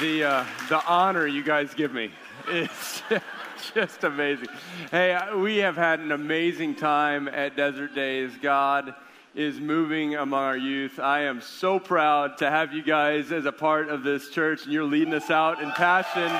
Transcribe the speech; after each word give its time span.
the, 0.00 0.24
uh, 0.24 0.46
the 0.68 0.84
honor 0.86 1.26
you 1.26 1.42
guys 1.42 1.74
give 1.74 1.92
me 1.92 2.10
is 2.48 3.02
just 3.74 4.04
amazing. 4.04 4.48
Hey, 4.90 5.12
uh, 5.12 5.36
we 5.36 5.58
have 5.58 5.76
had 5.76 6.00
an 6.00 6.12
amazing 6.12 6.74
time 6.74 7.28
at 7.28 7.56
Desert 7.56 7.94
Days. 7.94 8.32
God 8.40 8.94
is 9.34 9.60
moving 9.60 10.14
among 10.14 10.42
our 10.42 10.56
youth. 10.56 10.98
I 10.98 11.24
am 11.24 11.40
so 11.40 11.78
proud 11.78 12.38
to 12.38 12.50
have 12.50 12.72
you 12.72 12.82
guys 12.82 13.30
as 13.30 13.44
a 13.44 13.52
part 13.52 13.88
of 13.88 14.02
this 14.02 14.30
church, 14.30 14.64
and 14.64 14.72
you're 14.72 14.84
leading 14.84 15.12
us 15.12 15.30
out 15.30 15.60
in 15.60 15.70
passion 15.72 16.32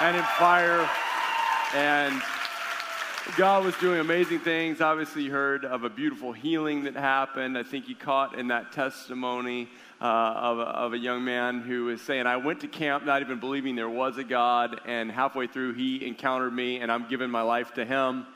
and 0.00 0.16
in 0.16 0.22
fire. 0.38 0.88
And 1.74 2.22
God 3.36 3.64
was 3.64 3.74
doing 3.78 4.00
amazing 4.00 4.40
things. 4.40 4.80
Obviously, 4.80 5.24
you 5.24 5.32
heard 5.32 5.64
of 5.64 5.82
a 5.82 5.90
beautiful 5.90 6.32
healing 6.32 6.84
that 6.84 6.94
happened. 6.94 7.58
I 7.58 7.62
think 7.64 7.88
you 7.88 7.96
caught 7.96 8.38
in 8.38 8.48
that 8.48 8.72
testimony 8.72 9.68
uh, 10.04 10.06
of, 10.06 10.58
a, 10.58 10.62
of 10.62 10.92
a 10.92 10.98
young 10.98 11.24
man 11.24 11.62
who 11.62 11.86
was 11.86 12.02
saying, 12.02 12.26
I 12.26 12.36
went 12.36 12.60
to 12.60 12.68
camp 12.68 13.06
not 13.06 13.22
even 13.22 13.40
believing 13.40 13.74
there 13.74 13.88
was 13.88 14.18
a 14.18 14.24
God, 14.24 14.82
and 14.84 15.10
halfway 15.10 15.46
through, 15.46 15.72
he 15.72 16.04
encountered 16.06 16.52
me, 16.52 16.80
and 16.80 16.92
I'm 16.92 17.08
giving 17.08 17.30
my 17.30 17.40
life 17.40 17.72
to 17.74 17.86
him. 17.86 18.26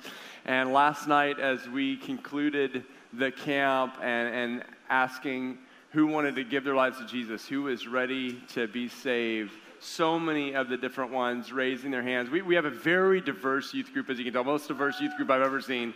And 0.47 0.73
last 0.73 1.07
night, 1.07 1.39
as 1.39 1.69
we 1.69 1.99
concluded 1.99 2.85
the 3.13 3.31
camp 3.31 3.97
and, 4.01 4.35
and 4.35 4.65
asking 4.89 5.59
who 5.91 6.07
wanted 6.07 6.37
to 6.37 6.45
give 6.45 6.65
their 6.65 6.75
lives 6.75 6.97
to 7.01 7.07
Jesus, 7.07 7.47
who 7.47 7.65
was 7.65 7.87
ready 7.87 8.41
to 8.55 8.67
be 8.67 8.89
saved, 8.89 9.53
so 9.79 10.19
many 10.19 10.55
of 10.55 10.71
the 10.71 10.77
different 10.79 11.13
ones 11.13 11.53
raising 11.53 11.91
their 11.91 12.03
hands. 12.03 12.31
We, 12.31 12.41
we 12.41 12.55
have 12.55 12.65
a 12.65 12.71
very 12.71 13.21
diverse 13.21 13.75
youth 13.75 13.93
group, 13.93 14.09
as 14.09 14.17
you 14.17 14.25
can 14.25 14.33
tell, 14.33 14.43
most 14.43 14.69
diverse 14.69 15.01
youth 15.03 15.15
group 15.19 15.31
I've 15.31 15.43
ever 15.43 15.61
seen. 15.61 15.93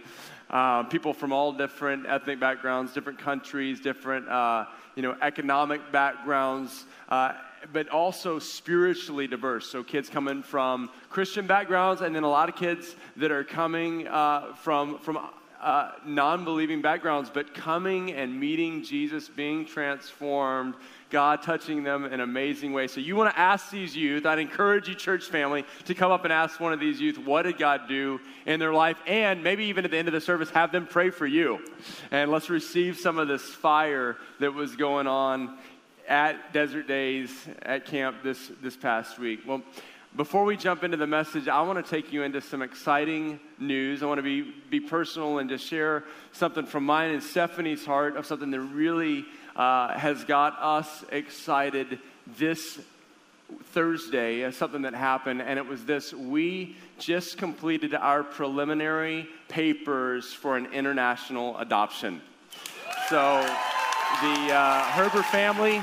Uh, 0.50 0.82
people 0.82 1.14
from 1.14 1.32
all 1.32 1.50
different 1.50 2.06
ethnic 2.06 2.38
backgrounds, 2.38 2.92
different 2.92 3.18
countries, 3.18 3.80
different 3.80 4.28
uh, 4.28 4.66
you 4.94 5.02
know 5.02 5.16
economic 5.22 5.92
backgrounds, 5.92 6.84
uh, 7.08 7.32
but 7.72 7.88
also 7.88 8.38
spiritually 8.38 9.26
diverse. 9.26 9.70
So 9.70 9.82
kids 9.82 10.08
coming 10.08 10.42
from 10.42 10.90
Christian 11.10 11.46
backgrounds, 11.46 12.02
and 12.02 12.14
then 12.14 12.24
a 12.24 12.28
lot 12.28 12.48
of 12.48 12.56
kids 12.56 12.96
that 13.16 13.30
are 13.30 13.44
coming 13.44 14.08
uh, 14.08 14.54
from 14.54 14.98
from 14.98 15.18
uh, 15.62 15.92
non 16.04 16.44
believing 16.44 16.82
backgrounds, 16.82 17.30
but 17.32 17.54
coming 17.54 18.12
and 18.12 18.38
meeting 18.38 18.82
Jesus, 18.82 19.28
being 19.28 19.64
transformed, 19.64 20.74
God 21.12 21.42
touching 21.42 21.84
them 21.84 22.04
in 22.04 22.14
an 22.14 22.20
amazing 22.20 22.72
ways. 22.72 22.90
So, 22.90 23.00
you 23.00 23.14
want 23.14 23.32
to 23.32 23.38
ask 23.38 23.70
these 23.70 23.94
youth, 23.94 24.26
I'd 24.26 24.40
encourage 24.40 24.88
you, 24.88 24.96
church 24.96 25.26
family, 25.26 25.64
to 25.84 25.94
come 25.94 26.10
up 26.10 26.24
and 26.24 26.32
ask 26.32 26.58
one 26.58 26.72
of 26.72 26.80
these 26.80 27.00
youth, 27.00 27.18
what 27.18 27.42
did 27.42 27.58
God 27.58 27.82
do 27.86 28.18
in 28.46 28.58
their 28.58 28.72
life? 28.72 28.96
And 29.06 29.44
maybe 29.44 29.66
even 29.66 29.84
at 29.84 29.92
the 29.92 29.98
end 29.98 30.08
of 30.08 30.14
the 30.14 30.20
service, 30.20 30.50
have 30.50 30.72
them 30.72 30.86
pray 30.86 31.10
for 31.10 31.26
you. 31.26 31.60
And 32.10 32.30
let's 32.30 32.50
receive 32.50 32.96
some 32.96 33.18
of 33.18 33.28
this 33.28 33.42
fire 33.42 34.16
that 34.40 34.52
was 34.52 34.74
going 34.74 35.06
on 35.06 35.58
at 36.08 36.52
Desert 36.52 36.88
Days 36.88 37.30
at 37.62 37.84
camp 37.86 38.22
this, 38.24 38.50
this 38.60 38.76
past 38.76 39.18
week. 39.18 39.40
Well, 39.46 39.62
before 40.14 40.44
we 40.44 40.58
jump 40.58 40.84
into 40.84 40.98
the 40.98 41.06
message, 41.06 41.48
I 41.48 41.62
want 41.62 41.82
to 41.82 41.90
take 41.90 42.12
you 42.12 42.22
into 42.22 42.42
some 42.42 42.60
exciting 42.60 43.40
news. 43.58 44.02
I 44.02 44.06
want 44.06 44.18
to 44.18 44.22
be, 44.22 44.42
be 44.68 44.78
personal 44.78 45.38
and 45.38 45.48
just 45.48 45.66
share 45.66 46.04
something 46.32 46.66
from 46.66 46.84
mine 46.84 47.12
and 47.12 47.22
Stephanie's 47.22 47.86
heart 47.86 48.18
of 48.18 48.26
something 48.26 48.50
that 48.50 48.60
really 48.60 49.24
uh, 49.56 49.98
has 49.98 50.24
got 50.24 50.56
us 50.60 51.04
excited 51.10 51.98
this 52.38 52.78
Thursday, 53.72 54.44
uh, 54.44 54.50
something 54.50 54.82
that 54.82 54.94
happened, 54.94 55.42
and 55.42 55.58
it 55.58 55.66
was 55.66 55.84
this. 55.84 56.12
We 56.12 56.76
just 56.98 57.38
completed 57.38 57.94
our 57.94 58.22
preliminary 58.22 59.28
papers 59.48 60.32
for 60.32 60.56
an 60.56 60.66
international 60.72 61.58
adoption. 61.58 62.20
So 63.08 63.40
the 64.22 64.52
uh, 64.52 65.22
family 65.22 65.82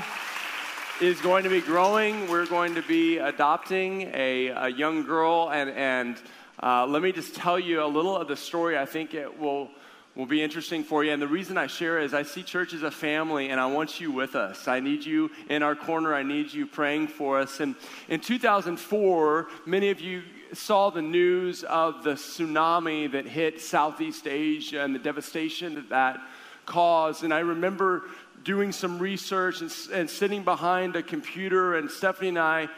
is 1.00 1.20
going 1.20 1.44
to 1.44 1.50
be 1.50 1.60
growing. 1.60 2.28
We're 2.28 2.46
going 2.46 2.74
to 2.74 2.82
be 2.82 3.18
adopting 3.18 4.02
a, 4.14 4.48
a 4.48 4.68
young 4.68 5.04
girl, 5.04 5.50
and, 5.50 5.70
and 5.70 6.20
uh, 6.62 6.86
let 6.86 7.02
me 7.02 7.12
just 7.12 7.34
tell 7.34 7.58
you 7.58 7.82
a 7.82 7.86
little 7.86 8.16
of 8.16 8.28
the 8.28 8.36
story. 8.36 8.76
I 8.76 8.84
think 8.84 9.14
it 9.14 9.38
will, 9.38 9.70
will 10.16 10.26
be 10.26 10.42
interesting 10.42 10.82
for 10.82 11.04
you. 11.04 11.12
And 11.12 11.22
the 11.22 11.28
reason 11.28 11.56
I 11.56 11.66
share 11.66 12.00
is 12.00 12.14
I 12.14 12.22
see 12.22 12.42
church 12.42 12.74
as 12.74 12.82
a 12.82 12.90
family, 12.90 13.50
and 13.50 13.60
I 13.60 13.66
want 13.66 14.00
you 14.00 14.10
with 14.10 14.34
us. 14.34 14.66
I 14.66 14.80
need 14.80 15.04
you 15.04 15.30
in 15.48 15.62
our 15.62 15.76
corner, 15.76 16.14
I 16.14 16.22
need 16.22 16.52
you 16.52 16.66
praying 16.66 17.08
for 17.08 17.38
us. 17.38 17.60
And 17.60 17.74
in 18.08 18.20
2004, 18.20 19.48
many 19.66 19.90
of 19.90 20.00
you 20.00 20.22
saw 20.52 20.90
the 20.90 21.02
news 21.02 21.62
of 21.62 22.02
the 22.02 22.14
tsunami 22.14 23.10
that 23.12 23.26
hit 23.26 23.60
Southeast 23.60 24.26
Asia 24.26 24.82
and 24.82 24.94
the 24.94 24.98
devastation 24.98 25.76
that 25.76 25.88
that 25.90 26.20
caused. 26.66 27.22
And 27.22 27.32
I 27.32 27.40
remember 27.40 28.02
doing 28.42 28.72
some 28.72 28.98
research 28.98 29.60
and, 29.60 29.72
and 29.92 30.10
sitting 30.10 30.42
behind 30.42 30.96
a 30.96 31.02
computer, 31.02 31.76
and 31.76 31.90
Stephanie 31.90 32.30
and 32.30 32.38
I 32.38 32.68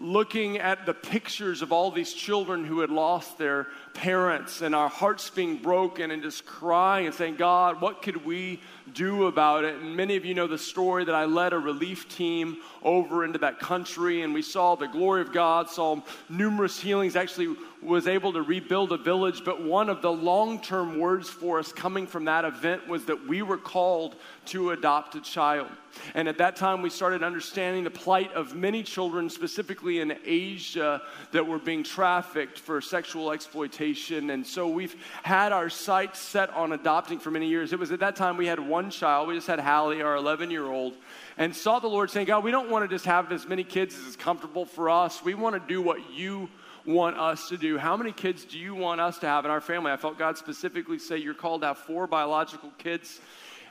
looking 0.00 0.58
at 0.58 0.86
the 0.86 0.94
pictures 0.94 1.62
of 1.62 1.72
all 1.72 1.90
these 1.90 2.12
children 2.12 2.64
who 2.64 2.80
had 2.80 2.90
lost 2.90 3.36
their 3.38 3.66
parents 3.98 4.62
and 4.62 4.76
our 4.76 4.88
hearts 4.88 5.28
being 5.28 5.56
broken 5.56 6.12
and 6.12 6.22
just 6.22 6.46
crying 6.46 7.06
and 7.06 7.14
saying, 7.14 7.34
God, 7.34 7.80
what 7.80 8.00
could 8.00 8.24
we 8.24 8.60
do 8.94 9.26
about 9.26 9.64
it? 9.64 9.74
And 9.74 9.96
many 9.96 10.14
of 10.14 10.24
you 10.24 10.34
know 10.34 10.46
the 10.46 10.56
story 10.56 11.04
that 11.04 11.14
I 11.16 11.24
led 11.24 11.52
a 11.52 11.58
relief 11.58 12.08
team 12.08 12.58
over 12.84 13.24
into 13.24 13.40
that 13.40 13.58
country 13.58 14.22
and 14.22 14.32
we 14.32 14.42
saw 14.42 14.76
the 14.76 14.86
glory 14.86 15.20
of 15.20 15.32
God, 15.32 15.68
saw 15.68 16.00
numerous 16.28 16.78
healings, 16.78 17.16
actually 17.16 17.56
was 17.82 18.06
able 18.06 18.32
to 18.32 18.42
rebuild 18.42 18.92
a 18.92 18.96
village. 18.96 19.44
But 19.44 19.62
one 19.62 19.88
of 19.88 20.02
the 20.02 20.12
long 20.12 20.60
term 20.60 20.98
words 20.98 21.28
for 21.28 21.58
us 21.58 21.72
coming 21.72 22.06
from 22.06 22.24
that 22.26 22.44
event 22.44 22.86
was 22.88 23.04
that 23.06 23.26
we 23.26 23.42
were 23.42 23.58
called 23.58 24.14
to 24.46 24.70
adopt 24.70 25.14
a 25.14 25.20
child. 25.20 25.68
And 26.14 26.28
at 26.28 26.38
that 26.38 26.56
time, 26.56 26.82
we 26.82 26.90
started 26.90 27.22
understanding 27.22 27.84
the 27.84 27.90
plight 27.90 28.32
of 28.32 28.54
many 28.54 28.82
children, 28.82 29.30
specifically 29.30 30.00
in 30.00 30.16
Asia, 30.24 31.02
that 31.32 31.46
were 31.46 31.58
being 31.58 31.82
trafficked 31.82 32.58
for 32.58 32.80
sexual 32.80 33.32
exploitation. 33.32 33.87
And 34.30 34.46
so 34.46 34.68
we've 34.68 34.96
had 35.22 35.52
our 35.52 35.70
sights 35.70 36.18
set 36.18 36.50
on 36.50 36.72
adopting 36.72 37.18
for 37.18 37.30
many 37.30 37.48
years. 37.48 37.72
It 37.72 37.78
was 37.78 37.92
at 37.92 38.00
that 38.00 38.16
time 38.16 38.36
we 38.36 38.46
had 38.46 38.60
one 38.60 38.90
child, 38.90 39.28
we 39.28 39.34
just 39.34 39.46
had 39.46 39.60
Hallie, 39.60 40.02
our 40.02 40.16
11 40.16 40.50
year 40.50 40.66
old 40.66 40.94
and 41.38 41.54
saw 41.54 41.78
the 41.78 41.88
Lord 41.88 42.10
saying, 42.10 42.26
God, 42.26 42.42
we 42.42 42.50
don't 42.50 42.68
want 42.68 42.88
to 42.88 42.94
just 42.94 43.04
have 43.04 43.30
as 43.32 43.46
many 43.46 43.62
kids 43.62 43.96
as 43.96 44.04
is 44.04 44.16
comfortable 44.16 44.64
for 44.64 44.90
us. 44.90 45.24
We 45.24 45.34
want 45.34 45.54
to 45.54 45.66
do 45.66 45.80
what 45.80 46.10
you 46.10 46.50
want 46.84 47.16
us 47.16 47.48
to 47.50 47.56
do. 47.56 47.78
How 47.78 47.96
many 47.96 48.12
kids 48.12 48.44
do 48.44 48.58
you 48.58 48.74
want 48.74 49.00
us 49.00 49.18
to 49.20 49.28
have 49.28 49.44
in 49.44 49.50
our 49.50 49.60
family? 49.60 49.92
I 49.92 49.96
felt 49.96 50.18
God 50.18 50.36
specifically 50.36 50.98
say, 50.98 51.16
You're 51.16 51.34
called 51.34 51.60
to 51.60 51.68
have 51.68 51.78
four 51.78 52.08
biological 52.08 52.72
kids 52.76 53.20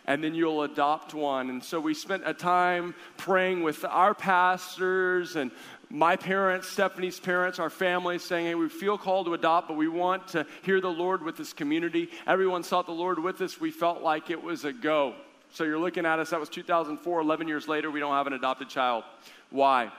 and 0.09 0.23
then 0.23 0.33
you'll 0.33 0.63
adopt 0.63 1.13
one. 1.13 1.49
And 1.49 1.61
so 1.61 1.81
we 1.81 1.93
spent 1.93 2.23
a 2.25 2.33
time 2.33 2.95
praying 3.17 3.61
with 3.61 3.83
our 3.83 4.13
pastors 4.13 5.35
and 5.35 5.51
my 5.89 6.15
parents, 6.15 6.67
Stephanie's 6.67 7.19
parents, 7.19 7.59
our 7.59 7.69
family, 7.69 8.19
saying, 8.19 8.45
Hey, 8.47 8.55
we 8.55 8.67
feel 8.67 8.97
called 8.97 9.27
to 9.27 9.33
adopt, 9.33 9.69
but 9.69 9.77
we 9.77 9.87
want 9.87 10.27
to 10.29 10.45
hear 10.63 10.81
the 10.81 10.91
Lord 10.91 11.23
with 11.23 11.37
this 11.37 11.53
community. 11.53 12.09
Everyone 12.25 12.63
sought 12.63 12.85
the 12.85 12.91
Lord 12.91 13.19
with 13.19 13.41
us. 13.41 13.59
We 13.59 13.71
felt 13.71 14.01
like 14.01 14.29
it 14.29 14.41
was 14.41 14.65
a 14.65 14.73
go. 14.73 15.15
So 15.51 15.63
you're 15.63 15.79
looking 15.79 16.05
at 16.05 16.19
us, 16.19 16.31
that 16.31 16.39
was 16.39 16.49
2004, 16.49 17.21
11 17.21 17.47
years 17.47 17.67
later, 17.67 17.89
we 17.89 18.01
don't 18.01 18.13
have 18.13 18.27
an 18.27 18.33
adopted 18.33 18.67
child. 18.67 19.05
Why? 19.49 19.91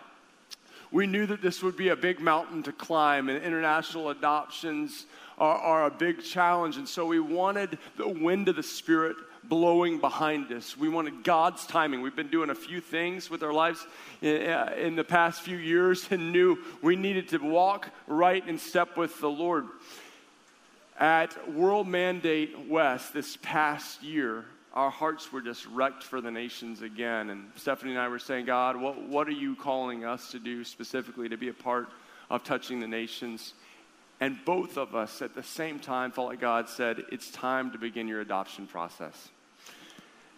We 0.91 1.06
knew 1.06 1.26
that 1.26 1.43
this 1.43 1.62
would 1.62 1.76
be 1.76 1.88
a 1.88 1.97
big 1.97 2.20
mountain 2.20 2.62
to 2.65 2.72
climb, 2.72 3.28
and 3.28 3.43
international 3.43 4.10
adoptions 4.10 5.06
are, 5.38 5.56
are 5.56 5.87
a 5.87 5.91
big 5.91 6.22
challenge. 6.22 6.76
And 6.76 6.88
so 6.88 7.06
we 7.06 7.20
wanted 7.20 7.78
the 7.97 8.09
wind 8.09 8.49
of 8.49 8.56
the 8.56 8.62
Spirit 8.62 9.16
blowing 9.49 9.99
behind 9.99 10.53
us. 10.53 10.77
We 10.77 10.89
wanted 10.89 11.25
God's 11.25 11.67
timing. 11.67 12.03
We've 12.03 12.15
been 12.15 12.29
doing 12.29 12.51
a 12.51 12.55
few 12.55 12.81
things 12.81 13.31
with 13.31 13.43
our 13.43 13.53
lives 13.53 13.87
in, 14.21 14.97
the 14.97 15.05
past 15.05 15.41
few 15.43 15.57
years 15.57 16.07
and 16.11 16.33
knew 16.33 16.59
we 16.83 16.97
needed 16.97 17.29
to 17.29 17.39
walk 17.39 17.89
right 18.07 18.47
in 18.47 18.59
step 18.59 18.97
with 18.97 19.19
the 19.21 19.31
Lord. 19.31 19.67
At 20.99 21.53
World 21.53 21.87
Mandate 21.87 22.69
West 22.69 23.15
this 23.15 23.39
past 23.43 24.03
year, 24.03 24.45
our 24.75 24.91
hearts 24.91 25.33
were 25.33 25.41
just 25.41 25.67
wrecked 25.67 26.03
for 26.03 26.21
the 26.21 26.31
nations 26.31 26.83
again. 26.83 27.31
And 27.31 27.51
Stephanie 27.56 27.93
and 27.93 28.01
I 28.01 28.09
were 28.09 28.19
saying, 28.19 28.47
God, 28.47 28.77
what, 28.77 29.01
what 29.03 29.29
are 29.29 29.33
you 29.33 29.55
calling 29.55 30.05
us 30.05 30.33
to 30.33 30.39
do 30.39 30.65
specifically 30.65 31.29
to 31.29 31.37
be 31.37 31.49
a 31.49 31.55
part 31.55 31.89
of 32.31 32.44
touching 32.44 32.81
the 32.81 32.87
nations? 32.87 33.55
And 34.21 34.37
both 34.44 34.77
of 34.77 34.94
us 34.94 35.23
at 35.23 35.35
the 35.35 35.43
same 35.43 35.79
time 35.79 36.11
felt 36.11 36.29
like 36.29 36.41
God 36.41 36.69
said, 36.69 37.05
It's 37.12 37.31
time 37.31 37.71
to 37.71 37.79
begin 37.79 38.09
your 38.09 38.21
adoption 38.21 38.67
process. 38.67 39.31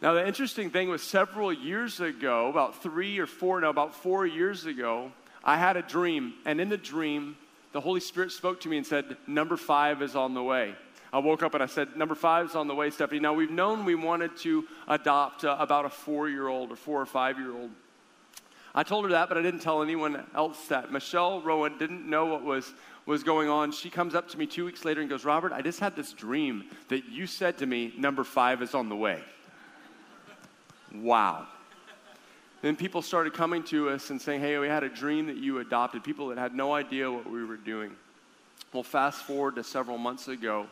Now, 0.03 0.15
the 0.15 0.27
interesting 0.27 0.71
thing 0.71 0.89
was 0.89 1.03
several 1.03 1.53
years 1.53 2.01
ago, 2.01 2.49
about 2.49 2.83
three 2.83 3.19
or 3.19 3.27
four, 3.27 3.61
no, 3.61 3.69
about 3.69 3.95
four 3.95 4.27
years 4.27 4.65
ago, 4.65 5.13
I 5.45 5.59
had 5.59 5.77
a 5.77 5.83
dream. 5.83 6.35
And 6.47 6.59
in 6.59 6.71
the 6.71 6.79
dream, 6.79 7.37
the 7.73 7.81
Holy 7.81 8.01
Spirit 8.01 8.33
spoke 8.33 8.61
to 8.61 8.69
me 8.69 8.79
and 8.79 8.87
said, 8.87 9.17
Number 9.27 9.59
five 9.59 10.01
is 10.01 10.17
on 10.17 10.33
the 10.33 10.43
way. 10.43 10.75
I 11.13 11.19
woke 11.19 11.43
up 11.43 11.53
and 11.53 11.63
I 11.63 11.67
said, 11.67 11.97
Number 11.97 12.15
five 12.15 12.47
is 12.47 12.57
on 12.57 12.67
the 12.67 12.75
way, 12.75 12.89
Stephanie. 12.89 13.21
Now, 13.21 13.35
we've 13.35 13.51
known 13.51 13.85
we 13.85 13.95
wanted 13.95 14.37
to 14.39 14.65
adopt 14.89 15.45
uh, 15.45 15.57
about 15.59 15.85
a 15.85 15.91
four 15.91 16.31
year 16.31 16.49
old 16.49 16.73
or 16.73 16.77
four 16.77 17.01
or 17.01 17.07
five 17.07 17.39
year 17.39 17.53
old. 17.53 17.71
I 18.75 18.85
told 18.85 19.05
her 19.05 19.11
that, 19.11 19.29
but 19.29 19.37
I 19.37 19.43
didn't 19.43 19.61
tell 19.61 19.83
anyone 19.83 20.25
else 20.35 20.69
that. 20.69 20.93
Michelle 20.93 21.43
Rowan 21.43 21.77
didn't 21.77 22.09
know 22.09 22.27
what 22.27 22.43
was, 22.43 22.73
was 23.05 23.23
going 23.23 23.49
on. 23.49 23.73
She 23.73 23.91
comes 23.91 24.15
up 24.15 24.29
to 24.29 24.39
me 24.39 24.47
two 24.47 24.65
weeks 24.65 24.85
later 24.85 25.01
and 25.01 25.11
goes, 25.11 25.25
Robert, 25.25 25.53
I 25.53 25.61
just 25.61 25.81
had 25.81 25.97
this 25.97 26.13
dream 26.13 26.65
that 26.89 27.07
you 27.07 27.27
said 27.27 27.59
to 27.59 27.67
me, 27.67 27.93
number 27.99 28.23
five 28.23 28.63
is 28.63 28.75
on 28.75 28.89
the 28.89 28.95
way. 28.97 29.23
Wow. 30.95 31.47
Then 32.63 32.77
people 32.77 33.01
started 33.01 33.33
coming 33.33 33.63
to 33.65 33.89
us 33.89 34.11
and 34.11 34.21
saying, 34.21 34.41
Hey, 34.41 34.59
we 34.59 34.69
had 34.69 34.85
a 34.85 34.89
dream 34.89 35.27
that 35.27 35.37
you 35.37 35.59
adopted. 35.59 36.05
People 36.05 36.29
that 36.29 36.39
had 36.39 36.55
no 36.55 36.75
idea 36.75 37.11
what 37.11 37.31
we 37.31 37.45
were 37.45 37.57
doing. 37.57 37.93
Well, 38.73 38.83
fast 38.83 39.23
forward 39.23 39.57
to 39.57 39.65
several 39.65 39.99
months 39.99 40.29
ago, 40.29 40.67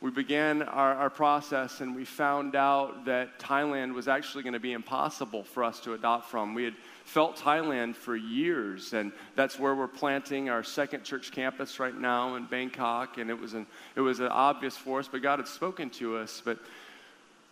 we 0.00 0.10
began 0.10 0.60
our, 0.60 0.94
our 0.94 1.08
process 1.08 1.80
and 1.80 1.96
we 1.96 2.04
found 2.04 2.54
out 2.54 3.06
that 3.06 3.38
Thailand 3.38 3.94
was 3.94 4.06
actually 4.06 4.42
going 4.42 4.52
to 4.52 4.60
be 4.60 4.72
impossible 4.72 5.44
for 5.44 5.64
us 5.64 5.80
to 5.80 5.94
adopt 5.94 6.28
from. 6.28 6.52
We 6.52 6.64
had 6.64 6.74
felt 7.04 7.36
Thailand 7.36 7.94
for 7.96 8.14
years, 8.14 8.92
and 8.92 9.12
that's 9.34 9.58
where 9.58 9.74
we're 9.74 9.88
planting 9.88 10.50
our 10.50 10.62
second 10.62 11.04
church 11.04 11.32
campus 11.32 11.80
right 11.80 11.98
now 11.98 12.34
in 12.34 12.44
Bangkok. 12.44 13.16
And 13.16 13.30
it 13.30 13.40
was 13.40 13.54
an, 13.54 13.66
it 13.96 14.02
was 14.02 14.20
obvious 14.20 14.76
for 14.76 14.98
us, 14.98 15.08
but 15.08 15.22
God 15.22 15.38
had 15.38 15.48
spoken 15.48 15.88
to 15.90 16.18
us. 16.18 16.42
But 16.44 16.58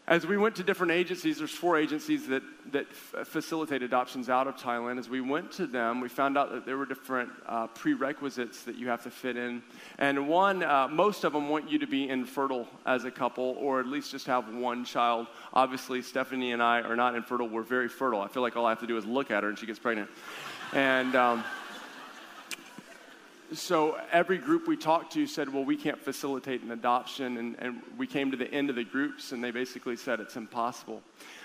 as 0.09 0.27
we 0.27 0.37
went 0.37 0.57
to 0.57 0.65
different 0.65 0.93
agencies, 0.93 1.39
there's 1.39 1.53
four 1.53 1.79
agencies 1.79 2.27
that, 2.27 2.43
that 2.73 2.87
f- 2.91 3.29
facilitate 3.29 3.85
adoptions 3.85 4.29
out 4.29 4.49
of 4.49 4.57
Thailand. 4.57 4.99
As 4.99 5.09
we 5.09 5.21
went 5.21 5.53
to 5.53 5.67
them, 5.67 6.01
we 6.01 6.09
found 6.09 6.37
out 6.37 6.51
that 6.51 6.67
there 6.67 6.77
were 6.77 6.87
different 6.87 7.31
uh, 7.47 7.69
prerequisites 7.69 8.65
that 8.65 8.75
you 8.75 8.89
have 8.89 9.05
to 9.05 9.11
fit 9.11 9.37
in. 9.37 9.63
And 9.99 10.29
one, 10.29 10.65
uh, 10.65 10.89
most 10.89 11.23
of 11.23 11.33
them 11.33 11.49
want 11.49 11.71
you 11.71 11.79
to 11.79 11.87
be 11.87 12.09
infertile 12.09 12.67
as 12.85 13.05
a 13.05 13.13
couple, 13.13 13.57
or 13.61 13.79
at 13.79 13.87
least 13.87 14.11
just 14.11 14.27
have 14.27 14.53
one 14.53 14.85
child. 14.85 15.29
Obviously, 15.55 16.03
Stephanie 16.03 16.51
and 16.51 16.61
I 16.61 16.81
are 16.81 16.97
not 16.97 17.15
infertile. 17.15 17.49
We're 17.49 17.63
very 17.63 17.89
fertile. 17.89 18.21
I 18.21 18.27
feel 18.27 18.43
like 18.43 18.57
all 18.57 18.67
I 18.67 18.71
have 18.71 18.81
to 18.81 18.89
do 18.89 18.97
is 18.97 19.07
look 19.07 19.31
at 19.31 19.45
her 19.45 19.49
and 19.49 19.59
she 19.59 19.67
gets 19.67 19.79
pregnant. 19.79 20.11
And. 20.73 21.15
Um, 21.15 21.45
so 23.55 23.99
every 24.11 24.39
group 24.39 24.67
we 24.67 24.77
talked 24.77 25.13
to 25.15 25.27
said, 25.27 25.53
well, 25.53 25.65
we 25.65 25.77
can't 25.77 26.01
facilitate 26.01 26.63
an 26.63 26.71
adoption. 26.71 27.37
And, 27.37 27.57
and, 27.59 27.83
we 27.99 28.07
came 28.07 28.31
to 28.31 28.37
the 28.37 28.53
end 28.53 28.71
of 28.71 28.77
the 28.77 28.85
groups, 28.85 29.33
and 29.33 29.43
they 29.43 29.51
basically 29.51 29.97
said 29.97 30.21
it's 30.21 30.37
impossible. 30.37 31.03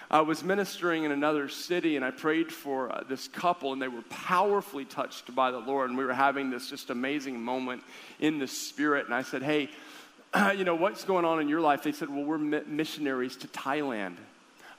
I 0.10 0.22
was 0.22 0.44
ministering 0.44 1.04
in 1.04 1.12
another 1.12 1.50
city, 1.50 1.96
and 1.96 2.06
I 2.06 2.12
prayed 2.12 2.52
for 2.52 2.92
uh, 2.92 3.04
this 3.08 3.28
couple, 3.28 3.74
and 3.74 3.82
they 3.82 3.88
were 3.88 4.04
powerfully 4.04 4.86
touched 4.86 5.34
by 5.36 5.52
the 5.52 5.60
Lord. 5.60 5.90
And 5.90 5.98
we 5.98 6.06
were 6.06 6.14
having 6.14 6.50
this 6.50 6.70
just 6.70 6.90
amazing 6.90 7.42
moment 7.42 7.84
in 8.20 8.40
the 8.40 8.48
Spirit. 8.48 9.06
And 9.06 9.14
I 9.14 9.24
said, 9.24 9.44
hey, 9.44 9.70
you 10.56 10.64
know, 10.64 10.76
what's 10.76 11.04
going 11.04 11.26
on 11.26 11.42
in 11.42 11.50
your 11.50 11.62
life? 11.62 11.84
They 11.84 11.92
said, 11.92 12.10
well, 12.10 12.24
we're 12.24 12.38
missionaries 12.38 13.36
to 13.38 13.48
Thailand. 13.48 14.16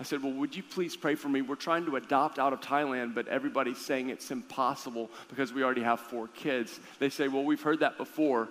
I 0.01 0.05
said, 0.05 0.23
Well, 0.23 0.33
would 0.33 0.55
you 0.55 0.63
please 0.63 0.97
pray 0.97 1.15
for 1.15 1.29
me? 1.29 1.43
We're 1.43 1.57
trying 1.57 1.85
to 1.87 1.97
adopt 1.97 2.39
out 2.39 2.53
of 2.53 2.61
Thailand, 2.61 3.15
but 3.15 3.27
everybody's 3.29 3.79
saying 3.79 4.11
it's 4.11 4.31
impossible 4.31 5.11
because 5.29 5.53
we 5.53 5.63
already 5.63 5.83
have 5.83 6.01
four 6.01 6.29
kids. 6.29 6.79
They 6.99 7.09
say, 7.09 7.29
Well, 7.29 7.45
we've 7.45 7.63
heard 7.63 7.81
that 7.81 7.97
before, 7.97 8.49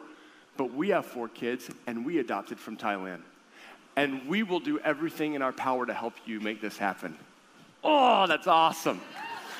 but 0.58 0.74
we 0.74 0.90
have 0.90 1.06
four 1.06 1.28
kids 1.28 1.70
and 1.86 2.06
we 2.06 2.20
adopted 2.20 2.60
from 2.60 2.78
Thailand. 2.78 3.22
And 3.96 4.28
we 4.28 4.44
will 4.44 4.60
do 4.60 4.80
everything 4.80 5.34
in 5.34 5.42
our 5.42 5.54
power 5.54 5.86
to 5.86 5.94
help 5.94 6.14
you 6.26 6.40
make 6.40 6.62
this 6.62 6.78
happen. 6.78 7.18
Oh, 7.84 8.28
that's 8.28 8.48
awesome. 8.48 9.02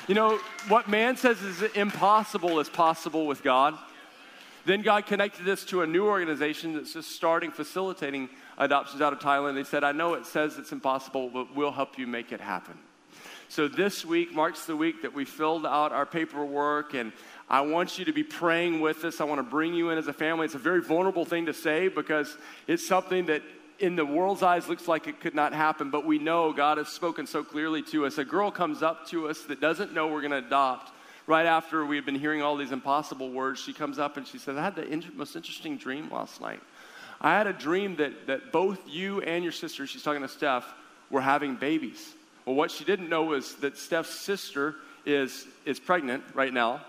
You 0.06 0.14
know, 0.14 0.38
what 0.68 0.88
man 0.88 1.16
says 1.16 1.42
is 1.42 1.62
impossible 1.74 2.60
is 2.60 2.68
possible 2.68 3.26
with 3.26 3.42
God. 3.42 3.76
Then 4.64 4.82
God 4.82 5.06
connected 5.06 5.44
this 5.44 5.64
to 5.66 5.82
a 5.82 5.86
new 5.86 6.06
organization 6.06 6.74
that's 6.74 6.92
just 6.92 7.12
starting 7.12 7.50
facilitating 7.50 8.28
adoptions 8.58 9.00
out 9.00 9.12
of 9.12 9.20
Thailand. 9.20 9.54
They 9.54 9.64
said, 9.64 9.84
I 9.84 9.92
know 9.92 10.14
it 10.14 10.26
says 10.26 10.58
it's 10.58 10.72
impossible, 10.72 11.30
but 11.30 11.54
we'll 11.56 11.72
help 11.72 11.98
you 11.98 12.06
make 12.06 12.32
it 12.32 12.40
happen. 12.40 12.78
So 13.48 13.66
this 13.66 14.04
week 14.04 14.34
marks 14.34 14.66
the 14.66 14.76
week 14.76 15.02
that 15.02 15.14
we 15.14 15.24
filled 15.24 15.64
out 15.64 15.90
our 15.92 16.04
paperwork, 16.04 16.92
and 16.92 17.12
I 17.48 17.62
want 17.62 17.98
you 17.98 18.04
to 18.04 18.12
be 18.12 18.22
praying 18.22 18.80
with 18.80 19.04
us. 19.04 19.22
I 19.22 19.24
want 19.24 19.38
to 19.38 19.42
bring 19.42 19.72
you 19.72 19.88
in 19.88 19.96
as 19.96 20.06
a 20.06 20.12
family. 20.12 20.44
It's 20.44 20.54
a 20.54 20.58
very 20.58 20.82
vulnerable 20.82 21.24
thing 21.24 21.46
to 21.46 21.54
say 21.54 21.88
because 21.88 22.36
it's 22.66 22.86
something 22.86 23.26
that 23.26 23.42
in 23.78 23.96
the 23.96 24.04
world's 24.04 24.42
eyes 24.42 24.68
looks 24.68 24.86
like 24.86 25.06
it 25.06 25.20
could 25.20 25.34
not 25.34 25.54
happen, 25.54 25.88
but 25.90 26.04
we 26.04 26.18
know 26.18 26.52
God 26.52 26.76
has 26.76 26.88
spoken 26.88 27.26
so 27.26 27.42
clearly 27.42 27.80
to 27.84 28.04
us. 28.04 28.18
A 28.18 28.24
girl 28.24 28.50
comes 28.50 28.82
up 28.82 29.06
to 29.08 29.28
us 29.28 29.42
that 29.44 29.60
doesn't 29.60 29.94
know 29.94 30.08
we're 30.08 30.20
going 30.20 30.32
to 30.32 30.46
adopt 30.46 30.92
right 31.28 31.46
after 31.46 31.84
we 31.84 31.94
had 31.94 32.06
been 32.06 32.18
hearing 32.18 32.42
all 32.42 32.56
these 32.56 32.72
impossible 32.72 33.30
words, 33.30 33.60
she 33.60 33.74
comes 33.74 33.98
up 33.98 34.16
and 34.16 34.26
she 34.26 34.38
says, 34.38 34.56
I 34.56 34.62
had 34.62 34.74
the 34.74 35.04
most 35.14 35.36
interesting 35.36 35.76
dream 35.76 36.08
last 36.10 36.40
night. 36.40 36.60
I 37.20 37.36
had 37.36 37.46
a 37.46 37.52
dream 37.52 37.96
that, 37.96 38.26
that 38.28 38.52
both 38.52 38.78
you 38.88 39.20
and 39.22 39.42
your 39.42 39.52
sister, 39.52 39.86
she's 39.86 40.02
talking 40.02 40.22
to 40.22 40.28
Steph, 40.28 40.66
were 41.10 41.20
having 41.20 41.56
babies. 41.56 42.14
Well, 42.44 42.54
what 42.54 42.70
she 42.70 42.84
didn't 42.84 43.08
know 43.08 43.24
was 43.24 43.56
that 43.56 43.76
Steph's 43.76 44.14
sister 44.14 44.76
is, 45.04 45.46
is 45.64 45.80
pregnant 45.80 46.22
right 46.34 46.52
now. 46.52 46.80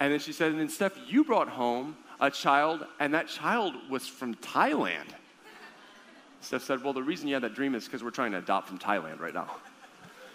And 0.00 0.12
then 0.12 0.18
she 0.18 0.32
said, 0.32 0.50
and 0.50 0.60
then 0.60 0.68
Steph, 0.68 0.98
you 1.06 1.24
brought 1.24 1.48
home 1.48 1.96
a 2.20 2.30
child, 2.30 2.84
and 2.98 3.14
that 3.14 3.28
child 3.28 3.74
was 3.88 4.06
from 4.06 4.34
Thailand. 4.36 5.06
Steph 6.42 6.62
said, 6.62 6.82
Well, 6.82 6.92
the 6.92 7.02
reason 7.02 7.28
you 7.28 7.34
had 7.34 7.42
that 7.42 7.54
dream 7.54 7.74
is 7.74 7.84
because 7.84 8.02
we're 8.02 8.10
trying 8.10 8.32
to 8.32 8.38
adopt 8.38 8.68
from 8.68 8.78
Thailand 8.78 9.20
right 9.20 9.34
now. 9.34 9.50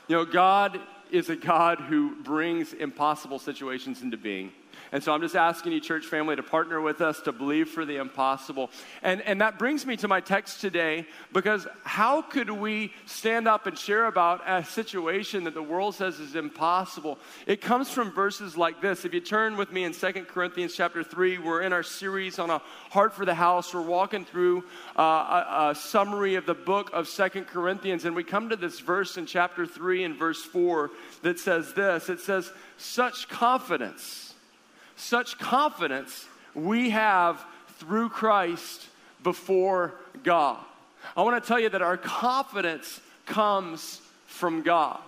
You 0.08 0.16
know, 0.18 0.26
God 0.26 0.80
is 1.12 1.30
a 1.30 1.36
God 1.36 1.80
who 1.80 2.16
brings 2.24 2.74
impossible 2.74 3.40
situations 3.40 4.02
into 4.02 4.18
being. 4.18 4.52
And 4.92 5.04
so 5.04 5.14
I'm 5.14 5.22
just 5.22 5.36
asking 5.36 5.72
you, 5.72 5.80
church 5.80 6.06
family, 6.06 6.36
to 6.36 6.44
partner 6.44 6.82
with 6.82 7.02
us 7.02 7.22
to 7.22 7.32
believe 7.32 7.70
for 7.70 7.86
the 7.86 7.98
impossible. 7.98 8.72
And, 9.04 9.22
and 9.22 9.42
that 9.42 9.60
brings 9.60 9.86
me 9.86 9.98
to 9.98 10.08
my 10.08 10.22
text 10.22 10.62
today 10.62 11.06
because 11.34 11.68
how 11.84 12.22
could 12.22 12.50
we 12.50 12.94
stand 13.06 13.48
up 13.48 13.68
and 13.68 13.78
share 13.78 14.06
about 14.06 14.42
a 14.48 14.64
situation 14.64 15.44
that 15.46 15.54
the 15.54 15.64
world 15.64 15.96
says 15.96 16.20
is 16.20 16.36
impossible? 16.36 17.20
It 17.46 17.62
comes 17.62 17.90
from 17.90 18.12
verses 18.12 18.58
like 18.58 18.82
this. 18.82 19.06
If 19.06 19.14
you 19.14 19.22
turn 19.22 19.58
with 19.58 19.72
me 19.72 19.84
in 19.84 19.94
Second 19.94 20.28
Corinthians 20.28 20.76
chapter 20.76 21.04
3, 21.04 21.38
we're 21.38 21.62
in 21.62 21.74
our 21.74 21.84
series 21.84 22.40
on 22.40 22.50
a 22.50 22.62
heart 22.90 23.14
for 23.14 23.26
the 23.26 23.36
house. 23.36 23.74
We're 23.74 23.82
walking 23.82 24.26
through 24.26 24.64
uh, 24.98 25.02
a, 25.02 25.70
a 25.72 25.76
summary 25.76 26.36
of 26.36 26.46
the 26.46 26.54
book 26.54 26.90
of 26.94 27.08
Second 27.08 27.48
Corinthians. 27.48 28.06
And 28.06 28.16
we 28.16 28.24
come 28.24 28.50
to 28.50 28.56
this 28.56 28.80
verse 28.80 29.18
in 29.18 29.26
chapter 29.26 29.66
3 29.66 30.04
and 30.04 30.16
verse 30.16 30.44
4 30.44 30.92
that 31.22 31.40
says 31.40 31.74
this 31.74 32.10
it 32.10 32.20
says, 32.20 32.52
Such 32.78 33.28
confidence 33.30 34.25
such 34.96 35.38
confidence 35.38 36.28
we 36.54 36.92
have 36.92 37.44
through 37.78 38.10
Christ 38.10 38.88
before 39.24 39.94
God. 40.24 40.58
I 41.16 41.24
want 41.24 41.42
to 41.42 41.48
tell 41.48 41.60
you 41.60 41.70
that 41.70 41.82
our 41.82 41.98
confidence 41.98 43.00
comes 43.26 44.02
from 44.26 44.62
God. 44.62 45.00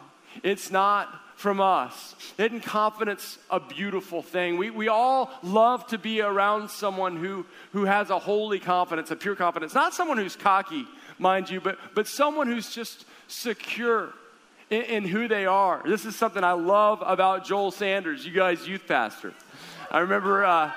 It's 0.44 0.72
not 0.72 1.10
from 1.36 1.62
us. 1.62 2.16
Isn't 2.38 2.62
confidence 2.62 3.38
a 3.50 3.60
beautiful 3.60 4.22
thing? 4.22 4.57
We, 4.57 4.72
we 4.72 4.88
all 4.88 5.30
love 5.44 5.86
to 5.88 5.98
be 5.98 6.22
around 6.22 6.69
someone 6.69 7.18
who, 7.18 7.45
who 7.74 7.86
has 7.86 8.10
a 8.10 8.19
holy 8.19 8.60
confidence, 8.60 9.12
a 9.12 9.16
pure 9.16 9.36
confidence. 9.36 9.74
Not 9.74 9.94
someone 9.94 10.18
who's 10.18 10.36
cocky, 10.36 10.86
mind 11.19 11.50
you, 11.50 11.62
but, 11.62 11.78
but 11.94 12.07
someone 12.07 12.48
who's 12.48 12.74
just 12.74 13.06
secure 13.28 14.13
in, 14.69 14.81
in 14.84 15.06
who 15.06 15.28
they 15.28 15.46
are. 15.46 15.81
This 15.86 16.06
is 16.06 16.16
something 16.16 16.44
I 16.44 16.54
love 16.54 17.04
about 17.06 17.45
Joel 17.45 17.71
Sanders, 17.71 18.26
you 18.26 18.31
guys, 18.31 18.68
youth 18.68 18.88
pastor. 18.88 19.33
I 19.90 20.00
remember 20.00 20.44
uh, 20.44 20.71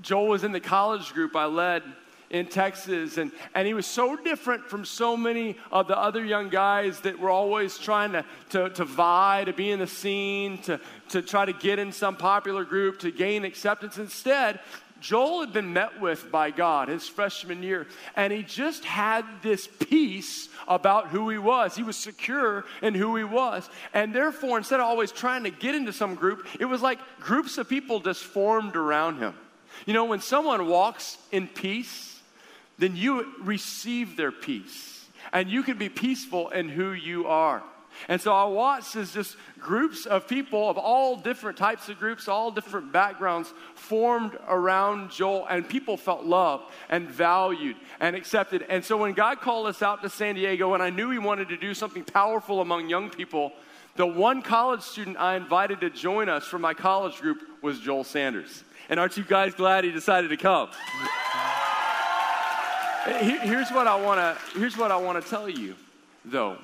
Joel 0.00 0.28
was 0.28 0.44
in 0.44 0.52
the 0.52 0.60
college 0.60 1.12
group 1.12 1.36
I 1.36 1.46
led 1.46 1.82
in 2.30 2.46
Texas, 2.46 3.16
and, 3.16 3.30
and 3.54 3.66
he 3.66 3.74
was 3.74 3.86
so 3.86 4.16
different 4.16 4.64
from 4.64 4.84
so 4.84 5.16
many 5.16 5.56
of 5.70 5.86
the 5.86 5.96
other 5.96 6.24
young 6.24 6.48
guys 6.48 6.98
that 7.00 7.16
were 7.18 7.30
always 7.30 7.78
trying 7.78 8.10
to, 8.10 8.24
to, 8.50 8.70
to 8.70 8.84
vie, 8.84 9.44
to 9.44 9.52
be 9.52 9.70
in 9.70 9.78
the 9.78 9.86
scene, 9.86 10.58
to, 10.62 10.80
to 11.10 11.22
try 11.22 11.44
to 11.44 11.52
get 11.52 11.78
in 11.78 11.92
some 11.92 12.16
popular 12.16 12.64
group, 12.64 12.98
to 12.98 13.12
gain 13.12 13.44
acceptance. 13.44 13.98
Instead, 13.98 14.58
Joel 15.04 15.40
had 15.40 15.52
been 15.52 15.74
met 15.74 16.00
with 16.00 16.32
by 16.32 16.50
God 16.50 16.88
his 16.88 17.06
freshman 17.06 17.62
year, 17.62 17.86
and 18.16 18.32
he 18.32 18.42
just 18.42 18.86
had 18.86 19.26
this 19.42 19.66
peace 19.66 20.48
about 20.66 21.08
who 21.08 21.28
he 21.28 21.36
was. 21.36 21.76
He 21.76 21.82
was 21.82 21.98
secure 21.98 22.64
in 22.80 22.94
who 22.94 23.14
he 23.14 23.22
was. 23.22 23.68
And 23.92 24.14
therefore, 24.14 24.56
instead 24.56 24.80
of 24.80 24.86
always 24.86 25.12
trying 25.12 25.44
to 25.44 25.50
get 25.50 25.74
into 25.74 25.92
some 25.92 26.14
group, 26.14 26.46
it 26.58 26.64
was 26.64 26.80
like 26.80 26.98
groups 27.20 27.58
of 27.58 27.68
people 27.68 28.00
just 28.00 28.24
formed 28.24 28.76
around 28.76 29.18
him. 29.18 29.34
You 29.84 29.92
know, 29.92 30.06
when 30.06 30.22
someone 30.22 30.68
walks 30.68 31.18
in 31.30 31.48
peace, 31.48 32.18
then 32.78 32.96
you 32.96 33.30
receive 33.42 34.16
their 34.16 34.32
peace, 34.32 35.04
and 35.34 35.50
you 35.50 35.62
can 35.64 35.76
be 35.76 35.90
peaceful 35.90 36.48
in 36.48 36.70
who 36.70 36.92
you 36.92 37.26
are. 37.26 37.62
And 38.08 38.20
so 38.20 38.32
I 38.32 38.44
watched 38.44 38.96
as 38.96 39.12
just 39.12 39.36
groups 39.58 40.06
of 40.06 40.28
people 40.28 40.68
of 40.68 40.78
all 40.78 41.16
different 41.16 41.56
types 41.56 41.88
of 41.88 41.98
groups, 41.98 42.28
all 42.28 42.50
different 42.50 42.92
backgrounds 42.92 43.52
formed 43.74 44.36
around 44.48 45.10
Joel, 45.10 45.46
and 45.46 45.68
people 45.68 45.96
felt 45.96 46.24
loved 46.24 46.64
and 46.88 47.08
valued 47.08 47.76
and 48.00 48.14
accepted. 48.14 48.64
And 48.68 48.84
so 48.84 48.96
when 48.96 49.12
God 49.12 49.40
called 49.40 49.66
us 49.66 49.82
out 49.82 50.02
to 50.02 50.08
San 50.08 50.34
Diego, 50.34 50.74
and 50.74 50.82
I 50.82 50.90
knew 50.90 51.10
He 51.10 51.18
wanted 51.18 51.48
to 51.48 51.56
do 51.56 51.74
something 51.74 52.04
powerful 52.04 52.60
among 52.60 52.88
young 52.88 53.10
people, 53.10 53.52
the 53.96 54.06
one 54.06 54.42
college 54.42 54.82
student 54.82 55.16
I 55.18 55.36
invited 55.36 55.80
to 55.82 55.90
join 55.90 56.28
us 56.28 56.44
from 56.44 56.62
my 56.62 56.74
college 56.74 57.20
group 57.20 57.38
was 57.62 57.78
Joel 57.78 58.04
Sanders. 58.04 58.64
And 58.88 58.98
aren't 58.98 59.16
you 59.16 59.24
guys 59.24 59.54
glad 59.54 59.84
he 59.84 59.92
decided 59.92 60.28
to 60.28 60.36
come? 60.36 60.68
Here's 63.06 63.70
what 63.70 63.86
I 63.86 64.00
want 64.00 64.18
to 64.18 64.58
here's 64.58 64.76
what 64.76 64.90
I 64.90 64.96
want 64.96 65.22
to 65.22 65.30
tell 65.30 65.48
you 65.48 65.74
though. 66.24 66.56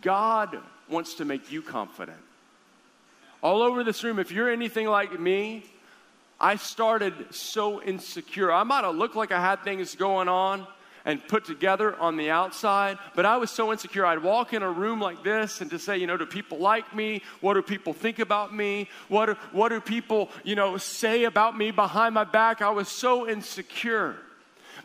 God 0.00 0.58
wants 0.88 1.14
to 1.14 1.24
make 1.24 1.50
you 1.50 1.62
confident. 1.62 2.18
All 3.42 3.62
over 3.62 3.82
this 3.82 4.04
room, 4.04 4.18
if 4.18 4.30
you're 4.30 4.50
anything 4.50 4.86
like 4.86 5.18
me, 5.18 5.64
I 6.40 6.56
started 6.56 7.34
so 7.34 7.82
insecure. 7.82 8.52
I 8.52 8.62
might 8.62 8.84
have 8.84 8.94
looked 8.94 9.16
like 9.16 9.32
I 9.32 9.40
had 9.40 9.62
things 9.64 9.94
going 9.94 10.28
on, 10.28 10.66
and 11.04 11.26
put 11.26 11.44
together 11.44 11.96
on 11.96 12.16
the 12.16 12.30
outside, 12.30 12.98
but 13.14 13.26
I 13.26 13.36
was 13.36 13.50
so 13.50 13.72
insecure. 13.72 14.06
I'd 14.06 14.22
walk 14.22 14.52
in 14.52 14.62
a 14.62 14.70
room 14.70 15.00
like 15.00 15.22
this 15.24 15.60
and 15.60 15.70
to 15.70 15.78
say, 15.78 15.98
you 15.98 16.06
know, 16.06 16.16
do 16.16 16.26
people 16.26 16.58
like 16.58 16.94
me? 16.94 17.22
What 17.40 17.54
do 17.54 17.62
people 17.62 17.92
think 17.92 18.18
about 18.18 18.54
me? 18.54 18.88
What 19.08 19.36
what 19.52 19.70
do 19.70 19.80
people, 19.80 20.30
you 20.44 20.54
know, 20.54 20.76
say 20.76 21.24
about 21.24 21.56
me 21.56 21.70
behind 21.70 22.14
my 22.14 22.24
back? 22.24 22.62
I 22.62 22.70
was 22.70 22.88
so 22.88 23.28
insecure. 23.28 24.16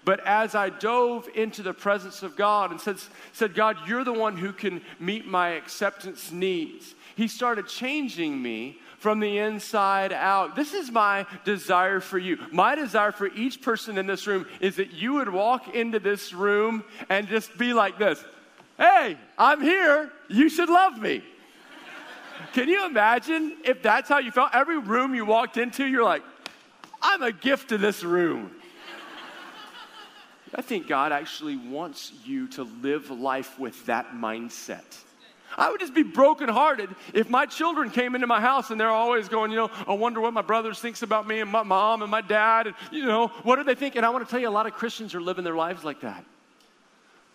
But 0.08 0.26
as 0.26 0.56
I 0.56 0.70
dove 0.70 1.28
into 1.36 1.62
the 1.62 1.74
presence 1.74 2.24
of 2.24 2.38
God 2.38 2.72
and 2.72 2.80
said, 2.80 2.96
said, 3.34 3.54
God, 3.54 3.76
you're 3.86 4.06
the 4.06 4.14
one 4.14 4.38
who 4.38 4.54
can 4.54 4.82
meet 5.02 5.28
my 5.28 5.50
acceptance 5.50 6.32
needs, 6.32 6.96
He 7.18 7.28
started 7.28 7.68
changing 7.68 8.42
me 8.42 8.80
from 9.00 9.20
the 9.20 9.38
inside 9.38 10.14
out. 10.14 10.56
This 10.56 10.74
is 10.74 10.90
my 10.90 11.26
desire 11.44 12.00
for 12.00 12.18
you. 12.18 12.38
My 12.54 12.74
desire 12.74 13.12
for 13.12 13.28
each 13.28 13.62
person 13.62 13.98
in 13.98 14.08
this 14.08 14.26
room 14.28 14.46
is 14.62 14.78
that 14.78 14.94
you 14.94 15.16
would 15.16 15.28
walk 15.28 15.76
into 15.76 16.00
this 16.00 16.32
room 16.32 16.86
and 17.10 17.28
just 17.28 17.58
be 17.58 17.74
like 17.74 18.00
this 18.00 18.24
Hey, 18.78 19.18
I'm 19.38 19.62
here. 19.62 20.10
You 20.30 20.48
should 20.48 20.70
love 20.70 20.98
me. 20.98 21.22
Can 22.54 22.70
you 22.70 22.86
imagine 22.86 23.58
if 23.66 23.84
that's 23.84 24.08
how 24.08 24.20
you 24.20 24.32
felt? 24.32 24.52
Every 24.54 24.80
room 24.80 25.14
you 25.14 25.26
walked 25.26 25.58
into, 25.58 25.86
you're 25.86 26.06
like, 26.06 26.24
I'm 27.02 27.24
a 27.24 27.34
gift 27.34 27.70
to 27.70 27.78
this 27.78 28.06
room. 28.06 28.52
I 30.58 30.62
think 30.62 30.88
God 30.88 31.12
actually 31.12 31.56
wants 31.56 32.12
you 32.26 32.48
to 32.50 32.64
live 32.64 33.12
life 33.12 33.60
with 33.60 33.86
that 33.86 34.14
mindset. 34.14 35.04
I 35.56 35.72
would 35.72 35.80
just 35.80 35.94
be 35.94 36.04
brokenhearted 36.04 36.90
if 37.14 37.30
my 37.30 37.46
children 37.46 37.90
came 37.90 38.16
into 38.16 38.28
my 38.28 38.42
house 38.42 38.70
and 38.70 38.80
they're 38.80 38.90
always 38.90 39.30
going, 39.30 39.52
you 39.52 39.58
know, 39.58 39.72
I 39.88 39.94
wonder 39.94 40.20
what 40.20 40.34
my 40.34 40.42
brothers 40.42 40.80
thinks 40.80 41.04
about 41.04 41.28
me 41.28 41.40
and 41.40 41.50
my 41.50 41.64
mom 41.64 42.02
and 42.02 42.12
my 42.12 42.22
dad 42.22 42.68
and 42.68 42.76
you 42.92 43.06
know, 43.06 43.28
what 43.44 43.56
do 43.56 43.64
they 43.64 43.76
think? 43.76 43.96
And 43.96 44.06
I 44.06 44.10
want 44.10 44.26
to 44.26 44.30
tell 44.30 44.40
you 44.40 44.50
a 44.50 44.52
lot 44.52 44.66
of 44.66 44.74
Christians 44.74 45.16
are 45.16 45.22
living 45.22 45.44
their 45.44 45.56
lives 45.56 45.84
like 45.84 46.02
that. 46.02 46.26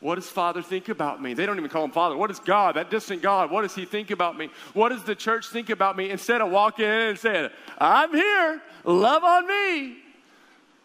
What 0.00 0.16
does 0.16 0.28
Father 0.28 0.62
think 0.62 0.88
about 0.88 1.22
me? 1.22 1.32
They 1.32 1.46
don't 1.46 1.58
even 1.58 1.70
call 1.70 1.84
him 1.84 1.92
Father. 1.92 2.16
What 2.16 2.30
is 2.30 2.40
God, 2.40 2.74
that 2.74 2.90
distant 2.90 3.22
God? 3.22 3.52
What 3.52 3.62
does 3.62 3.74
he 3.74 3.84
think 3.84 4.10
about 4.10 4.36
me? 4.36 4.50
What 4.74 4.88
does 4.88 5.04
the 5.04 5.14
church 5.14 5.46
think 5.46 5.70
about 5.70 5.96
me? 5.96 6.10
Instead 6.10 6.40
of 6.40 6.50
walking 6.50 6.86
in 6.86 6.90
and 6.90 7.18
saying, 7.18 7.50
I'm 7.78 8.12
here, 8.12 8.60
love 8.84 9.22
on 9.22 9.46
me. 9.46 9.96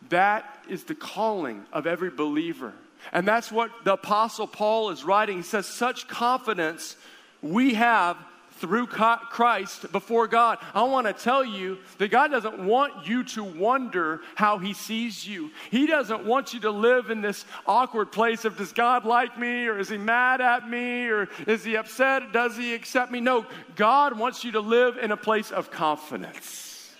That 0.09 0.56
is 0.69 0.83
the 0.83 0.95
calling 0.95 1.65
of 1.71 1.87
every 1.87 2.09
believer. 2.09 2.73
And 3.11 3.27
that's 3.27 3.51
what 3.51 3.71
the 3.83 3.93
Apostle 3.93 4.47
Paul 4.47 4.89
is 4.89 5.03
writing. 5.03 5.37
He 5.37 5.43
says, 5.43 5.65
such 5.65 6.07
confidence 6.07 6.97
we 7.41 7.75
have 7.75 8.17
through 8.57 8.87
Christ 8.87 9.91
before 9.91 10.27
God. 10.27 10.57
I 10.73 10.83
want 10.83 11.07
to 11.07 11.13
tell 11.13 11.45
you 11.45 11.77
that 11.99 12.09
God 12.09 12.31
doesn't 12.31 12.57
want 12.59 13.07
you 13.07 13.23
to 13.25 13.43
wonder 13.43 14.21
how 14.35 14.57
He 14.57 14.73
sees 14.73 15.27
you. 15.27 15.51
He 15.69 15.85
doesn't 15.85 16.25
want 16.25 16.53
you 16.53 16.59
to 16.61 16.71
live 16.71 17.09
in 17.09 17.21
this 17.21 17.45
awkward 17.65 18.11
place 18.11 18.45
of 18.45 18.57
does 18.57 18.73
God 18.73 19.05
like 19.05 19.37
me 19.37 19.67
or 19.67 19.77
is 19.77 19.89
He 19.89 19.97
mad 19.97 20.41
at 20.41 20.67
me 20.67 21.07
or 21.07 21.29
is 21.45 21.63
He 21.63 21.77
upset? 21.77 22.31
Does 22.33 22.57
He 22.57 22.73
accept 22.73 23.11
me? 23.11 23.19
No, 23.19 23.45
God 23.75 24.17
wants 24.17 24.43
you 24.43 24.53
to 24.53 24.59
live 24.59 24.97
in 24.97 25.11
a 25.11 25.17
place 25.17 25.51
of 25.51 25.69
confidence. 25.69 26.95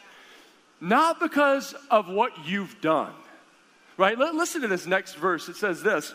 Not 0.79 1.19
because 1.19 1.73
of 1.89 2.07
what 2.07 2.45
you've 2.45 2.79
done, 2.81 3.13
right? 3.97 4.17
Listen 4.17 4.61
to 4.61 4.67
this 4.67 4.85
next 4.85 5.15
verse. 5.15 5.49
It 5.49 5.55
says 5.55 5.83
this 5.83 6.13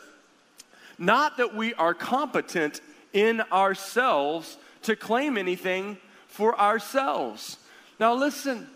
Not 0.98 1.36
that 1.36 1.54
we 1.54 1.74
are 1.74 1.94
competent 1.94 2.80
in 3.12 3.40
ourselves 3.52 4.56
to 4.82 4.96
claim 4.96 5.36
anything 5.36 5.98
for 6.26 6.58
ourselves. 6.58 7.58
Now, 8.00 8.14
listen, 8.14 8.66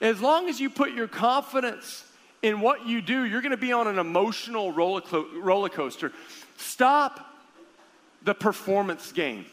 as 0.00 0.20
long 0.20 0.48
as 0.48 0.60
you 0.60 0.68
put 0.68 0.92
your 0.92 1.08
confidence 1.08 2.04
in 2.42 2.60
what 2.60 2.86
you 2.86 3.00
do, 3.00 3.24
you're 3.24 3.40
going 3.40 3.50
to 3.50 3.56
be 3.56 3.72
on 3.72 3.88
an 3.88 3.98
emotional 3.98 4.70
roller 4.72 5.68
coaster. 5.68 6.12
Stop 6.56 7.34
the 8.22 8.34
performance 8.34 9.12
game 9.12 9.46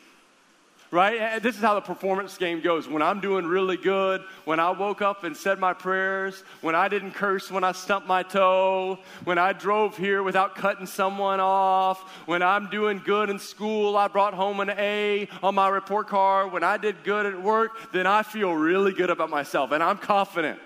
right? 0.93 1.19
Eh, 1.19 1.39
this 1.39 1.55
is 1.55 1.62
how 1.62 1.73
the 1.73 1.81
performance 1.81 2.38
game 2.38 2.62
goes. 2.62 2.88
When 2.88 3.01
I'm 3.01 3.19
doing 3.19 3.47
really 3.47 3.77
good, 3.77 4.21
when 4.45 4.59
I 4.59 4.69
woke 4.69 5.01
up 5.01 5.23
and 5.23 5.35
said 5.35 5.57
my 5.57 5.73
prayers, 5.73 6.43
when 6.62 6.75
I 6.75 6.88
didn't 6.88 7.13
curse 7.13 7.50
when 7.50 7.63
I 7.63 7.71
stumped 7.71 8.07
my 8.07 8.21
toe, 8.21 9.00
when 9.23 9.39
I 9.39 9.53
drove 9.53 9.97
here 9.97 10.21
without 10.21 10.55
cutting 10.55 10.85
someone 10.85 11.39
off, 11.39 12.00
when 12.27 12.43
I'm 12.43 12.69
doing 12.69 13.01
good 13.03 13.31
in 13.31 13.39
school, 13.39 13.97
I 13.97 14.07
brought 14.07 14.35
home 14.35 14.59
an 14.59 14.69
A 14.69 15.27
on 15.41 15.55
my 15.55 15.67
report 15.67 16.07
card, 16.07 16.51
when 16.51 16.63
I 16.63 16.77
did 16.77 17.03
good 17.03 17.25
at 17.25 17.41
work, 17.41 17.91
then 17.91 18.05
I 18.05 18.21
feel 18.21 18.53
really 18.53 18.93
good 18.93 19.09
about 19.09 19.31
myself 19.31 19.71
and 19.71 19.81
I'm 19.81 19.97
confident. 19.97 20.59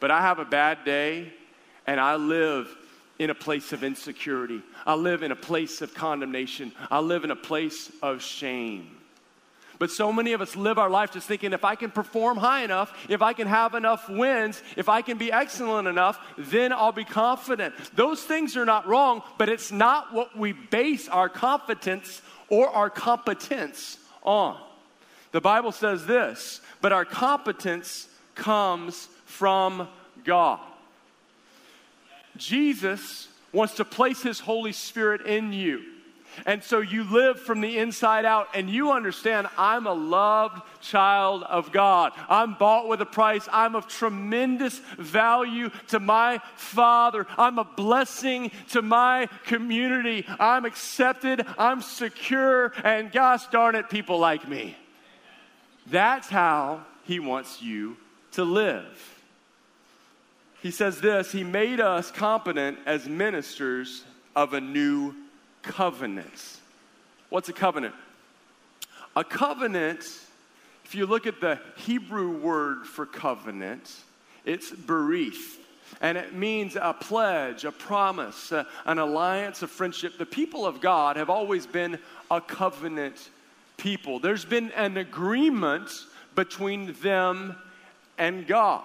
But 0.00 0.10
I 0.10 0.20
have 0.22 0.40
a 0.40 0.44
bad 0.44 0.84
day 0.84 1.32
and 1.86 2.00
I 2.00 2.16
live 2.16 2.68
in 3.20 3.30
a 3.30 3.34
place 3.34 3.72
of 3.72 3.84
insecurity. 3.84 4.60
I 4.84 4.94
live 4.94 5.22
in 5.22 5.30
a 5.30 5.36
place 5.36 5.82
of 5.82 5.94
condemnation. 5.94 6.72
I 6.90 6.98
live 6.98 7.22
in 7.22 7.30
a 7.30 7.36
place 7.36 7.92
of 8.02 8.22
shame. 8.22 8.97
But 9.78 9.90
so 9.92 10.12
many 10.12 10.32
of 10.32 10.40
us 10.40 10.56
live 10.56 10.76
our 10.76 10.90
life 10.90 11.12
just 11.12 11.28
thinking 11.28 11.52
if 11.52 11.64
I 11.64 11.76
can 11.76 11.90
perform 11.90 12.36
high 12.36 12.64
enough, 12.64 12.92
if 13.08 13.22
I 13.22 13.32
can 13.32 13.46
have 13.46 13.74
enough 13.74 14.08
wins, 14.08 14.60
if 14.76 14.88
I 14.88 15.02
can 15.02 15.18
be 15.18 15.30
excellent 15.30 15.86
enough, 15.86 16.18
then 16.36 16.72
I'll 16.72 16.92
be 16.92 17.04
confident. 17.04 17.74
Those 17.94 18.22
things 18.22 18.56
are 18.56 18.64
not 18.64 18.88
wrong, 18.88 19.22
but 19.38 19.48
it's 19.48 19.70
not 19.70 20.12
what 20.12 20.36
we 20.36 20.52
base 20.52 21.08
our 21.08 21.28
confidence 21.28 22.22
or 22.48 22.68
our 22.68 22.90
competence 22.90 23.98
on. 24.24 24.60
The 25.30 25.40
Bible 25.40 25.72
says 25.72 26.06
this, 26.06 26.60
but 26.80 26.92
our 26.92 27.04
competence 27.04 28.08
comes 28.34 29.08
from 29.26 29.86
God. 30.24 30.58
Jesus 32.36 33.28
wants 33.52 33.74
to 33.74 33.84
place 33.84 34.22
his 34.22 34.40
Holy 34.40 34.72
Spirit 34.72 35.26
in 35.26 35.52
you. 35.52 35.82
And 36.46 36.62
so 36.62 36.80
you 36.80 37.04
live 37.04 37.40
from 37.40 37.60
the 37.60 37.78
inside 37.78 38.24
out 38.24 38.48
and 38.54 38.68
you 38.68 38.92
understand 38.92 39.48
I'm 39.56 39.86
a 39.86 39.92
loved 39.92 40.62
child 40.80 41.42
of 41.42 41.72
God. 41.72 42.12
I'm 42.28 42.54
bought 42.54 42.88
with 42.88 43.00
a 43.00 43.06
price. 43.06 43.48
I'm 43.52 43.74
of 43.74 43.88
tremendous 43.88 44.78
value 44.98 45.70
to 45.88 46.00
my 46.00 46.40
Father. 46.56 47.26
I'm 47.36 47.58
a 47.58 47.64
blessing 47.64 48.50
to 48.70 48.82
my 48.82 49.28
community. 49.46 50.24
I'm 50.38 50.64
accepted. 50.64 51.44
I'm 51.58 51.82
secure. 51.82 52.72
And 52.84 53.10
gosh 53.10 53.46
darn 53.48 53.74
it, 53.74 53.90
people 53.90 54.18
like 54.18 54.48
me. 54.48 54.76
That's 55.86 56.28
how 56.28 56.84
He 57.04 57.20
wants 57.20 57.62
you 57.62 57.96
to 58.32 58.44
live. 58.44 59.18
He 60.62 60.70
says 60.70 61.00
this 61.00 61.32
He 61.32 61.44
made 61.44 61.80
us 61.80 62.10
competent 62.10 62.78
as 62.86 63.08
ministers 63.08 64.04
of 64.34 64.52
a 64.52 64.60
new 64.60 65.14
covenant. 65.68 66.58
What's 67.28 67.48
a 67.50 67.52
covenant? 67.52 67.94
A 69.14 69.22
covenant, 69.22 70.00
if 70.84 70.94
you 70.94 71.06
look 71.06 71.26
at 71.26 71.40
the 71.40 71.60
Hebrew 71.76 72.38
word 72.38 72.86
for 72.86 73.04
covenant, 73.04 73.94
it's 74.44 74.70
berith. 74.70 75.58
And 76.00 76.16
it 76.16 76.34
means 76.34 76.76
a 76.76 76.94
pledge, 76.98 77.64
a 77.64 77.72
promise, 77.72 78.50
a, 78.50 78.66
an 78.86 78.98
alliance, 78.98 79.62
a 79.62 79.68
friendship. 79.68 80.18
The 80.18 80.26
people 80.26 80.66
of 80.66 80.80
God 80.80 81.16
have 81.16 81.30
always 81.30 81.66
been 81.66 81.98
a 82.30 82.40
covenant 82.40 83.28
people. 83.76 84.20
There's 84.20 84.44
been 84.44 84.70
an 84.72 84.96
agreement 84.96 85.90
between 86.34 86.94
them 87.02 87.56
and 88.16 88.46
God. 88.46 88.84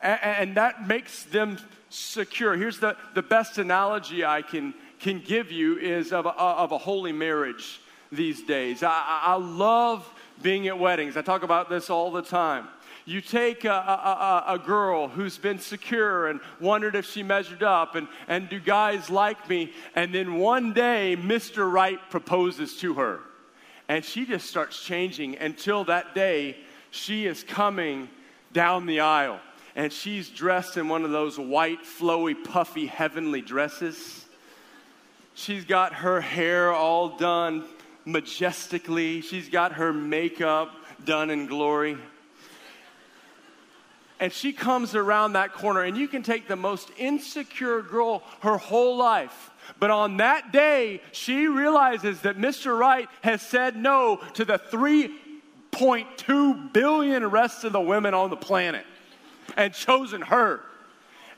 And, 0.00 0.20
and 0.22 0.56
that 0.56 0.86
makes 0.86 1.24
them 1.24 1.58
secure. 1.90 2.56
Here's 2.56 2.80
the, 2.80 2.96
the 3.14 3.22
best 3.22 3.58
analogy 3.58 4.24
I 4.24 4.42
can 4.42 4.74
can 4.98 5.20
give 5.20 5.52
you 5.52 5.78
is 5.78 6.12
of 6.12 6.26
a, 6.26 6.30
of 6.30 6.72
a 6.72 6.78
holy 6.78 7.12
marriage 7.12 7.80
these 8.10 8.42
days. 8.42 8.82
I, 8.82 9.20
I 9.22 9.34
love 9.34 10.08
being 10.42 10.66
at 10.68 10.78
weddings. 10.78 11.16
I 11.16 11.22
talk 11.22 11.42
about 11.42 11.68
this 11.68 11.90
all 11.90 12.10
the 12.10 12.22
time. 12.22 12.68
You 13.04 13.22
take 13.22 13.64
a, 13.64 13.70
a, 13.70 14.44
a, 14.48 14.58
girl 14.58 15.08
who's 15.08 15.38
been 15.38 15.58
secure 15.58 16.28
and 16.28 16.40
wondered 16.60 16.94
if 16.94 17.06
she 17.10 17.22
measured 17.22 17.62
up, 17.62 17.94
and, 17.94 18.06
and 18.28 18.50
do 18.50 18.60
guys 18.60 19.08
like 19.08 19.48
me? 19.48 19.72
And 19.94 20.14
then 20.14 20.34
one 20.34 20.74
day, 20.74 21.16
Mr. 21.18 21.70
Right 21.70 21.98
proposes 22.10 22.76
to 22.80 22.94
her. 22.94 23.20
And 23.88 24.04
she 24.04 24.26
just 24.26 24.46
starts 24.46 24.84
changing 24.84 25.38
until 25.38 25.84
that 25.84 26.14
day, 26.14 26.58
she 26.90 27.26
is 27.26 27.42
coming 27.42 28.10
down 28.52 28.84
the 28.84 29.00
aisle. 29.00 29.40
And 29.74 29.90
she's 29.90 30.28
dressed 30.28 30.76
in 30.76 30.88
one 30.88 31.04
of 31.06 31.10
those 31.10 31.38
white, 31.38 31.84
flowy, 31.84 32.34
puffy, 32.44 32.86
heavenly 32.86 33.40
dresses 33.40 34.26
She's 35.38 35.64
got 35.64 35.94
her 35.94 36.20
hair 36.20 36.70
all 36.72 37.16
done 37.16 37.64
majestically. 38.04 39.20
She's 39.20 39.48
got 39.48 39.74
her 39.74 39.92
makeup 39.92 40.74
done 41.04 41.30
in 41.30 41.46
glory. 41.46 41.96
And 44.18 44.32
she 44.32 44.52
comes 44.52 44.96
around 44.96 45.34
that 45.34 45.52
corner, 45.52 45.82
and 45.82 45.96
you 45.96 46.08
can 46.08 46.24
take 46.24 46.48
the 46.48 46.56
most 46.56 46.90
insecure 46.98 47.82
girl 47.82 48.24
her 48.40 48.58
whole 48.58 48.96
life. 48.96 49.52
But 49.78 49.92
on 49.92 50.16
that 50.16 50.50
day, 50.50 51.00
she 51.12 51.46
realizes 51.46 52.22
that 52.22 52.36
Mr. 52.36 52.76
Right 52.76 53.08
has 53.22 53.40
said 53.40 53.76
no 53.76 54.20
to 54.34 54.44
the 54.44 54.58
3.2 54.58 56.72
billion 56.72 57.24
rest 57.26 57.62
of 57.62 57.70
the 57.70 57.80
women 57.80 58.12
on 58.12 58.30
the 58.30 58.36
planet 58.36 58.84
and 59.56 59.72
chosen 59.72 60.20
her. 60.20 60.62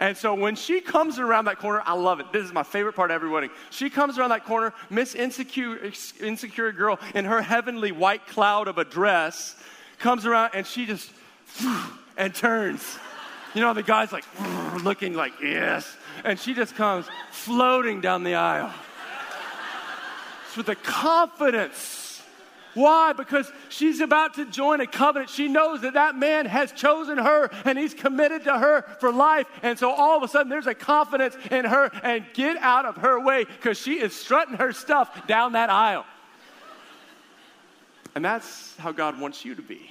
And 0.01 0.17
so 0.17 0.33
when 0.35 0.57
she 0.57 0.81
comes 0.81 1.19
around 1.19 1.45
that 1.45 1.59
corner, 1.59 1.83
I 1.85 1.93
love 1.93 2.21
it. 2.21 2.33
This 2.33 2.47
is 2.47 2.53
my 2.55 2.63
favorite 2.63 2.95
part 2.95 3.11
of 3.11 3.15
every 3.15 3.29
wedding. 3.29 3.51
She 3.69 3.91
comes 3.91 4.19
around 4.19 4.31
that 4.31 4.47
corner, 4.47 4.73
Miss 4.89 5.15
Insecure, 5.15 5.93
insecure 6.21 6.73
girl 6.73 6.99
in 7.15 7.27
her 7.27 7.43
heavenly 7.43 7.93
white 7.93 8.27
cloud 8.27 8.67
of 8.67 8.79
a 8.79 8.85
dress 8.85 9.57
comes 9.99 10.25
around 10.25 10.53
and 10.55 10.67
she 10.67 10.87
just 10.87 11.13
and 12.17 12.35
turns. 12.35 12.99
You 13.55 13.61
know, 13.61 13.75
the 13.75 13.83
guy's 13.83 14.11
like 14.11 14.25
looking 14.83 15.13
like, 15.13 15.35
yes. 15.43 15.97
And 16.25 16.41
she 16.41 16.55
just 16.55 16.75
comes 16.77 17.07
floating 17.31 18.01
down 18.01 18.25
the 18.25 18.37
aisle. 18.37 18.73
It's 20.47 20.57
with 20.57 20.67
the 20.67 20.77
confidence 20.77 22.10
why? 22.75 23.13
Because 23.13 23.51
she's 23.69 24.01
about 24.01 24.35
to 24.35 24.45
join 24.45 24.81
a 24.81 24.87
covenant. 24.87 25.31
She 25.31 25.49
knows 25.49 25.81
that 25.83 25.95
that 25.95 26.15
man 26.15 26.47
has 26.47 26.73
chosen 26.73 27.19
her 27.19 27.51
and 27.65 27.79
he's 27.79 27.95
committed 27.95 28.45
to 28.45 28.57
her 28.57 28.83
for 29.01 29.13
life. 29.13 29.47
And 29.63 29.79
so 29.79 29.91
all 29.91 30.17
of 30.17 30.23
a 30.23 30.29
sudden 30.29 30.49
there's 30.49 30.67
a 30.67 30.75
confidence 30.75 31.37
in 31.51 31.65
her 31.65 31.91
and 32.03 32.25
get 32.33 32.57
out 32.59 32.87
of 32.87 32.97
her 32.99 33.21
way 33.21 33.45
because 33.45 33.79
she 33.79 34.01
is 34.01 34.15
strutting 34.15 34.55
her 34.55 34.73
stuff 34.73 35.27
down 35.27 35.53
that 35.53 35.71
aisle. 35.71 36.05
And 38.15 38.25
that's 38.25 38.77
how 38.77 38.93
God 38.93 39.21
wants 39.21 39.45
you 39.45 39.55
to 39.55 39.63
be. 39.63 39.91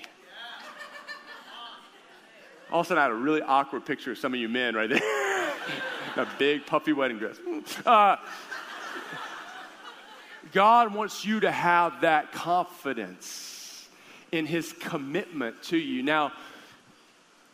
All 2.71 2.81
of 2.81 2.86
a 2.86 2.89
sudden, 2.89 3.00
I 3.00 3.03
had 3.05 3.12
a 3.12 3.15
really 3.15 3.41
awkward 3.41 3.86
picture 3.86 4.12
of 4.12 4.19
some 4.19 4.33
of 4.33 4.39
you 4.39 4.48
men 4.48 4.75
right 4.75 4.89
there. 4.89 5.01
a 6.15 6.27
big, 6.38 6.65
puffy 6.65 6.93
wedding 6.93 7.17
dress. 7.17 7.38
Uh, 7.83 8.17
God 10.51 10.93
wants 10.93 11.25
you 11.25 11.39
to 11.41 11.51
have 11.51 12.01
that 12.01 12.31
confidence 12.31 13.87
in 14.31 14.45
his 14.45 14.73
commitment 14.73 15.61
to 15.63 15.77
you. 15.77 16.03
Now, 16.03 16.31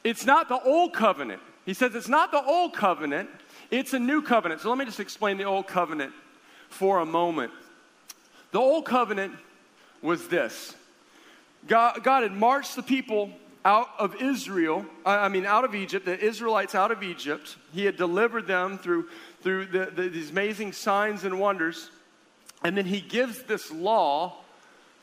it's 0.03 0.25
not 0.25 0.49
the 0.49 0.61
old 0.61 0.93
covenant. 0.93 1.41
He 1.65 1.73
says 1.73 1.95
it's 1.95 2.07
not 2.07 2.31
the 2.31 2.43
old 2.43 2.73
covenant, 2.73 3.29
it's 3.71 3.93
a 3.93 3.99
new 3.99 4.21
covenant. 4.21 4.61
So 4.61 4.69
let 4.69 4.77
me 4.77 4.85
just 4.85 4.99
explain 4.99 5.37
the 5.37 5.45
old 5.45 5.67
covenant 5.67 6.13
for 6.69 6.99
a 6.99 7.05
moment. 7.05 7.51
The 8.51 8.59
old 8.59 8.85
covenant 8.85 9.33
was 10.01 10.27
this 10.27 10.75
God, 11.67 12.03
God 12.03 12.23
had 12.23 12.33
marched 12.33 12.75
the 12.75 12.83
people 12.83 13.31
out 13.65 13.89
of 13.97 14.21
Israel, 14.21 14.85
I 15.05 15.27
mean, 15.27 15.45
out 15.45 15.65
of 15.65 15.73
Egypt, 15.73 16.05
the 16.05 16.19
Israelites 16.19 16.75
out 16.75 16.91
of 16.91 17.01
Egypt. 17.01 17.57
He 17.73 17.83
had 17.83 17.97
delivered 17.97 18.45
them 18.45 18.77
through, 18.77 19.09
through 19.41 19.65
the, 19.65 19.87
the, 19.87 20.07
these 20.07 20.29
amazing 20.29 20.73
signs 20.73 21.23
and 21.23 21.39
wonders. 21.39 21.89
And 22.63 22.75
then 22.75 22.85
he 22.85 23.01
gives 23.01 23.43
this 23.43 23.71
law 23.71 24.37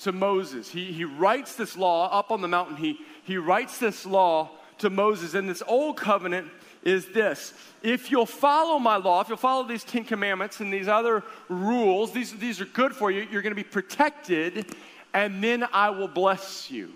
to 0.00 0.12
Moses. 0.12 0.68
He, 0.70 0.92
he 0.92 1.04
writes 1.04 1.54
this 1.54 1.76
law 1.76 2.08
up 2.10 2.30
on 2.30 2.40
the 2.40 2.48
mountain. 2.48 2.76
He, 2.76 2.98
he 3.24 3.36
writes 3.36 3.78
this 3.78 4.04
law 4.04 4.50
to 4.78 4.90
Moses. 4.90 5.34
And 5.34 5.48
this 5.48 5.62
old 5.66 5.96
covenant 5.96 6.48
is 6.82 7.06
this 7.12 7.54
if 7.82 8.10
you'll 8.10 8.26
follow 8.26 8.78
my 8.78 8.96
law, 8.96 9.20
if 9.20 9.28
you'll 9.28 9.36
follow 9.36 9.66
these 9.66 9.84
Ten 9.84 10.04
Commandments 10.04 10.60
and 10.60 10.72
these 10.72 10.88
other 10.88 11.22
rules, 11.48 12.12
these, 12.12 12.32
these 12.36 12.60
are 12.60 12.66
good 12.66 12.94
for 12.94 13.10
you, 13.10 13.26
you're 13.30 13.42
going 13.42 13.52
to 13.52 13.56
be 13.56 13.64
protected, 13.64 14.66
and 15.14 15.42
then 15.42 15.66
I 15.72 15.90
will 15.90 16.08
bless 16.08 16.70
you. 16.70 16.92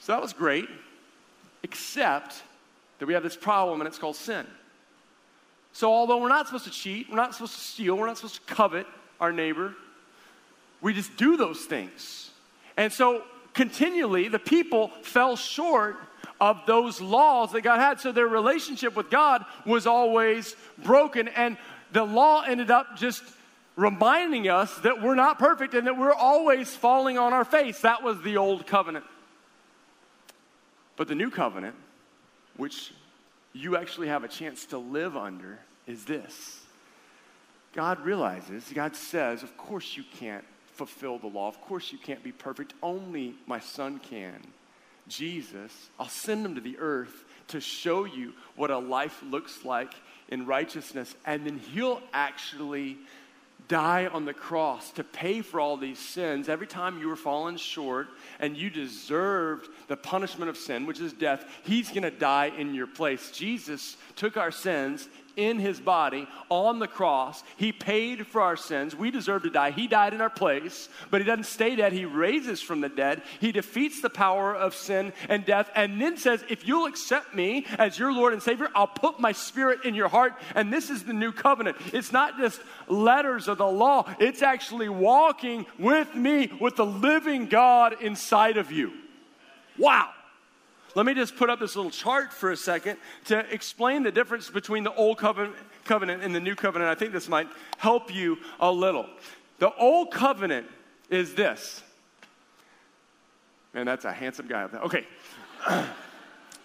So 0.00 0.12
that 0.12 0.22
was 0.22 0.32
great, 0.32 0.68
except 1.62 2.42
that 2.98 3.06
we 3.06 3.14
have 3.14 3.22
this 3.22 3.36
problem, 3.36 3.80
and 3.80 3.88
it's 3.88 3.98
called 3.98 4.16
sin. 4.16 4.46
So, 5.72 5.92
although 5.92 6.18
we're 6.18 6.28
not 6.28 6.46
supposed 6.46 6.64
to 6.64 6.70
cheat, 6.70 7.08
we're 7.08 7.16
not 7.16 7.32
supposed 7.34 7.54
to 7.54 7.60
steal, 7.60 7.96
we're 7.96 8.06
not 8.06 8.16
supposed 8.16 8.46
to 8.46 8.54
covet 8.54 8.86
our 9.20 9.32
neighbor, 9.32 9.74
we 10.80 10.94
just 10.94 11.16
do 11.16 11.36
those 11.36 11.60
things. 11.60 12.30
And 12.76 12.92
so, 12.92 13.22
continually, 13.54 14.28
the 14.28 14.38
people 14.38 14.88
fell 15.02 15.36
short 15.36 15.96
of 16.40 16.60
those 16.66 17.00
laws 17.00 17.52
that 17.52 17.62
God 17.62 17.78
had. 17.78 18.00
So, 18.00 18.12
their 18.12 18.26
relationship 18.26 18.96
with 18.96 19.10
God 19.10 19.44
was 19.64 19.86
always 19.86 20.56
broken. 20.78 21.28
And 21.28 21.56
the 21.92 22.04
law 22.04 22.42
ended 22.42 22.70
up 22.70 22.96
just 22.96 23.22
reminding 23.76 24.48
us 24.48 24.74
that 24.78 25.02
we're 25.02 25.14
not 25.14 25.38
perfect 25.38 25.74
and 25.74 25.86
that 25.86 25.96
we're 25.96 26.12
always 26.12 26.74
falling 26.74 27.18
on 27.18 27.32
our 27.32 27.44
face. 27.44 27.80
That 27.80 28.02
was 28.02 28.20
the 28.22 28.36
old 28.36 28.66
covenant. 28.66 29.04
But 30.96 31.08
the 31.08 31.14
new 31.14 31.30
covenant, 31.30 31.76
which 32.56 32.92
you 33.52 33.76
actually 33.76 34.08
have 34.08 34.24
a 34.24 34.28
chance 34.28 34.66
to 34.66 34.78
live 34.78 35.16
under 35.16 35.58
is 35.86 36.04
this 36.04 36.60
God 37.72 38.04
realizes, 38.04 38.70
God 38.74 38.96
says, 38.96 39.42
of 39.42 39.56
course 39.56 39.96
you 39.96 40.04
can't 40.18 40.44
fulfill 40.74 41.18
the 41.18 41.26
law. 41.26 41.48
Of 41.48 41.60
course 41.60 41.92
you 41.92 41.98
can't 41.98 42.22
be 42.22 42.32
perfect. 42.32 42.74
Only 42.82 43.34
my 43.46 43.60
son 43.60 43.98
can. 43.98 44.40
Jesus, 45.08 45.90
I'll 45.98 46.08
send 46.08 46.46
him 46.46 46.54
to 46.54 46.60
the 46.60 46.78
earth 46.78 47.24
to 47.48 47.60
show 47.60 48.04
you 48.04 48.32
what 48.56 48.70
a 48.70 48.78
life 48.78 49.22
looks 49.22 49.64
like 49.64 49.92
in 50.28 50.46
righteousness. 50.46 51.14
And 51.26 51.44
then 51.44 51.58
he'll 51.58 52.00
actually 52.12 52.96
die 53.70 54.08
on 54.08 54.24
the 54.24 54.34
cross 54.34 54.90
to 54.90 55.04
pay 55.04 55.40
for 55.42 55.60
all 55.60 55.76
these 55.76 56.00
sins 56.00 56.48
every 56.48 56.66
time 56.66 56.98
you 56.98 57.06
were 57.06 57.14
falling 57.14 57.56
short 57.56 58.08
and 58.40 58.56
you 58.56 58.68
deserved 58.68 59.68
the 59.86 59.96
punishment 59.96 60.50
of 60.50 60.56
sin, 60.56 60.86
which 60.86 61.00
is 61.00 61.12
death. 61.12 61.44
He's 61.62 61.88
going 61.88 62.02
to 62.02 62.10
die 62.10 62.50
in 62.58 62.74
your 62.74 62.88
place. 62.88 63.30
Jesus 63.30 63.96
took 64.16 64.36
our 64.36 64.50
sins 64.50 65.08
in 65.36 65.58
his 65.58 65.80
body 65.80 66.26
on 66.48 66.78
the 66.78 66.88
cross. 66.88 67.42
He 67.56 67.72
paid 67.72 68.26
for 68.26 68.40
our 68.40 68.56
sins. 68.56 68.94
We 68.94 69.10
deserve 69.10 69.42
to 69.42 69.50
die. 69.50 69.70
He 69.70 69.86
died 69.86 70.14
in 70.14 70.20
our 70.20 70.30
place, 70.30 70.88
but 71.10 71.20
he 71.20 71.26
doesn't 71.26 71.44
stay 71.44 71.76
dead. 71.76 71.92
He 71.92 72.04
raises 72.04 72.60
from 72.60 72.80
the 72.80 72.88
dead. 72.88 73.22
He 73.40 73.52
defeats 73.52 74.00
the 74.00 74.10
power 74.10 74.54
of 74.54 74.74
sin 74.74 75.12
and 75.28 75.44
death, 75.44 75.70
and 75.74 76.00
then 76.00 76.16
says, 76.16 76.44
If 76.48 76.66
you'll 76.66 76.86
accept 76.86 77.34
me 77.34 77.66
as 77.78 77.98
your 77.98 78.12
Lord 78.12 78.32
and 78.32 78.42
Savior, 78.42 78.68
I'll 78.74 78.86
put 78.86 79.20
my 79.20 79.32
spirit 79.32 79.84
in 79.84 79.94
your 79.94 80.08
heart. 80.08 80.34
And 80.54 80.72
this 80.72 80.90
is 80.90 81.04
the 81.04 81.12
new 81.12 81.32
covenant. 81.32 81.76
It's 81.92 82.12
not 82.12 82.38
just 82.38 82.60
letters 82.88 83.48
of 83.48 83.58
the 83.58 83.66
law, 83.66 84.12
it's 84.18 84.42
actually 84.42 84.88
walking 84.88 85.66
with 85.78 86.14
me, 86.14 86.50
with 86.60 86.76
the 86.76 86.86
living 86.86 87.46
God 87.46 88.02
inside 88.02 88.56
of 88.56 88.72
you. 88.72 88.92
Wow. 89.78 90.10
Let 90.94 91.06
me 91.06 91.14
just 91.14 91.36
put 91.36 91.50
up 91.50 91.60
this 91.60 91.76
little 91.76 91.90
chart 91.90 92.32
for 92.32 92.50
a 92.50 92.56
second 92.56 92.98
to 93.26 93.38
explain 93.52 94.02
the 94.02 94.10
difference 94.10 94.50
between 94.50 94.84
the 94.84 94.94
old 94.94 95.18
covenant, 95.18 95.54
and 96.22 96.34
the 96.34 96.40
new 96.40 96.54
covenant. 96.54 96.90
I 96.90 96.94
think 96.94 97.12
this 97.12 97.28
might 97.28 97.48
help 97.78 98.14
you 98.14 98.38
a 98.58 98.70
little. 98.70 99.06
The 99.58 99.72
old 99.74 100.10
covenant 100.12 100.66
is 101.08 101.34
this. 101.34 101.82
Man, 103.72 103.86
that's 103.86 104.04
a 104.04 104.12
handsome 104.12 104.48
guy 104.48 104.64
up 104.64 104.72
there. 104.72 104.80
Okay. 104.82 105.06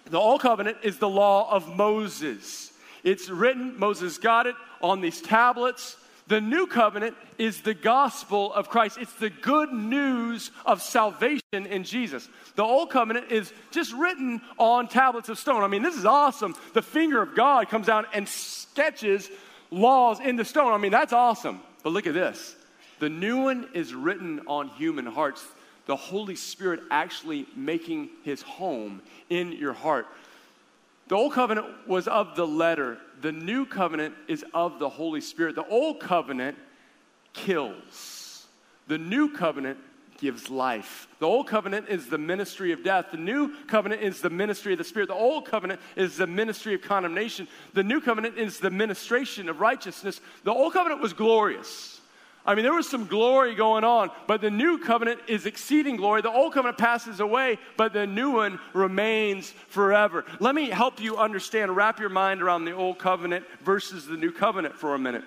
the 0.06 0.18
old 0.18 0.40
covenant 0.40 0.78
is 0.82 0.98
the 0.98 1.08
law 1.08 1.50
of 1.50 1.76
Moses. 1.76 2.72
It's 3.04 3.28
written, 3.28 3.78
Moses 3.78 4.18
got 4.18 4.46
it 4.46 4.56
on 4.80 5.00
these 5.00 5.20
tablets 5.20 5.96
the 6.28 6.40
new 6.40 6.66
covenant 6.66 7.16
is 7.38 7.60
the 7.60 7.74
gospel 7.74 8.52
of 8.52 8.68
Christ. 8.68 8.98
It's 9.00 9.12
the 9.14 9.30
good 9.30 9.72
news 9.72 10.50
of 10.64 10.82
salvation 10.82 11.40
in 11.52 11.84
Jesus. 11.84 12.28
The 12.56 12.64
old 12.64 12.90
covenant 12.90 13.30
is 13.30 13.52
just 13.70 13.92
written 13.92 14.40
on 14.58 14.88
tablets 14.88 15.28
of 15.28 15.38
stone. 15.38 15.62
I 15.62 15.68
mean, 15.68 15.82
this 15.82 15.96
is 15.96 16.04
awesome. 16.04 16.56
The 16.72 16.82
finger 16.82 17.22
of 17.22 17.34
God 17.36 17.68
comes 17.68 17.86
down 17.86 18.06
and 18.12 18.28
sketches 18.28 19.30
laws 19.70 20.18
in 20.20 20.36
the 20.36 20.44
stone. 20.44 20.72
I 20.72 20.78
mean, 20.78 20.92
that's 20.92 21.12
awesome. 21.12 21.60
But 21.82 21.92
look 21.92 22.06
at 22.06 22.14
this 22.14 22.56
the 22.98 23.08
new 23.08 23.42
one 23.42 23.68
is 23.74 23.94
written 23.94 24.40
on 24.46 24.68
human 24.70 25.06
hearts. 25.06 25.44
The 25.86 25.96
Holy 25.96 26.34
Spirit 26.34 26.80
actually 26.90 27.46
making 27.54 28.08
his 28.24 28.42
home 28.42 29.02
in 29.30 29.52
your 29.52 29.72
heart. 29.72 30.06
The 31.08 31.14
old 31.14 31.32
covenant 31.32 31.68
was 31.86 32.08
of 32.08 32.34
the 32.34 32.46
letter, 32.46 32.98
the 33.20 33.32
new 33.32 33.66
covenant 33.66 34.14
is 34.28 34.44
of 34.54 34.78
the 34.78 34.88
Holy 34.88 35.20
Spirit. 35.20 35.54
The 35.54 35.66
old 35.66 36.00
covenant 36.00 36.56
kills, 37.32 38.46
the 38.86 38.98
new 38.98 39.30
covenant 39.32 39.78
gives 40.18 40.48
life. 40.48 41.08
The 41.18 41.26
old 41.26 41.46
covenant 41.46 41.88
is 41.88 42.08
the 42.08 42.18
ministry 42.18 42.72
of 42.72 42.82
death. 42.82 43.06
The 43.10 43.18
new 43.18 43.54
covenant 43.66 44.02
is 44.02 44.20
the 44.20 44.30
ministry 44.30 44.72
of 44.72 44.78
the 44.78 44.84
Spirit. 44.84 45.08
The 45.08 45.14
old 45.14 45.44
covenant 45.44 45.80
is 45.94 46.16
the 46.16 46.26
ministry 46.26 46.74
of 46.74 46.82
condemnation. 46.82 47.48
The 47.74 47.82
new 47.82 48.00
covenant 48.00 48.38
is 48.38 48.58
the 48.58 48.70
ministration 48.70 49.48
of 49.48 49.60
righteousness. 49.60 50.20
The 50.44 50.52
old 50.52 50.72
covenant 50.72 51.02
was 51.02 51.12
glorious. 51.12 51.95
I 52.46 52.54
mean, 52.54 52.62
there 52.62 52.72
was 52.72 52.88
some 52.88 53.06
glory 53.06 53.56
going 53.56 53.82
on, 53.82 54.10
but 54.28 54.40
the 54.40 54.50
new 54.50 54.78
covenant 54.78 55.20
is 55.26 55.46
exceeding 55.46 55.96
glory. 55.96 56.22
The 56.22 56.30
old 56.30 56.54
covenant 56.54 56.78
passes 56.78 57.18
away, 57.18 57.58
but 57.76 57.92
the 57.92 58.06
new 58.06 58.30
one 58.30 58.60
remains 58.72 59.50
forever. 59.68 60.24
Let 60.38 60.54
me 60.54 60.70
help 60.70 61.00
you 61.00 61.16
understand, 61.16 61.74
wrap 61.74 61.98
your 61.98 62.08
mind 62.08 62.42
around 62.42 62.64
the 62.64 62.72
old 62.72 62.98
covenant 62.98 63.44
versus 63.64 64.06
the 64.06 64.16
new 64.16 64.30
covenant 64.30 64.76
for 64.76 64.94
a 64.94 64.98
minute. 64.98 65.24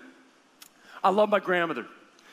I 1.04 1.10
love 1.10 1.30
my 1.30 1.40
grandmother. 1.40 1.86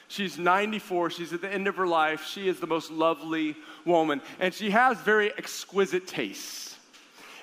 She's 0.09 0.39
94. 0.39 1.11
She's 1.11 1.33
at 1.33 1.41
the 1.41 1.53
end 1.53 1.67
of 1.67 1.77
her 1.77 1.87
life. 1.87 2.25
She 2.25 2.47
is 2.47 2.61
the 2.61 2.69
most 2.69 2.93
lovely 2.93 3.57
woman, 3.85 4.21
and 4.39 4.55
she 4.55 4.71
has 4.71 4.99
very 5.01 5.33
exquisite 5.37 6.07
tastes. 6.07 6.76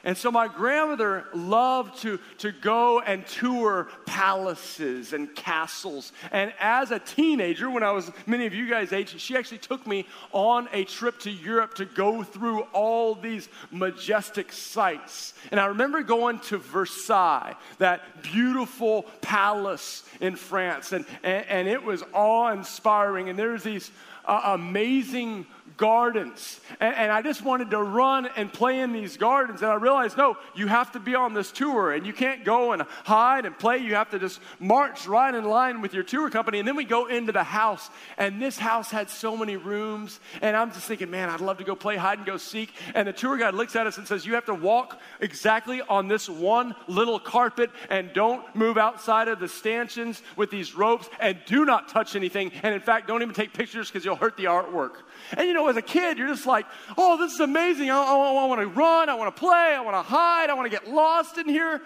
And 0.06 0.18
so 0.18 0.32
my 0.32 0.50
grandmother 0.50 1.26
loved 1.34 2.02
to, 2.02 2.20
to 2.40 2.52
go 2.52 3.00
and 3.00 3.26
tour 3.26 3.88
palaces 4.06 5.14
and 5.14 5.34
castles. 5.34 6.12
And 6.32 6.54
as 6.60 6.92
a 6.92 7.00
teenager, 7.00 7.70
when 7.70 7.84
I 7.84 7.92
was 7.92 8.12
many 8.28 8.46
of 8.46 8.54
you 8.54 8.70
guys' 8.70 8.92
age, 8.92 9.18
she 9.22 9.38
actually 9.38 9.60
took 9.60 9.88
me 9.88 10.06
on 10.34 10.68
a 10.74 10.84
trip 10.84 11.20
to 11.20 11.32
Europe 11.32 11.76
to 11.76 11.86
go 11.86 12.22
through 12.22 12.62
all 12.74 13.16
these 13.16 13.48
majestic 13.72 14.52
sights. 14.52 15.34
And 15.52 15.60
I 15.60 15.68
remember 15.68 16.04
going 16.04 16.40
to 16.40 16.58
Versailles, 16.58 17.56
that 17.78 18.24
beautiful 18.24 19.04
palace 19.22 20.04
in 20.20 20.36
France, 20.36 20.92
and, 20.92 21.06
and, 21.24 21.46
and 21.48 21.68
it 21.70 21.82
was 21.82 22.04
awe 22.12 22.52
inspiring. 22.52 23.30
And 23.30 23.40
there's 23.40 23.64
these 23.64 23.90
uh, 24.26 24.42
amazing 24.46 25.46
gardens. 25.78 26.60
And, 26.80 26.96
and, 26.96 27.12
I 27.12 27.22
just 27.22 27.44
wanted 27.44 27.72
to 27.72 27.82
run 27.82 28.28
and 28.36 28.52
play 28.52 28.80
in 28.80 28.92
these 28.92 29.18
gardens. 29.18 29.62
And 29.62 29.72
I 29.72 29.76
realized, 29.76 30.18
no, 30.18 30.38
you 30.56 30.68
have 30.68 30.92
to 30.94 31.00
be 31.00 31.16
on 31.16 31.34
this 31.34 31.52
tour 31.52 31.94
and 31.94 32.06
you 32.06 32.14
can't 32.14 32.44
go 32.44 32.72
and 32.72 32.84
hide 33.04 33.46
and 33.46 33.58
play. 33.58 33.78
You 33.78 33.96
have 33.96 34.10
to 34.12 34.20
just 34.20 34.40
march 34.60 35.08
right 35.08 35.34
in 35.34 35.46
line 35.46 35.82
with 35.82 35.94
your 35.94 36.04
tour 36.04 36.30
company. 36.30 36.60
And 36.60 36.68
then 36.68 36.76
we 36.76 36.86
go 36.86 37.06
into 37.08 37.32
the 37.32 37.44
house, 37.44 37.90
and 38.18 38.42
this 38.42 38.58
house 38.58 38.92
had 38.92 39.10
so 39.10 39.38
many 39.38 39.58
rooms. 39.58 40.20
And 40.42 40.56
I'm 40.56 40.72
just 40.72 40.88
thinking, 40.88 41.10
man, 41.10 41.30
I'd 41.30 41.42
love 41.42 41.58
to 41.58 41.64
go 41.64 41.76
play 41.76 41.96
hide 41.96 42.18
and 42.20 42.28
go 42.28 42.38
seek. 42.38 42.74
And 42.96 43.08
the 43.08 43.14
tour 43.14 43.38
guide 43.38 43.54
looks 43.54 43.76
at 43.76 43.88
us 43.88 43.98
and 43.98 44.08
says, 44.08 44.26
You 44.26 44.34
have 44.36 44.46
to 44.46 44.54
walk 44.54 45.00
exactly 45.20 45.82
on 45.82 46.08
this 46.08 46.30
one 46.30 46.76
little 46.88 47.20
carpet 47.20 47.70
and 47.90 48.12
don't 48.14 48.44
move 48.56 48.78
outside 48.78 49.28
of 49.28 49.40
the 49.40 49.48
stanchions 49.48 50.22
with 50.36 50.50
these 50.50 50.76
ropes 50.76 51.10
and 51.20 51.38
do 51.46 51.66
not 51.66 51.90
touch 51.90 52.16
anything. 52.16 52.52
And 52.64 52.74
in 52.74 52.82
fact, 52.82 53.08
don't 53.08 53.22
even 53.22 53.34
take 53.34 53.54
pictures 53.54 53.90
because 53.90 54.06
you'll 54.06 54.16
hurt 54.16 54.38
the 54.38 54.46
artwork. 54.46 54.96
And 55.38 55.48
you 55.48 55.54
know, 55.64 55.70
as 55.70 55.78
a 55.78 55.82
kid, 55.82 56.18
you're 56.18 56.28
just 56.28 56.46
like, 56.46 56.66
oh, 56.98 57.18
this 57.18 57.34
is 57.34 57.40
amazing. 57.40 57.90
I, 57.90 57.98
I, 57.98 58.16
I 58.16 58.46
want 58.46 58.62
to 58.62 58.68
run. 58.68 59.10
I 59.10 59.16
want 59.16 59.36
to 59.36 59.40
play. 59.40 59.74
I 59.76 59.82
want 59.82 59.96
to 59.96 60.02
hide. 60.02 60.50
I 60.50 60.54
want 60.54 60.72
to 60.72 60.78
get 60.78 60.90
lost 60.90 61.38
in 61.38 61.48
here. 61.48 61.82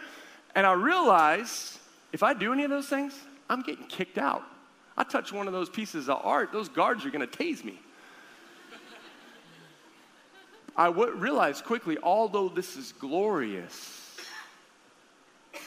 And 0.56 0.66
I 0.66 0.74
realize 0.74 1.78
if 2.12 2.24
I 2.24 2.34
do 2.34 2.54
any 2.54 2.64
of 2.64 2.70
those 2.70 2.88
things, 2.88 3.14
I'm 3.50 3.62
getting 3.62 3.86
kicked 3.86 4.18
out. 4.18 4.44
I 4.98 5.04
touch 5.04 5.32
one 5.32 5.48
of 5.48 5.54
those 5.54 5.70
pieces 5.70 6.10
of 6.10 6.22
art, 6.24 6.52
those 6.52 6.70
guards 6.70 7.06
are 7.06 7.12
going 7.12 7.28
to 7.28 7.38
tase 7.38 7.64
me. 7.64 7.80
I 10.76 10.88
w- 10.88 11.12
realized 11.12 11.66
quickly, 11.66 11.98
although 12.02 12.50
this 12.50 12.78
is 12.78 12.92
glorious, 12.94 14.16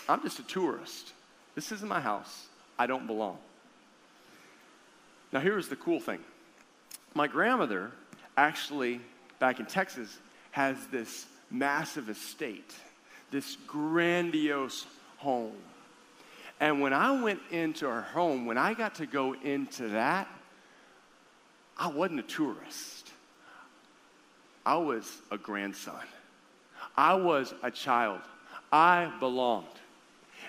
I'm 0.08 0.22
just 0.22 0.38
a 0.38 0.44
tourist. 0.44 1.12
This 1.54 1.72
isn't 1.72 1.88
my 1.88 2.00
house. 2.00 2.46
I 2.78 2.86
don't 2.86 3.06
belong. 3.06 3.38
Now, 5.32 5.40
here's 5.40 5.68
the 5.68 5.76
cool 5.76 6.00
thing 6.00 6.20
my 7.14 7.26
grandmother 7.26 7.92
actually, 8.40 9.00
back 9.38 9.60
in 9.60 9.66
Texas, 9.66 10.18
has 10.50 10.86
this 10.86 11.26
massive 11.50 12.08
estate, 12.08 12.74
this 13.30 13.56
grandiose 13.66 14.86
home. 15.18 15.52
And 16.58 16.80
when 16.80 16.94
I 16.94 17.20
went 17.22 17.40
into 17.50 17.86
her 17.86 18.00
home, 18.00 18.46
when 18.46 18.56
I 18.56 18.72
got 18.72 18.94
to 18.96 19.06
go 19.06 19.34
into 19.34 19.88
that, 19.88 20.26
I 21.76 21.88
wasn't 21.88 22.20
a 22.20 22.24
tourist. 22.24 23.10
I 24.64 24.76
was 24.76 25.20
a 25.30 25.36
grandson. 25.36 26.06
I 26.96 27.14
was 27.14 27.52
a 27.62 27.70
child. 27.70 28.20
I 28.72 29.12
belonged. 29.20 29.66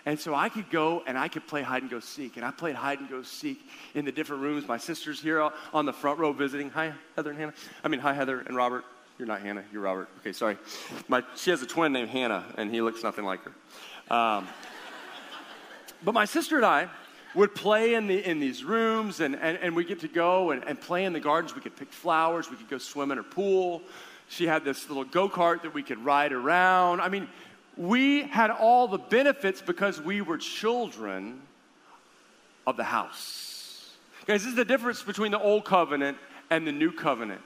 And 0.05 0.19
so 0.19 0.33
I 0.33 0.49
could 0.49 0.69
go 0.69 1.03
and 1.05 1.17
I 1.17 1.27
could 1.27 1.47
play 1.47 1.61
hide 1.61 1.83
and 1.83 1.91
go 1.91 1.99
seek. 1.99 2.37
And 2.37 2.45
I 2.45 2.51
played 2.51 2.75
hide 2.75 2.99
and 2.99 3.09
go 3.09 3.21
seek 3.21 3.59
in 3.93 4.05
the 4.05 4.11
different 4.11 4.41
rooms. 4.41 4.67
My 4.67 4.77
sister's 4.77 5.21
here 5.21 5.51
on 5.73 5.85
the 5.85 5.93
front 5.93 6.19
row 6.19 6.33
visiting. 6.33 6.69
Hi, 6.71 6.93
Heather 7.15 7.29
and 7.29 7.39
Hannah. 7.39 7.53
I 7.83 7.87
mean, 7.87 7.99
hi, 7.99 8.13
Heather 8.13 8.39
and 8.41 8.55
Robert. 8.55 8.83
You're 9.19 9.27
not 9.27 9.41
Hannah, 9.41 9.63
you're 9.71 9.83
Robert. 9.83 10.09
Okay, 10.21 10.31
sorry. 10.31 10.57
My, 11.07 11.23
she 11.35 11.51
has 11.51 11.61
a 11.61 11.67
twin 11.67 11.93
named 11.93 12.09
Hannah, 12.09 12.43
and 12.57 12.71
he 12.71 12.81
looks 12.81 13.03
nothing 13.03 13.23
like 13.23 13.41
her. 13.43 14.15
Um, 14.15 14.47
but 16.03 16.13
my 16.13 16.25
sister 16.25 16.55
and 16.55 16.65
I 16.65 16.87
would 17.35 17.53
play 17.53 17.93
in, 17.93 18.07
the, 18.07 18.27
in 18.27 18.39
these 18.39 18.63
rooms, 18.63 19.19
and, 19.19 19.35
and, 19.35 19.59
and 19.59 19.75
we 19.75 19.85
get 19.85 19.99
to 19.99 20.07
go 20.07 20.49
and, 20.49 20.63
and 20.65 20.81
play 20.81 21.05
in 21.05 21.13
the 21.13 21.19
gardens. 21.19 21.53
We 21.53 21.61
could 21.61 21.75
pick 21.75 21.93
flowers, 21.93 22.49
we 22.49 22.57
could 22.57 22.69
go 22.69 22.79
swim 22.79 23.11
in 23.11 23.17
her 23.17 23.23
pool. 23.23 23.83
She 24.27 24.47
had 24.47 24.65
this 24.65 24.89
little 24.89 25.03
go 25.03 25.29
kart 25.29 25.61
that 25.61 25.73
we 25.75 25.83
could 25.83 26.03
ride 26.03 26.31
around. 26.31 26.99
I 26.99 27.09
mean, 27.09 27.29
we 27.77 28.23
had 28.23 28.51
all 28.51 28.87
the 28.87 28.97
benefits 28.97 29.61
because 29.61 30.01
we 30.01 30.21
were 30.21 30.37
children 30.37 31.41
of 32.67 32.77
the 32.77 32.83
house. 32.83 33.89
Guys, 34.25 34.43
this 34.43 34.49
is 34.49 34.55
the 34.55 34.65
difference 34.65 35.01
between 35.01 35.31
the 35.31 35.39
old 35.39 35.65
covenant 35.65 36.17
and 36.49 36.67
the 36.67 36.71
new 36.71 36.91
covenant. 36.91 37.41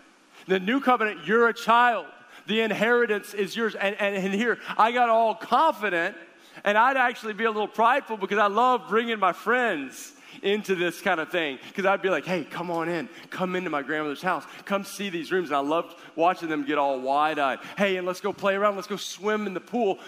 The 0.48 0.60
new 0.60 0.80
covenant, 0.82 1.26
you're 1.26 1.48
a 1.48 1.54
child. 1.54 2.08
The 2.48 2.62
inheritance 2.62 3.34
is 3.34 3.56
yours. 3.56 3.76
And, 3.76 3.96
and, 4.00 4.16
and 4.16 4.34
here, 4.34 4.60
I 4.78 4.92
got 4.92 5.10
all 5.10 5.36
confident, 5.36 6.16
and 6.64 6.78
I'd 6.78 6.98
actually 6.98 7.34
be 7.34 7.46
a 7.46 7.52
little 7.52 7.68
prideful 7.68 8.18
because 8.18 8.38
I 8.38 8.48
love 8.48 8.88
bringing 8.90 9.20
my 9.20 9.32
friends 9.32 10.14
into 10.42 10.76
this 10.76 11.02
kind 11.02 11.20
of 11.20 11.30
thing. 11.30 11.60
Because 11.68 11.86
I'd 11.86 12.02
be 12.02 12.10
like, 12.10 12.26
hey, 12.26 12.44
come 12.44 12.72
on 12.72 12.90
in. 12.90 13.10
Come 13.30 13.56
into 13.56 13.70
my 13.70 13.82
grandmother's 13.82 14.22
house. 14.22 14.44
Come 14.66 14.84
see 14.84 15.10
these 15.10 15.32
rooms. 15.32 15.50
And 15.50 15.58
I 15.58 15.60
loved 15.60 15.96
watching 16.16 16.50
them 16.50 16.66
get 16.66 16.78
all 16.78 17.00
wide 17.00 17.40
eyed. 17.40 17.60
Hey, 17.78 17.98
and 17.98 18.06
let's 18.08 18.22
go 18.22 18.34
play 18.34 18.56
around. 18.56 18.76
Let's 18.76 18.88
go 18.88 18.98
swim 18.98 19.48
in 19.48 19.54
the 19.54 19.60
pool. 19.60 20.00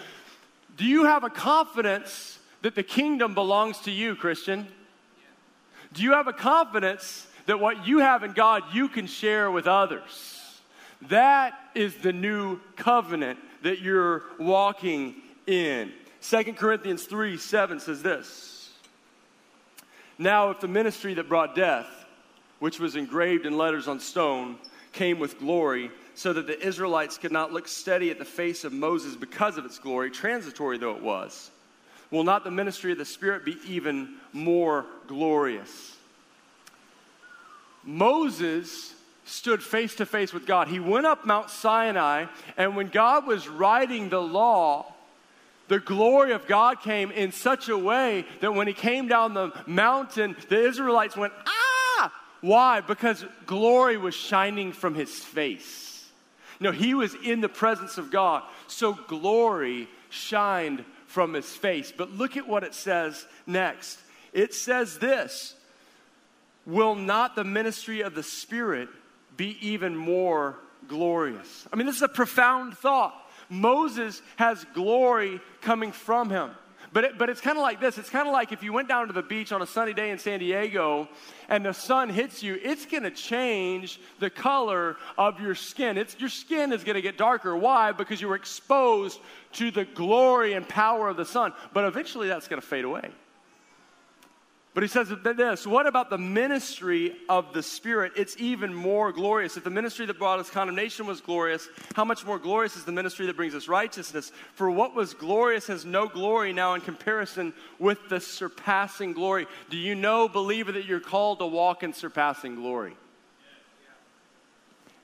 Do 0.76 0.84
you 0.84 1.04
have 1.04 1.24
a 1.24 1.30
confidence 1.30 2.38
that 2.62 2.74
the 2.74 2.82
kingdom 2.82 3.34
belongs 3.34 3.78
to 3.80 3.90
you, 3.90 4.14
Christian? 4.14 4.66
Do 5.92 6.02
you 6.02 6.12
have 6.12 6.28
a 6.28 6.32
confidence 6.32 7.26
that 7.46 7.60
what 7.60 7.86
you 7.86 7.98
have 7.98 8.22
in 8.22 8.32
God 8.32 8.62
you 8.72 8.88
can 8.88 9.06
share 9.06 9.50
with 9.50 9.66
others? 9.66 10.44
That 11.02 11.58
is 11.74 11.96
the 11.96 12.12
new 12.12 12.60
covenant 12.76 13.38
that 13.62 13.80
you're 13.80 14.22
walking 14.38 15.16
in. 15.46 15.92
2 16.22 16.52
Corinthians 16.54 17.04
3 17.04 17.36
7 17.36 17.80
says 17.80 18.02
this. 18.02 18.57
Now, 20.18 20.50
if 20.50 20.60
the 20.60 20.68
ministry 20.68 21.14
that 21.14 21.28
brought 21.28 21.54
death, 21.54 21.86
which 22.58 22.80
was 22.80 22.96
engraved 22.96 23.46
in 23.46 23.56
letters 23.56 23.86
on 23.86 24.00
stone, 24.00 24.56
came 24.92 25.20
with 25.20 25.38
glory, 25.38 25.90
so 26.14 26.32
that 26.32 26.48
the 26.48 26.60
Israelites 26.66 27.18
could 27.18 27.30
not 27.30 27.52
look 27.52 27.68
steady 27.68 28.10
at 28.10 28.18
the 28.18 28.24
face 28.24 28.64
of 28.64 28.72
Moses 28.72 29.14
because 29.14 29.56
of 29.56 29.64
its 29.64 29.78
glory, 29.78 30.10
transitory 30.10 30.76
though 30.76 30.96
it 30.96 31.02
was, 31.02 31.52
will 32.10 32.24
not 32.24 32.42
the 32.42 32.50
ministry 32.50 32.90
of 32.90 32.98
the 32.98 33.04
Spirit 33.04 33.44
be 33.44 33.56
even 33.66 34.16
more 34.32 34.86
glorious? 35.06 35.96
Moses 37.84 38.94
stood 39.24 39.62
face 39.62 39.94
to 39.96 40.06
face 40.06 40.32
with 40.32 40.46
God. 40.46 40.68
He 40.68 40.80
went 40.80 41.06
up 41.06 41.24
Mount 41.24 41.50
Sinai, 41.50 42.26
and 42.56 42.74
when 42.74 42.88
God 42.88 43.26
was 43.26 43.46
writing 43.46 44.08
the 44.08 44.20
law, 44.20 44.92
the 45.68 45.78
glory 45.78 46.32
of 46.32 46.46
God 46.46 46.80
came 46.80 47.10
in 47.10 47.30
such 47.32 47.68
a 47.68 47.78
way 47.78 48.24
that 48.40 48.54
when 48.54 48.66
he 48.66 48.72
came 48.72 49.06
down 49.06 49.34
the 49.34 49.52
mountain, 49.66 50.34
the 50.48 50.66
Israelites 50.66 51.16
went, 51.16 51.32
ah! 51.46 52.12
Why? 52.40 52.80
Because 52.80 53.24
glory 53.46 53.96
was 53.96 54.14
shining 54.14 54.72
from 54.72 54.94
his 54.94 55.10
face. 55.10 56.06
No, 56.60 56.72
he 56.72 56.94
was 56.94 57.14
in 57.14 57.40
the 57.40 57.48
presence 57.48 57.98
of 57.98 58.10
God. 58.10 58.42
So 58.66 58.94
glory 58.94 59.88
shined 60.10 60.84
from 61.06 61.34
his 61.34 61.46
face. 61.46 61.92
But 61.96 62.12
look 62.12 62.36
at 62.36 62.48
what 62.48 62.64
it 62.64 62.74
says 62.74 63.26
next. 63.46 63.98
It 64.32 64.54
says 64.54 64.98
this 64.98 65.54
Will 66.66 66.94
not 66.94 67.34
the 67.34 67.44
ministry 67.44 68.02
of 68.02 68.14
the 68.14 68.22
Spirit 68.22 68.88
be 69.36 69.56
even 69.60 69.96
more 69.96 70.56
glorious? 70.86 71.66
I 71.72 71.76
mean, 71.76 71.86
this 71.86 71.96
is 71.96 72.02
a 72.02 72.08
profound 72.08 72.76
thought. 72.76 73.14
Moses 73.48 74.22
has 74.36 74.64
glory 74.74 75.40
coming 75.60 75.92
from 75.92 76.30
him. 76.30 76.50
But, 76.92 77.04
it, 77.04 77.18
but 77.18 77.28
it's 77.28 77.40
kind 77.40 77.58
of 77.58 77.62
like 77.62 77.80
this. 77.80 77.98
It's 77.98 78.08
kind 78.08 78.26
of 78.26 78.32
like 78.32 78.50
if 78.50 78.62
you 78.62 78.72
went 78.72 78.88
down 78.88 79.08
to 79.08 79.12
the 79.12 79.22
beach 79.22 79.52
on 79.52 79.60
a 79.60 79.66
sunny 79.66 79.92
day 79.92 80.10
in 80.10 80.18
San 80.18 80.38
Diego 80.38 81.08
and 81.48 81.64
the 81.64 81.74
sun 81.74 82.08
hits 82.08 82.42
you, 82.42 82.58
it's 82.62 82.86
going 82.86 83.02
to 83.02 83.10
change 83.10 84.00
the 84.20 84.30
color 84.30 84.96
of 85.18 85.40
your 85.40 85.54
skin. 85.54 85.98
It's, 85.98 86.18
your 86.18 86.30
skin 86.30 86.72
is 86.72 86.84
going 86.84 86.94
to 86.94 87.02
get 87.02 87.18
darker. 87.18 87.54
Why? 87.56 87.92
Because 87.92 88.20
you 88.20 88.28
were 88.28 88.36
exposed 88.36 89.20
to 89.54 89.70
the 89.70 89.84
glory 89.84 90.54
and 90.54 90.66
power 90.66 91.08
of 91.08 91.16
the 91.16 91.26
sun. 91.26 91.52
But 91.74 91.84
eventually 91.84 92.28
that's 92.28 92.48
going 92.48 92.60
to 92.60 92.66
fade 92.66 92.84
away. 92.84 93.10
But 94.78 94.84
he 94.84 94.88
says 94.90 95.08
this 95.08 95.66
what 95.66 95.88
about 95.88 96.08
the 96.08 96.18
ministry 96.18 97.16
of 97.28 97.52
the 97.52 97.64
Spirit? 97.64 98.12
It's 98.14 98.36
even 98.38 98.72
more 98.72 99.10
glorious. 99.10 99.56
If 99.56 99.64
the 99.64 99.70
ministry 99.70 100.06
that 100.06 100.20
brought 100.20 100.38
us 100.38 100.50
condemnation 100.50 101.04
was 101.04 101.20
glorious, 101.20 101.68
how 101.96 102.04
much 102.04 102.24
more 102.24 102.38
glorious 102.38 102.76
is 102.76 102.84
the 102.84 102.92
ministry 102.92 103.26
that 103.26 103.34
brings 103.34 103.56
us 103.56 103.66
righteousness? 103.66 104.30
For 104.54 104.70
what 104.70 104.94
was 104.94 105.14
glorious 105.14 105.66
has 105.66 105.84
no 105.84 106.06
glory 106.06 106.52
now 106.52 106.74
in 106.74 106.80
comparison 106.80 107.54
with 107.80 107.98
the 108.08 108.20
surpassing 108.20 109.14
glory. 109.14 109.48
Do 109.68 109.76
you 109.76 109.96
know, 109.96 110.28
believer, 110.28 110.70
that 110.70 110.84
you're 110.84 111.00
called 111.00 111.40
to 111.40 111.46
walk 111.46 111.82
in 111.82 111.92
surpassing 111.92 112.54
glory? 112.54 112.96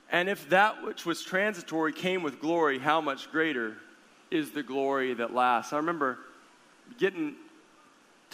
And 0.08 0.28
if 0.28 0.48
that 0.50 0.84
which 0.84 1.04
was 1.04 1.24
transitory 1.24 1.92
came 1.92 2.22
with 2.22 2.40
glory, 2.40 2.78
how 2.78 3.00
much 3.00 3.28
greater 3.32 3.76
is 4.30 4.52
the 4.52 4.62
glory 4.62 5.14
that 5.14 5.34
lasts? 5.34 5.72
I 5.72 5.78
remember 5.78 6.20
getting 6.96 7.34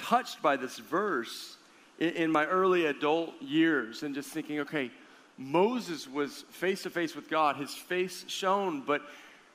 touched 0.00 0.42
by 0.42 0.56
this 0.56 0.78
verse 0.78 1.56
in, 1.98 2.10
in 2.10 2.32
my 2.32 2.46
early 2.46 2.86
adult 2.86 3.40
years 3.40 4.02
and 4.02 4.14
just 4.14 4.30
thinking, 4.30 4.60
okay, 4.60 4.90
Moses 5.38 6.08
was 6.08 6.44
face 6.50 6.82
to 6.82 6.90
face 6.90 7.14
with 7.14 7.30
God. 7.30 7.56
His 7.56 7.74
face 7.74 8.24
shone, 8.28 8.82
but 8.86 9.02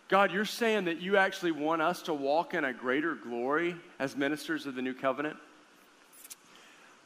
God, 0.07 0.31
you're 0.31 0.45
saying 0.45 0.85
that 0.85 1.01
you 1.01 1.17
actually 1.17 1.51
want 1.51 1.81
us 1.81 2.03
to 2.03 2.13
walk 2.13 2.53
in 2.53 2.63
a 2.63 2.73
greater 2.73 3.15
glory 3.15 3.75
as 3.97 4.15
ministers 4.15 4.65
of 4.65 4.75
the 4.75 4.81
new 4.81 4.93
covenant? 4.93 5.35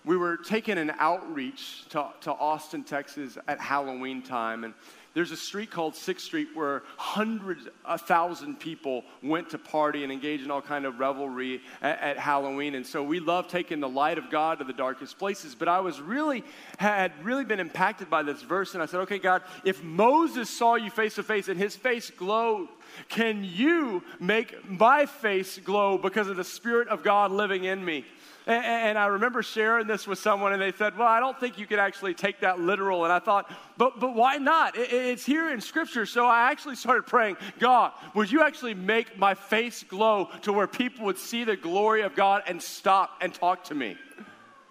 We 0.06 0.18
were 0.18 0.38
taking 0.38 0.78
an 0.78 0.94
outreach 0.98 1.88
to, 1.90 2.10
to 2.22 2.32
Austin, 2.34 2.84
Texas 2.84 3.38
at 3.48 3.60
Halloween 3.60 4.22
time, 4.22 4.64
and 4.64 4.74
there's 5.20 5.32
a 5.32 5.36
street 5.36 5.70
called 5.70 5.98
Sixth 5.98 6.26
Street 6.26 6.48
where 6.54 6.82
hundreds, 6.96 7.68
a 7.84 7.98
thousand 7.98 8.58
people 8.58 9.04
went 9.22 9.50
to 9.50 9.58
party 9.58 10.06
and 10.06 10.14
engage 10.14 10.42
in 10.42 10.50
all 10.50 10.62
kind 10.62 10.86
of 10.86 10.98
revelry 10.98 11.60
at, 11.82 12.00
at, 12.00 12.18
Halloween. 12.18 12.74
And 12.74 12.88
so 12.88 13.04
we 13.04 13.20
love 13.20 13.50
taking 13.50 13.82
the 13.82 13.90
light 13.90 14.18
of 14.18 14.30
God 14.30 14.60
to 14.60 14.64
the 14.64 14.72
darkest 14.72 15.20
places. 15.20 15.56
But 15.56 15.68
I 15.68 15.82
was 15.82 16.00
really, 16.00 16.46
had 16.78 17.12
really 17.22 17.44
been 17.44 17.60
impacted 17.60 18.10
by 18.10 18.24
this 18.24 18.42
verse. 18.44 18.76
And 18.76 18.82
I 18.82 18.86
said, 18.86 19.02
okay, 19.02 19.20
God, 19.20 19.42
if 19.66 19.84
Moses 19.84 20.50
saw 20.50 20.76
you 20.76 20.90
face 20.90 21.16
to 21.16 21.24
face 21.24 21.50
and 21.50 21.60
his 21.60 21.76
face 21.76 22.10
glowed, 22.12 22.70
can 23.10 23.44
you 23.44 24.02
make 24.22 24.70
my 24.70 25.06
face 25.06 25.58
glow 25.58 25.98
because 25.98 26.30
of 26.30 26.38
the 26.38 26.46
Spirit 26.46 26.88
of 26.88 27.04
God 27.04 27.32
living 27.32 27.66
in 27.66 27.84
me? 27.84 28.06
And, 28.48 28.66
and, 28.66 28.98
I 28.98 29.08
remember 29.08 29.44
sharing 29.44 29.86
this 29.86 30.08
with 30.08 30.18
someone, 30.18 30.54
and 30.54 30.62
they 30.62 30.72
said, 30.72 30.98
Well, 30.98 31.08
I 31.08 31.20
don't 31.20 31.40
think 31.40 31.58
you 31.58 31.68
could 31.68 31.80
actually 31.80 32.14
take 32.14 32.40
that 32.40 32.60
literal. 32.60 33.04
And 33.04 33.14
I 33.14 33.20
thought, 33.20 33.52
But, 33.78 34.00
but 34.00 34.16
why 34.16 34.38
not? 34.38 34.78
It, 34.78 34.92
it's 34.92 35.26
here 35.26 35.52
in 35.52 35.62
Scripture. 35.62 36.06
So 36.06 36.26
I 36.26 36.50
actually 36.50 36.76
started 36.76 37.06
praying, 37.06 37.38
God, 37.60 37.92
would 38.16 38.32
you 38.32 38.42
actually 38.42 38.74
make 38.74 39.18
my 39.18 39.34
face 39.34 39.84
glow 39.84 40.30
to 40.44 40.54
where 40.54 40.68
people 40.68 41.06
would 41.06 41.18
see 41.18 41.44
the 41.44 41.56
glory 41.56 42.02
of 42.02 42.16
God 42.16 42.44
and 42.48 42.62
stop 42.62 43.12
and 43.22 43.34
talk 43.34 43.66
to 43.66 43.76
me? 43.76 43.98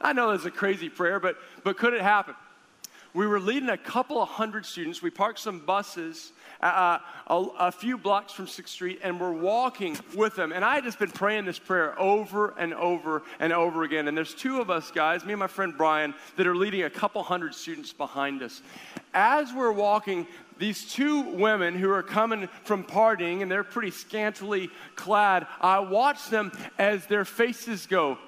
I 0.00 0.12
know 0.12 0.30
that's 0.30 0.44
a 0.44 0.50
crazy 0.50 0.88
prayer, 0.88 1.20
but, 1.20 1.36
but 1.64 1.76
could 1.76 1.92
it 1.92 2.02
happen? 2.02 2.34
We 3.14 3.26
were 3.26 3.40
leading 3.40 3.68
a 3.68 3.78
couple 3.78 4.22
of 4.22 4.28
hundred 4.28 4.66
students. 4.66 5.02
We 5.02 5.10
parked 5.10 5.40
some 5.40 5.60
buses 5.60 6.32
uh, 6.60 6.98
a, 7.28 7.34
a, 7.58 7.72
few 7.72 7.96
blocks 7.96 8.32
from 8.32 8.46
6th 8.46 8.68
Street, 8.68 9.00
and 9.02 9.20
we're 9.20 9.32
walking 9.32 9.96
with 10.16 10.34
them. 10.34 10.52
And 10.52 10.64
I 10.64 10.74
had 10.74 10.84
just 10.84 10.98
been 10.98 11.10
praying 11.10 11.44
this 11.44 11.58
prayer 11.58 11.98
over 12.00 12.54
and 12.58 12.74
over 12.74 13.22
and 13.38 13.52
over 13.52 13.84
again. 13.84 14.08
And 14.08 14.16
there's 14.16 14.34
two 14.34 14.60
of 14.60 14.68
us 14.68 14.90
guys, 14.90 15.24
me 15.24 15.34
and 15.34 15.40
my 15.40 15.46
friend 15.46 15.74
Brian, 15.76 16.14
that 16.36 16.46
are 16.46 16.56
leading 16.56 16.82
a 16.82 16.90
couple 16.90 17.22
hundred 17.22 17.54
students 17.54 17.92
behind 17.92 18.42
us. 18.42 18.60
As 19.14 19.52
we're 19.52 19.72
walking, 19.72 20.26
these 20.58 20.92
two 20.92 21.22
women 21.22 21.74
who 21.74 21.90
are 21.90 22.02
coming 22.02 22.48
from 22.64 22.82
partying 22.82 23.42
and 23.42 23.50
they're 23.50 23.62
pretty 23.62 23.92
scantily 23.92 24.70
clad, 24.96 25.46
I 25.60 25.78
watch 25.78 26.28
them 26.28 26.50
as 26.78 27.06
their 27.06 27.24
faces 27.24 27.86
go 27.86 28.18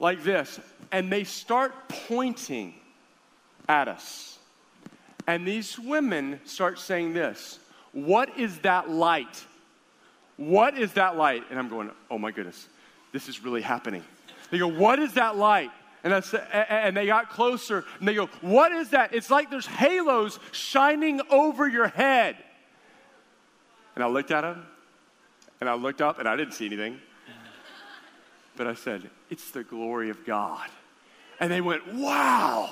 like 0.00 0.24
this, 0.24 0.58
and 0.90 1.10
they 1.10 1.24
start 1.24 1.72
pointing 1.88 2.74
at 3.68 3.86
us. 3.86 4.33
And 5.26 5.46
these 5.46 5.78
women 5.78 6.40
start 6.44 6.78
saying 6.78 7.14
this 7.14 7.58
What 7.92 8.38
is 8.38 8.58
that 8.60 8.90
light? 8.90 9.44
What 10.36 10.76
is 10.76 10.92
that 10.94 11.16
light? 11.16 11.44
And 11.50 11.58
I'm 11.58 11.68
going, 11.68 11.90
Oh 12.10 12.18
my 12.18 12.30
goodness, 12.30 12.68
this 13.12 13.28
is 13.28 13.42
really 13.42 13.62
happening. 13.62 14.02
They 14.50 14.58
go, 14.58 14.68
What 14.68 14.98
is 14.98 15.14
that 15.14 15.36
light? 15.36 15.70
And, 16.02 16.12
that's, 16.12 16.34
and 16.34 16.94
they 16.94 17.06
got 17.06 17.30
closer 17.30 17.84
and 17.98 18.06
they 18.06 18.14
go, 18.14 18.26
What 18.42 18.72
is 18.72 18.90
that? 18.90 19.14
It's 19.14 19.30
like 19.30 19.50
there's 19.50 19.66
halos 19.66 20.38
shining 20.52 21.20
over 21.30 21.66
your 21.66 21.88
head. 21.88 22.36
And 23.94 24.04
I 24.04 24.08
looked 24.08 24.30
at 24.30 24.42
them 24.42 24.66
and 25.60 25.70
I 25.70 25.74
looked 25.74 26.02
up 26.02 26.18
and 26.18 26.28
I 26.28 26.36
didn't 26.36 26.54
see 26.54 26.66
anything. 26.66 26.98
But 28.56 28.66
I 28.66 28.74
said, 28.74 29.08
It's 29.30 29.50
the 29.50 29.64
glory 29.64 30.10
of 30.10 30.24
God. 30.26 30.68
And 31.40 31.50
they 31.50 31.60
went, 31.60 31.94
Wow. 31.94 32.70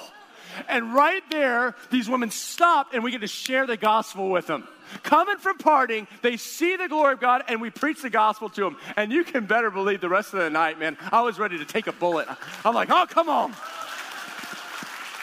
And 0.69 0.95
right 0.95 1.23
there, 1.31 1.75
these 1.91 2.09
women 2.09 2.31
stop 2.31 2.89
and 2.93 3.03
we 3.03 3.11
get 3.11 3.21
to 3.21 3.27
share 3.27 3.67
the 3.67 3.77
gospel 3.77 4.31
with 4.31 4.47
them. 4.47 4.67
Coming 5.03 5.39
from 5.39 5.59
partying, 5.59 6.07
they 6.21 6.37
see 6.37 6.77
the 6.77 6.89
glory 6.89 7.15
of 7.15 7.21
God 7.21 7.45
and 7.49 7.61
we 7.61 7.71
preach 7.71 8.03
the 8.03 8.11
gospel 8.11 8.49
to 8.51 8.61
them. 8.61 8.77
And 8.97 9.13
you 9.13 9.25
can 9.25 9.47
better 9.47 9.71
believe 9.71 10.01
the 10.01 10.09
rest 10.09 10.35
of 10.35 10.41
the 10.41 10.51
night, 10.51 10.79
man, 10.79 10.97
I 11.11 11.23
was 11.23 11.39
ready 11.39 11.59
to 11.59 11.65
take 11.65 11.87
a 11.87 11.93
bullet. 11.93 12.29
I'm 12.65 12.75
like, 12.75 12.91
oh, 12.91 13.07
come 13.09 13.29
on. 13.29 13.55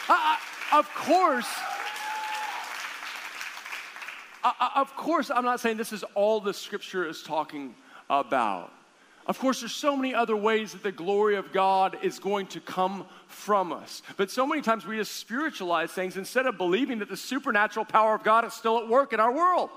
I, 0.08 0.38
I, 0.72 0.78
of 0.78 0.92
course, 0.94 1.48
I, 4.42 4.72
of 4.76 4.96
course, 4.96 5.30
I'm 5.30 5.44
not 5.44 5.60
saying 5.60 5.76
this 5.76 5.92
is 5.92 6.02
all 6.14 6.40
the 6.40 6.54
scripture 6.54 7.06
is 7.06 7.22
talking 7.22 7.74
about. 8.08 8.72
Of 9.26 9.38
course, 9.38 9.60
there's 9.60 9.72
so 9.72 9.96
many 9.96 10.14
other 10.14 10.36
ways 10.36 10.72
that 10.72 10.82
the 10.82 10.92
glory 10.92 11.36
of 11.36 11.52
God 11.52 11.98
is 12.02 12.18
going 12.18 12.46
to 12.48 12.60
come 12.60 13.06
from 13.28 13.72
us. 13.72 14.02
But 14.16 14.30
so 14.30 14.46
many 14.46 14.62
times 14.62 14.86
we 14.86 14.96
just 14.96 15.16
spiritualize 15.16 15.90
things 15.90 16.16
instead 16.16 16.46
of 16.46 16.56
believing 16.56 16.98
that 16.98 17.08
the 17.08 17.16
supernatural 17.16 17.84
power 17.84 18.14
of 18.14 18.22
God 18.22 18.44
is 18.44 18.54
still 18.54 18.78
at 18.78 18.88
work 18.88 19.12
in 19.12 19.20
our 19.20 19.32
world 19.32 19.70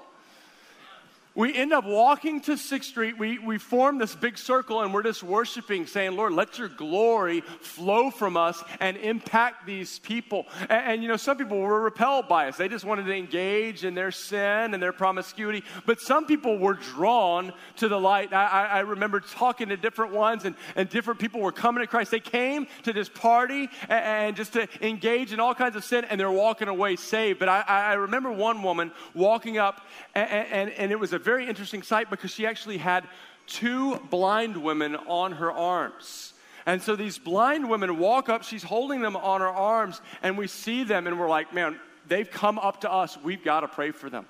we 1.35 1.53
end 1.55 1.73
up 1.73 1.83
walking 1.83 2.41
to 2.41 2.57
Sixth 2.57 2.89
Street. 2.89 3.17
We, 3.17 3.39
we 3.39 3.57
form 3.57 3.97
this 3.97 4.15
big 4.15 4.37
circle 4.37 4.81
and 4.81 4.93
we're 4.93 5.01
just 5.01 5.23
worshiping, 5.23 5.87
saying, 5.87 6.15
Lord, 6.15 6.33
let 6.33 6.59
your 6.59 6.69
glory 6.69 7.41
flow 7.41 8.11
from 8.11 8.37
us 8.37 8.63
and 8.79 8.97
impact 8.97 9.65
these 9.65 9.97
people. 9.99 10.45
And, 10.61 10.71
and, 10.71 11.03
you 11.03 11.09
know, 11.09 11.17
some 11.17 11.37
people 11.37 11.59
were 11.59 11.81
repelled 11.81 12.27
by 12.27 12.49
us. 12.49 12.57
They 12.57 12.67
just 12.67 12.85
wanted 12.85 13.05
to 13.05 13.15
engage 13.15 13.83
in 13.83 13.95
their 13.95 14.11
sin 14.11 14.75
and 14.75 14.83
their 14.83 14.93
promiscuity. 14.93 15.63
But 15.87 15.99
some 15.99 16.27
people 16.27 16.59
were 16.59 16.75
drawn 16.75 17.51
to 17.77 17.87
the 17.87 17.99
light. 17.99 18.31
I, 18.31 18.45
I, 18.45 18.63
I 18.65 18.79
remember 18.81 19.19
talking 19.19 19.69
to 19.69 19.77
different 19.77 20.13
ones 20.13 20.45
and, 20.45 20.55
and 20.75 20.87
different 20.87 21.19
people 21.19 21.41
were 21.41 21.51
coming 21.51 21.81
to 21.81 21.87
Christ. 21.87 22.11
They 22.11 22.19
came 22.19 22.67
to 22.83 22.93
this 22.93 23.09
party 23.09 23.69
and, 23.89 24.05
and 24.05 24.35
just 24.35 24.53
to 24.53 24.67
engage 24.81 25.33
in 25.33 25.39
all 25.39 25.55
kinds 25.55 25.75
of 25.75 25.83
sin 25.83 26.05
and 26.05 26.19
they're 26.19 26.29
walking 26.29 26.67
away 26.67 26.95
saved. 26.95 27.39
But 27.39 27.49
I, 27.49 27.61
I 27.61 27.93
remember 27.93 28.31
one 28.31 28.61
woman 28.61 28.91
walking 29.15 29.57
up 29.57 29.81
and, 30.13 30.29
and, 30.29 30.69
and 30.69 30.91
it 30.91 30.99
was 30.99 31.11
a 31.13 31.22
very 31.23 31.47
interesting 31.47 31.81
sight 31.81 32.09
because 32.09 32.31
she 32.31 32.45
actually 32.45 32.77
had 32.77 33.07
two 33.47 33.97
blind 34.09 34.57
women 34.57 34.95
on 34.95 35.33
her 35.33 35.51
arms. 35.51 36.33
And 36.65 36.81
so 36.81 36.95
these 36.95 37.17
blind 37.17 37.69
women 37.69 37.97
walk 37.97 38.29
up, 38.29 38.43
she's 38.43 38.63
holding 38.63 39.01
them 39.01 39.15
on 39.15 39.41
her 39.41 39.47
arms, 39.47 40.01
and 40.21 40.37
we 40.37 40.47
see 40.47 40.83
them, 40.83 41.07
and 41.07 41.19
we're 41.19 41.29
like, 41.29 41.53
man, 41.53 41.79
they've 42.07 42.29
come 42.29 42.57
up 42.57 42.81
to 42.81 42.91
us. 42.91 43.17
We've 43.21 43.43
got 43.43 43.61
to 43.61 43.67
pray 43.67 43.91
for 43.91 44.09
them. 44.09 44.25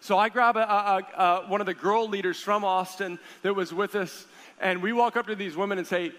So 0.00 0.18
I 0.18 0.28
grab 0.28 0.56
a, 0.56 0.60
a, 0.60 1.22
a, 1.22 1.48
one 1.48 1.60
of 1.60 1.66
the 1.66 1.74
girl 1.74 2.08
leaders 2.08 2.40
from 2.40 2.64
Austin 2.64 3.18
that 3.42 3.54
was 3.54 3.72
with 3.72 3.94
us, 3.94 4.26
and 4.60 4.82
we 4.82 4.92
walk 4.92 5.16
up 5.16 5.26
to 5.26 5.36
these 5.36 5.56
women 5.56 5.78
and 5.78 5.86
say, 5.86 6.12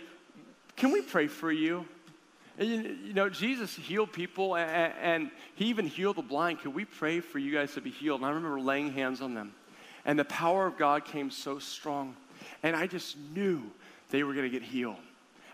Can 0.75 0.91
we 0.91 1.01
pray 1.01 1.27
for 1.27 1.51
you? 1.51 1.85
And, 2.57 2.69
you 3.05 3.13
know, 3.13 3.29
Jesus 3.29 3.75
healed 3.75 4.11
people, 4.11 4.55
and, 4.55 4.93
and 5.01 5.31
he 5.55 5.65
even 5.65 5.85
healed 5.85 6.15
the 6.15 6.23
blind. 6.23 6.61
Can 6.61 6.73
we 6.73 6.85
pray 6.85 7.19
for 7.19 7.39
you 7.39 7.51
guys 7.51 7.73
to 7.73 7.81
be 7.81 7.91
healed? 7.91 8.21
And 8.21 8.25
I 8.25 8.29
remember 8.29 8.59
laying 8.59 8.93
hands 8.93 9.21
on 9.21 9.33
them. 9.33 9.53
And 10.07 10.17
the 10.17 10.25
power 10.25 10.65
of 10.65 10.77
God 10.77 11.05
came 11.05 11.29
so 11.29 11.59
strong. 11.59 12.15
And 12.63 12.75
I 12.75 12.87
just 12.87 13.17
knew 13.35 13.61
they 14.09 14.23
were 14.23 14.33
going 14.33 14.49
to 14.49 14.59
get 14.59 14.63
healed. 14.63 14.95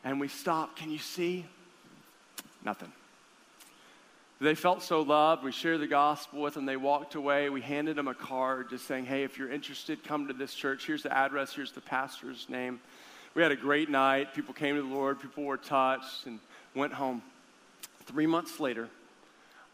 And 0.03 0.19
we 0.19 0.27
stopped. 0.27 0.77
Can 0.77 0.91
you 0.91 0.99
see? 0.99 1.45
Nothing. 2.63 2.91
They 4.39 4.55
felt 4.55 4.83
so 4.83 5.01
loved. 5.01 5.43
We 5.43 5.51
shared 5.51 5.79
the 5.79 5.87
gospel 5.87 6.41
with 6.41 6.53
them. 6.53 6.65
They 6.65 6.77
walked 6.77 7.15
away. 7.15 7.49
We 7.49 7.61
handed 7.61 7.95
them 7.95 8.07
a 8.07 8.13
card 8.13 8.69
just 8.69 8.85
saying, 8.85 9.05
hey, 9.05 9.23
if 9.23 9.37
you're 9.37 9.51
interested, 9.51 10.03
come 10.03 10.27
to 10.27 10.33
this 10.33 10.53
church. 10.53 10.85
Here's 10.85 11.03
the 11.03 11.13
address. 11.13 11.53
Here's 11.53 11.71
the 11.71 11.81
pastor's 11.81 12.47
name. 12.47 12.79
We 13.35 13.41
had 13.41 13.51
a 13.51 13.55
great 13.55 13.89
night. 13.89 14.33
People 14.35 14.53
came 14.53 14.75
to 14.75 14.81
the 14.81 14.87
Lord. 14.87 15.19
People 15.19 15.45
were 15.45 15.57
touched 15.57 16.27
and 16.27 16.39
went 16.75 16.93
home. 16.93 17.23
Three 18.05 18.27
months 18.27 18.59
later, 18.59 18.89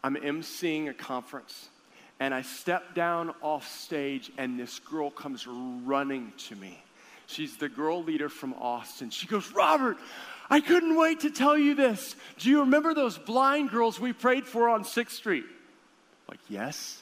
I'm 0.02 0.16
emceeing 0.16 0.88
a 0.88 0.94
conference 0.94 1.68
and 2.20 2.34
I 2.34 2.42
step 2.42 2.94
down 2.94 3.34
off 3.40 3.66
stage, 3.66 4.30
and 4.36 4.60
this 4.60 4.78
girl 4.78 5.10
comes 5.10 5.46
running 5.46 6.32
to 6.48 6.56
me. 6.56 6.80
She's 7.26 7.56
the 7.56 7.68
girl 7.68 8.04
leader 8.04 8.28
from 8.28 8.54
Austin. 8.54 9.08
She 9.08 9.26
goes, 9.26 9.50
Robert, 9.52 9.96
I 10.50 10.60
couldn't 10.60 10.96
wait 10.96 11.20
to 11.20 11.30
tell 11.30 11.56
you 11.56 11.74
this. 11.74 12.14
Do 12.38 12.50
you 12.50 12.60
remember 12.60 12.92
those 12.92 13.16
blind 13.16 13.70
girls 13.70 13.98
we 13.98 14.12
prayed 14.12 14.46
for 14.46 14.68
on 14.68 14.84
6th 14.84 15.10
Street? 15.10 15.44
I'm 15.46 16.32
like, 16.32 16.40
yes. 16.48 17.00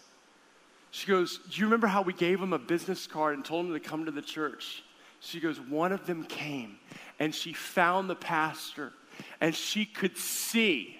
She 0.92 1.06
goes, 1.06 1.38
Do 1.50 1.60
you 1.60 1.66
remember 1.66 1.86
how 1.86 2.02
we 2.02 2.12
gave 2.12 2.40
them 2.40 2.52
a 2.52 2.58
business 2.58 3.06
card 3.06 3.34
and 3.34 3.44
told 3.44 3.66
them 3.66 3.74
to 3.74 3.80
come 3.80 4.04
to 4.04 4.10
the 4.10 4.22
church? 4.22 4.84
She 5.20 5.40
goes, 5.40 5.58
One 5.58 5.92
of 5.92 6.06
them 6.06 6.24
came 6.24 6.78
and 7.18 7.34
she 7.34 7.52
found 7.52 8.08
the 8.08 8.14
pastor 8.14 8.92
and 9.40 9.54
she 9.54 9.84
could 9.84 10.16
see. 10.16 10.96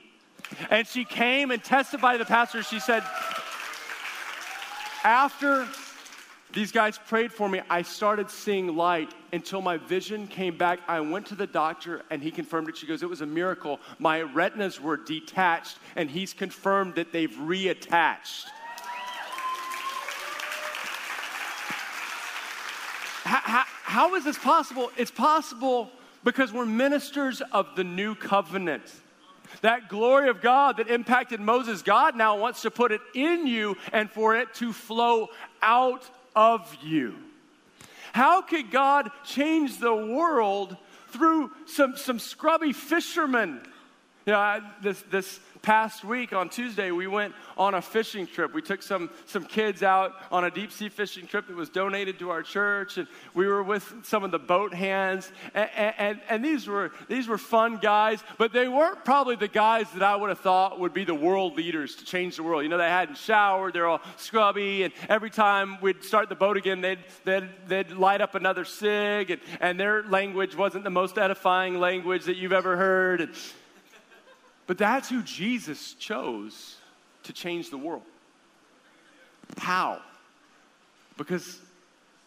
And 0.70 0.86
she 0.86 1.04
came 1.04 1.50
and 1.50 1.62
testified 1.62 2.14
to 2.14 2.18
the 2.18 2.28
pastor. 2.28 2.62
She 2.62 2.80
said, 2.80 3.02
after 5.04 5.66
these 6.52 6.72
guys 6.72 6.98
prayed 6.98 7.32
for 7.32 7.48
me, 7.48 7.60
I 7.68 7.82
started 7.82 8.30
seeing 8.30 8.74
light 8.74 9.12
until 9.32 9.60
my 9.60 9.76
vision 9.76 10.26
came 10.26 10.56
back. 10.56 10.80
I 10.88 11.00
went 11.00 11.26
to 11.26 11.34
the 11.34 11.46
doctor 11.46 12.02
and 12.10 12.22
he 12.22 12.30
confirmed 12.30 12.68
it. 12.68 12.76
She 12.76 12.86
goes, 12.86 13.02
It 13.02 13.08
was 13.08 13.20
a 13.20 13.26
miracle. 13.26 13.80
My 13.98 14.22
retinas 14.22 14.80
were 14.80 14.96
detached 14.96 15.78
and 15.94 16.10
he's 16.10 16.32
confirmed 16.32 16.94
that 16.94 17.12
they've 17.12 17.30
reattached. 17.30 18.46
how, 23.24 23.40
how, 23.42 23.64
how 23.82 24.14
is 24.14 24.24
this 24.24 24.38
possible? 24.38 24.90
It's 24.96 25.10
possible 25.10 25.90
because 26.24 26.52
we're 26.52 26.64
ministers 26.66 27.42
of 27.52 27.76
the 27.76 27.84
new 27.84 28.14
covenant. 28.14 28.90
That 29.62 29.88
glory 29.88 30.28
of 30.28 30.40
God 30.40 30.76
that 30.76 30.88
impacted 30.88 31.40
Moses, 31.40 31.82
God 31.82 32.16
now 32.16 32.38
wants 32.38 32.62
to 32.62 32.70
put 32.70 32.92
it 32.92 33.00
in 33.14 33.46
you 33.46 33.76
and 33.92 34.10
for 34.10 34.36
it 34.36 34.54
to 34.54 34.72
flow 34.72 35.28
out 35.62 36.08
of 36.34 36.76
you. 36.82 37.14
How 38.12 38.42
could 38.42 38.70
God 38.70 39.10
change 39.24 39.78
the 39.78 39.94
world 39.94 40.76
through 41.08 41.50
some, 41.66 41.96
some 41.96 42.18
scrubby 42.18 42.72
fishermen? 42.72 43.60
You 44.26 44.32
know, 44.32 44.38
I, 44.38 44.60
this, 44.82 45.02
this 45.10 45.40
past 45.62 46.04
week 46.04 46.32
on 46.32 46.48
Tuesday, 46.48 46.90
we 46.90 47.06
went 47.06 47.34
on 47.56 47.74
a 47.74 47.82
fishing 47.82 48.26
trip. 48.26 48.54
We 48.54 48.62
took 48.62 48.82
some, 48.82 49.10
some 49.26 49.44
kids 49.44 49.82
out 49.82 50.14
on 50.30 50.44
a 50.44 50.50
deep 50.50 50.72
sea 50.72 50.88
fishing 50.88 51.26
trip 51.26 51.46
that 51.48 51.56
was 51.56 51.68
donated 51.68 52.18
to 52.20 52.30
our 52.30 52.42
church, 52.42 52.98
and 52.98 53.06
we 53.34 53.46
were 53.46 53.62
with 53.62 53.92
some 54.04 54.24
of 54.24 54.30
the 54.30 54.38
boat 54.38 54.72
hands. 54.74 55.30
And, 55.54 55.70
and, 55.74 56.20
and 56.28 56.44
these, 56.44 56.66
were, 56.66 56.92
these 57.08 57.28
were 57.28 57.38
fun 57.38 57.78
guys, 57.78 58.22
but 58.38 58.52
they 58.52 58.68
weren't 58.68 59.04
probably 59.04 59.36
the 59.36 59.48
guys 59.48 59.90
that 59.92 60.02
I 60.02 60.16
would 60.16 60.28
have 60.28 60.40
thought 60.40 60.80
would 60.80 60.94
be 60.94 61.04
the 61.04 61.14
world 61.14 61.56
leaders 61.56 61.96
to 61.96 62.04
change 62.04 62.36
the 62.36 62.42
world. 62.42 62.62
You 62.62 62.68
know, 62.68 62.78
they 62.78 62.84
hadn't 62.84 63.18
showered, 63.18 63.74
they're 63.74 63.86
all 63.86 64.02
scrubby, 64.16 64.84
and 64.84 64.92
every 65.08 65.30
time 65.30 65.80
we'd 65.80 66.04
start 66.04 66.28
the 66.28 66.34
boat 66.34 66.56
again, 66.56 66.80
they'd, 66.80 67.04
they'd, 67.24 67.48
they'd 67.66 67.90
light 67.92 68.20
up 68.20 68.34
another 68.34 68.64
cig, 68.64 69.30
and, 69.30 69.40
and 69.60 69.78
their 69.78 70.02
language 70.04 70.56
wasn't 70.56 70.84
the 70.84 70.90
most 70.90 71.18
edifying 71.18 71.78
language 71.78 72.24
that 72.24 72.36
you've 72.36 72.52
ever 72.52 72.76
heard. 72.76 73.20
And, 73.20 73.34
but 74.68 74.76
that's 74.76 75.08
who 75.08 75.22
Jesus 75.22 75.94
chose 75.94 76.76
to 77.24 77.32
change 77.32 77.70
the 77.70 77.78
world. 77.78 78.02
How? 79.56 80.02
Because 81.16 81.58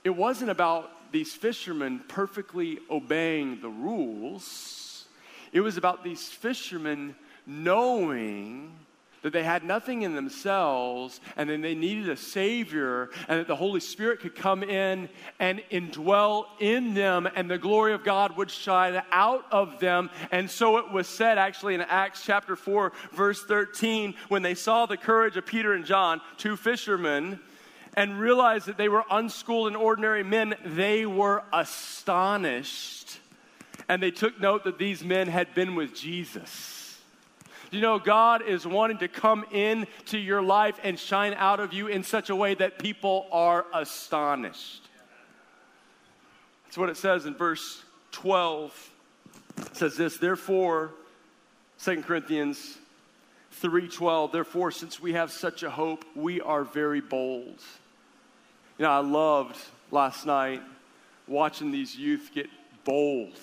it 0.03 0.09
wasn't 0.09 0.49
about 0.49 0.89
these 1.11 1.33
fishermen 1.33 2.01
perfectly 2.07 2.79
obeying 2.89 3.61
the 3.61 3.69
rules, 3.69 5.05
it 5.53 5.61
was 5.61 5.77
about 5.77 6.03
these 6.03 6.27
fishermen 6.29 7.15
knowing 7.45 8.73
that 9.21 9.33
they 9.33 9.43
had 9.43 9.63
nothing 9.63 10.01
in 10.01 10.15
themselves 10.15 11.21
and 11.37 11.49
then 11.49 11.61
they 11.61 11.75
needed 11.75 12.09
a 12.09 12.17
Savior 12.17 13.09
and 13.27 13.39
that 13.39 13.47
the 13.47 13.55
Holy 13.55 13.79
Spirit 13.79 14.19
could 14.19 14.35
come 14.35 14.63
in 14.63 15.09
and 15.39 15.61
indwell 15.71 16.45
in 16.59 16.93
them 16.93 17.27
and 17.35 17.49
the 17.49 17.57
glory 17.57 17.93
of 17.93 18.03
God 18.03 18.35
would 18.37 18.49
shine 18.49 19.01
out 19.11 19.45
of 19.51 19.79
them. 19.79 20.09
And 20.31 20.49
so 20.49 20.77
it 20.77 20.91
was 20.91 21.07
said 21.07 21.37
actually 21.37 21.75
in 21.75 21.81
Acts 21.81 22.23
chapter 22.25 22.55
4, 22.55 22.91
verse 23.11 23.43
13, 23.43 24.15
when 24.29 24.41
they 24.41 24.55
saw 24.55 24.85
the 24.85 24.97
courage 24.97 25.37
of 25.37 25.45
Peter 25.45 25.73
and 25.73 25.85
John, 25.85 26.21
two 26.37 26.55
fishermen, 26.55 27.39
and 27.95 28.19
realized 28.19 28.67
that 28.67 28.77
they 28.77 28.89
were 28.89 29.03
unschooled 29.11 29.67
and 29.67 29.77
ordinary 29.77 30.23
men, 30.23 30.55
they 30.65 31.05
were 31.05 31.43
astonished. 31.51 33.19
And 33.89 34.01
they 34.01 34.11
took 34.11 34.39
note 34.39 34.63
that 34.63 34.77
these 34.77 35.03
men 35.03 35.27
had 35.27 35.53
been 35.53 35.75
with 35.75 35.93
Jesus. 35.93 36.80
You 37.71 37.79
know, 37.79 37.99
God 37.99 38.41
is 38.41 38.67
wanting 38.67 38.97
to 38.97 39.07
come 39.07 39.45
in 39.51 39.87
to 40.07 40.17
your 40.17 40.41
life 40.41 40.77
and 40.83 40.99
shine 40.99 41.33
out 41.35 41.61
of 41.61 41.71
you 41.71 41.87
in 41.87 42.03
such 42.03 42.29
a 42.29 42.35
way 42.35 42.53
that 42.55 42.79
people 42.79 43.27
are 43.31 43.65
astonished. 43.73 44.89
That's 46.65 46.77
what 46.77 46.89
it 46.89 46.97
says 46.97 47.25
in 47.25 47.33
verse 47.33 47.81
12. 48.11 48.89
It 49.57 49.75
says 49.77 49.95
this, 49.95 50.17
therefore, 50.17 50.91
2 51.79 52.03
Corinthians 52.03 52.77
3:12, 53.61 54.33
therefore, 54.33 54.71
since 54.71 54.99
we 54.99 55.13
have 55.13 55.31
such 55.31 55.63
a 55.63 55.69
hope, 55.69 56.03
we 56.13 56.41
are 56.41 56.65
very 56.65 57.01
bold. 57.01 57.61
You 58.77 58.83
know, 58.83 58.91
I 58.91 58.99
loved 58.99 59.57
last 59.91 60.25
night 60.25 60.61
watching 61.27 61.71
these 61.71 61.95
youth 61.95 62.31
get 62.33 62.49
bold 62.83 63.37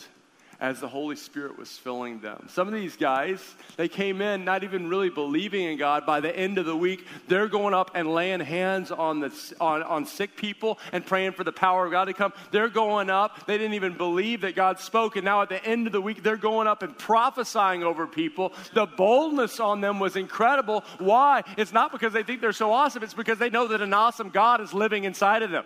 as 0.60 0.80
the 0.80 0.88
Holy 0.88 1.14
Spirit 1.14 1.56
was 1.56 1.70
filling 1.70 2.20
them. 2.20 2.48
Some 2.50 2.66
of 2.66 2.74
these 2.74 2.96
guys, 2.96 3.40
they 3.76 3.86
came 3.86 4.20
in 4.20 4.44
not 4.44 4.64
even 4.64 4.88
really 4.88 5.08
believing 5.08 5.64
in 5.64 5.78
God. 5.78 6.04
By 6.04 6.20
the 6.20 6.36
end 6.36 6.58
of 6.58 6.66
the 6.66 6.76
week, 6.76 7.06
they're 7.28 7.46
going 7.46 7.74
up 7.74 7.92
and 7.94 8.12
laying 8.12 8.40
hands 8.40 8.90
on, 8.90 9.20
the, 9.20 9.54
on, 9.60 9.84
on 9.84 10.04
sick 10.04 10.36
people 10.36 10.80
and 10.92 11.06
praying 11.06 11.32
for 11.32 11.44
the 11.44 11.52
power 11.52 11.86
of 11.86 11.92
God 11.92 12.06
to 12.06 12.12
come. 12.12 12.32
They're 12.50 12.68
going 12.68 13.08
up. 13.08 13.46
They 13.46 13.56
didn't 13.56 13.74
even 13.74 13.96
believe 13.96 14.40
that 14.40 14.56
God 14.56 14.80
spoke. 14.80 15.14
And 15.14 15.24
now 15.24 15.42
at 15.42 15.48
the 15.48 15.64
end 15.64 15.86
of 15.86 15.92
the 15.92 16.00
week, 16.00 16.24
they're 16.24 16.36
going 16.36 16.66
up 16.66 16.82
and 16.82 16.96
prophesying 16.98 17.84
over 17.84 18.08
people. 18.08 18.52
The 18.74 18.86
boldness 18.86 19.60
on 19.60 19.80
them 19.80 20.00
was 20.00 20.16
incredible. 20.16 20.82
Why? 20.98 21.44
It's 21.56 21.72
not 21.72 21.92
because 21.92 22.12
they 22.12 22.24
think 22.24 22.40
they're 22.40 22.52
so 22.52 22.72
awesome, 22.72 23.04
it's 23.04 23.14
because 23.14 23.38
they 23.38 23.50
know 23.50 23.68
that 23.68 23.80
an 23.80 23.94
awesome 23.94 24.30
God 24.30 24.60
is 24.60 24.74
living 24.74 25.04
inside 25.04 25.42
of 25.42 25.50
them. 25.50 25.64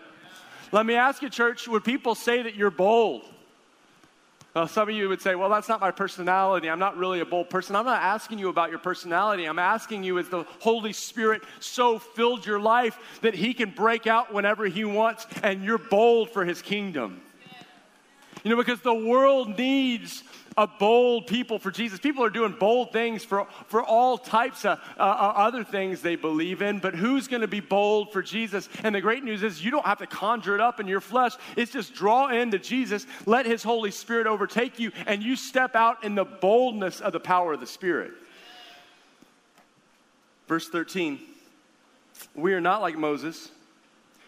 Let 0.70 0.84
me 0.84 0.94
ask 0.94 1.22
you, 1.22 1.30
church, 1.30 1.66
would 1.68 1.84
people 1.84 2.14
say 2.14 2.42
that 2.42 2.54
you're 2.54 2.70
bold? 2.70 3.24
Now, 4.54 4.66
some 4.66 4.90
of 4.90 4.94
you 4.94 5.08
would 5.08 5.22
say, 5.22 5.34
well, 5.34 5.48
that's 5.48 5.68
not 5.68 5.80
my 5.80 5.90
personality. 5.90 6.68
I'm 6.68 6.78
not 6.78 6.98
really 6.98 7.20
a 7.20 7.24
bold 7.24 7.48
person. 7.48 7.74
I'm 7.74 7.86
not 7.86 8.02
asking 8.02 8.38
you 8.38 8.50
about 8.50 8.68
your 8.68 8.78
personality. 8.78 9.46
I'm 9.46 9.58
asking 9.58 10.04
you, 10.04 10.18
is 10.18 10.28
the 10.28 10.44
Holy 10.60 10.92
Spirit 10.92 11.42
so 11.58 11.98
filled 11.98 12.44
your 12.44 12.60
life 12.60 12.98
that 13.22 13.34
He 13.34 13.54
can 13.54 13.70
break 13.70 14.06
out 14.06 14.32
whenever 14.32 14.66
He 14.66 14.84
wants 14.84 15.26
and 15.42 15.64
you're 15.64 15.78
bold 15.78 16.30
for 16.30 16.44
His 16.44 16.60
kingdom? 16.60 17.22
You 18.44 18.50
know, 18.50 18.56
because 18.56 18.80
the 18.80 18.92
world 18.92 19.56
needs 19.56 20.22
a 20.56 20.66
bold 20.66 21.26
people 21.26 21.58
for 21.58 21.70
Jesus. 21.70 21.98
People 21.98 22.24
are 22.24 22.30
doing 22.30 22.52
bold 22.52 22.92
things 22.92 23.24
for, 23.24 23.46
for 23.66 23.82
all 23.82 24.18
types 24.18 24.64
of 24.64 24.78
uh, 24.98 25.02
uh 25.02 25.32
other 25.36 25.64
things 25.64 26.02
they 26.02 26.16
believe 26.16 26.62
in, 26.62 26.78
but 26.78 26.94
who's 26.94 27.28
going 27.28 27.40
to 27.40 27.48
be 27.48 27.60
bold 27.60 28.12
for 28.12 28.22
Jesus? 28.22 28.68
And 28.82 28.94
the 28.94 29.00
great 29.00 29.24
news 29.24 29.42
is 29.42 29.64
you 29.64 29.70
don't 29.70 29.86
have 29.86 29.98
to 29.98 30.06
conjure 30.06 30.54
it 30.54 30.60
up 30.60 30.80
in 30.80 30.86
your 30.86 31.00
flesh. 31.00 31.32
It's 31.56 31.72
just 31.72 31.94
draw 31.94 32.28
into 32.28 32.58
Jesus, 32.58 33.06
let 33.26 33.46
His 33.46 33.62
Holy 33.62 33.90
Spirit 33.90 34.26
overtake 34.26 34.78
you, 34.78 34.92
and 35.06 35.22
you 35.22 35.36
step 35.36 35.74
out 35.74 36.04
in 36.04 36.14
the 36.14 36.24
boldness 36.24 37.00
of 37.00 37.12
the 37.12 37.20
power 37.20 37.52
of 37.52 37.60
the 37.60 37.66
Spirit. 37.66 38.12
Verse 40.48 40.68
13 40.68 41.20
We 42.34 42.54
are 42.54 42.60
not 42.60 42.82
like 42.82 42.96
Moses, 42.96 43.50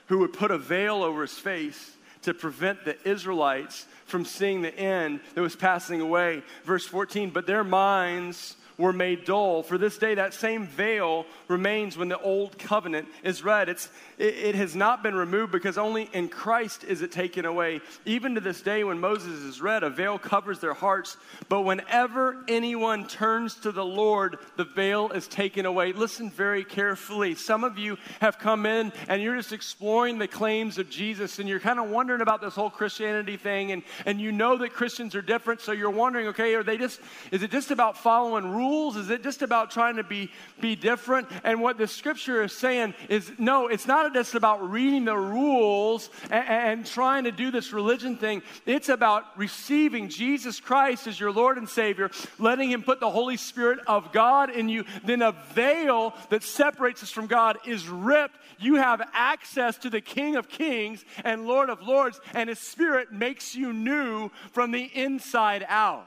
who 0.06 0.18
would 0.18 0.32
put 0.32 0.50
a 0.50 0.58
veil 0.58 1.02
over 1.02 1.22
his 1.22 1.38
face 1.38 1.93
to 2.24 2.34
prevent 2.34 2.84
the 2.84 2.96
Israelites 3.08 3.86
from 4.06 4.24
seeing 4.24 4.62
the 4.62 4.76
end 4.76 5.20
that 5.34 5.40
was 5.40 5.56
passing 5.56 6.00
away. 6.00 6.42
Verse 6.64 6.86
14, 6.86 7.30
but 7.30 7.46
their 7.46 7.64
minds 7.64 8.56
were 8.76 8.92
made 8.92 9.24
dull. 9.24 9.62
For 9.62 9.78
this 9.78 9.98
day, 9.98 10.16
that 10.16 10.34
same 10.34 10.66
veil 10.66 11.26
remains 11.48 11.96
when 11.96 12.08
the 12.08 12.20
old 12.20 12.58
covenant 12.58 13.08
is 13.22 13.44
read. 13.44 13.68
It's, 13.68 13.88
it, 14.18 14.34
it, 14.34 14.54
has 14.54 14.76
not 14.76 15.02
been 15.02 15.14
removed 15.14 15.52
because 15.52 15.78
only 15.78 16.08
in 16.12 16.28
Christ 16.28 16.84
is 16.84 17.02
it 17.02 17.12
taken 17.12 17.44
away. 17.44 17.80
Even 18.04 18.34
to 18.34 18.40
this 18.40 18.60
day, 18.60 18.84
when 18.84 19.00
Moses 19.00 19.40
is 19.40 19.60
read, 19.60 19.82
a 19.82 19.90
veil 19.90 20.18
covers 20.18 20.60
their 20.60 20.74
hearts. 20.74 21.16
But 21.48 21.62
whenever 21.62 22.44
anyone 22.48 23.06
turns 23.06 23.56
to 23.56 23.72
the 23.72 23.84
Lord, 23.84 24.38
the 24.56 24.64
veil 24.64 25.10
is 25.10 25.26
taken 25.26 25.66
away. 25.66 25.92
Listen 25.92 26.30
very 26.30 26.64
carefully. 26.64 27.34
Some 27.34 27.64
of 27.64 27.78
you 27.78 27.98
have 28.20 28.38
come 28.38 28.66
in 28.66 28.92
and 29.08 29.22
you're 29.22 29.36
just 29.36 29.52
exploring 29.52 30.18
the 30.18 30.28
claims 30.28 30.78
of 30.78 30.90
Jesus 30.90 31.38
and 31.38 31.48
you're 31.48 31.60
kind 31.60 31.78
of 31.78 31.90
wondering 31.90 32.20
about 32.20 32.40
this 32.40 32.54
whole 32.54 32.70
Christianity 32.70 33.36
thing 33.36 33.72
and, 33.72 33.82
and 34.06 34.20
you 34.20 34.32
know 34.32 34.56
that 34.58 34.72
Christians 34.72 35.14
are 35.14 35.22
different. 35.22 35.60
So 35.60 35.72
you're 35.72 35.90
wondering, 35.90 36.28
okay, 36.28 36.54
are 36.54 36.62
they 36.62 36.76
just, 36.76 37.00
is 37.30 37.42
it 37.42 37.50
just 37.50 37.70
about 37.70 37.96
following 37.96 38.50
rules? 38.50 38.96
Is 38.96 39.10
it 39.10 39.22
just 39.22 39.42
about 39.42 39.70
trying 39.70 39.96
to 39.96 40.04
be, 40.04 40.30
be 40.60 40.76
different? 40.76 41.28
And 41.42 41.60
what 41.60 41.78
the 41.78 41.86
scripture 41.86 42.42
is 42.42 42.52
saying 42.52 42.94
is 43.08 43.32
no, 43.38 43.68
it's 43.68 43.86
not 43.86 44.03
just 44.12 44.34
about 44.34 44.70
reading 44.70 45.04
the 45.04 45.16
rules 45.16 46.10
and, 46.30 46.48
and 46.48 46.86
trying 46.86 47.24
to 47.24 47.32
do 47.32 47.50
this 47.50 47.72
religion 47.72 48.16
thing. 48.16 48.42
It's 48.66 48.88
about 48.88 49.24
receiving 49.36 50.08
Jesus 50.08 50.60
Christ 50.60 51.06
as 51.06 51.18
your 51.18 51.32
Lord 51.32 51.58
and 51.58 51.68
Savior, 51.68 52.10
letting 52.38 52.70
Him 52.70 52.82
put 52.82 53.00
the 53.00 53.10
Holy 53.10 53.36
Spirit 53.36 53.80
of 53.86 54.12
God 54.12 54.50
in 54.50 54.68
you. 54.68 54.84
Then 55.04 55.22
a 55.22 55.32
veil 55.52 56.14
that 56.30 56.42
separates 56.42 57.02
us 57.02 57.10
from 57.10 57.26
God 57.26 57.58
is 57.66 57.88
ripped. 57.88 58.36
You 58.58 58.76
have 58.76 59.02
access 59.12 59.76
to 59.78 59.90
the 59.90 60.00
King 60.00 60.36
of 60.36 60.48
Kings 60.48 61.04
and 61.24 61.46
Lord 61.46 61.70
of 61.70 61.82
Lords, 61.82 62.20
and 62.34 62.48
His 62.48 62.58
Spirit 62.58 63.12
makes 63.12 63.54
you 63.54 63.72
new 63.72 64.30
from 64.52 64.70
the 64.70 64.84
inside 64.84 65.64
out. 65.68 66.06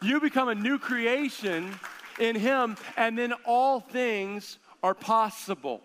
You 0.00 0.20
become 0.20 0.48
a 0.48 0.54
new 0.54 0.78
creation 0.78 1.72
in 2.18 2.36
Him, 2.36 2.76
and 2.96 3.16
then 3.16 3.32
all 3.44 3.80
things 3.80 4.58
are 4.82 4.94
possible. 4.94 5.80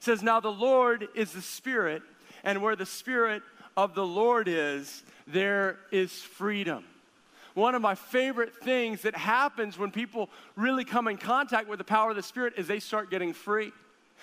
Says, 0.00 0.22
Now 0.22 0.40
the 0.40 0.50
Lord 0.50 1.08
is 1.14 1.32
the 1.32 1.42
Spirit, 1.42 2.02
and 2.42 2.62
where 2.62 2.76
the 2.76 2.86
Spirit 2.86 3.42
of 3.76 3.94
the 3.94 4.06
Lord 4.06 4.48
is, 4.48 5.02
there 5.26 5.78
is 5.92 6.12
freedom. 6.12 6.84
One 7.54 7.74
of 7.74 7.82
my 7.82 7.94
favorite 7.94 8.54
things 8.54 9.02
that 9.02 9.14
happens 9.14 9.78
when 9.78 9.90
people 9.90 10.30
really 10.56 10.84
come 10.84 11.08
in 11.08 11.16
contact 11.16 11.68
with 11.68 11.78
the 11.78 11.84
power 11.84 12.10
of 12.10 12.16
the 12.16 12.22
Spirit 12.22 12.54
is 12.56 12.66
they 12.66 12.80
start 12.80 13.10
getting 13.10 13.32
free. 13.32 13.72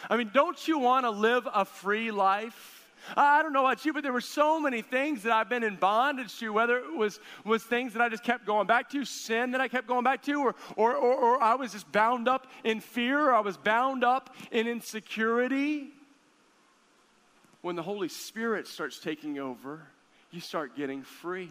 I 0.10 0.18
mean, 0.18 0.32
don't 0.34 0.68
you 0.68 0.80
want 0.80 1.06
to 1.06 1.10
live 1.10 1.48
a 1.54 1.66
free 1.66 2.12
life? 2.12 2.77
I 3.15 3.41
don't 3.41 3.54
know 3.54 3.65
about 3.65 3.86
you, 3.86 3.93
but 3.93 4.04
there 4.04 4.13
were 4.13 4.22
so 4.22 4.60
many 4.60 4.82
things 4.82 5.24
that 5.24 5.32
I've 5.32 5.50
been 5.50 5.63
in 5.63 5.76
bondage 5.76 6.38
to, 6.39 6.49
whether 6.51 6.78
it 6.78 6.95
was, 6.95 7.20
was 7.45 7.64
things 7.64 7.93
that 7.93 8.01
I 8.01 8.10
just 8.10 8.24
kept 8.24 8.45
going 8.45 8.68
back 8.68 8.89
to, 8.91 9.05
sin 9.05 9.51
that 9.51 9.62
I 9.62 9.68
kept 9.68 9.88
going 9.88 10.03
back 10.03 10.24
to, 10.24 10.41
or, 10.41 10.55
or, 10.76 10.95
or, 10.95 11.16
or 11.16 11.41
I 11.41 11.55
was 11.55 11.72
just 11.72 11.91
bound 11.91 12.28
up 12.28 12.47
in 12.64 12.80
fear, 12.80 13.30
or 13.30 13.34
I 13.34 13.39
was 13.39 13.58
bound 13.58 14.03
up 14.03 14.36
in 14.51 14.68
insecurity. 14.68 15.89
When 17.62 17.76
the 17.76 17.84
Holy 17.84 18.10
Spirit 18.10 18.68
starts 18.68 18.99
taking 18.99 19.39
over, 19.39 19.82
you 20.32 20.41
start 20.41 20.76
getting 20.76 21.03
free. 21.03 21.49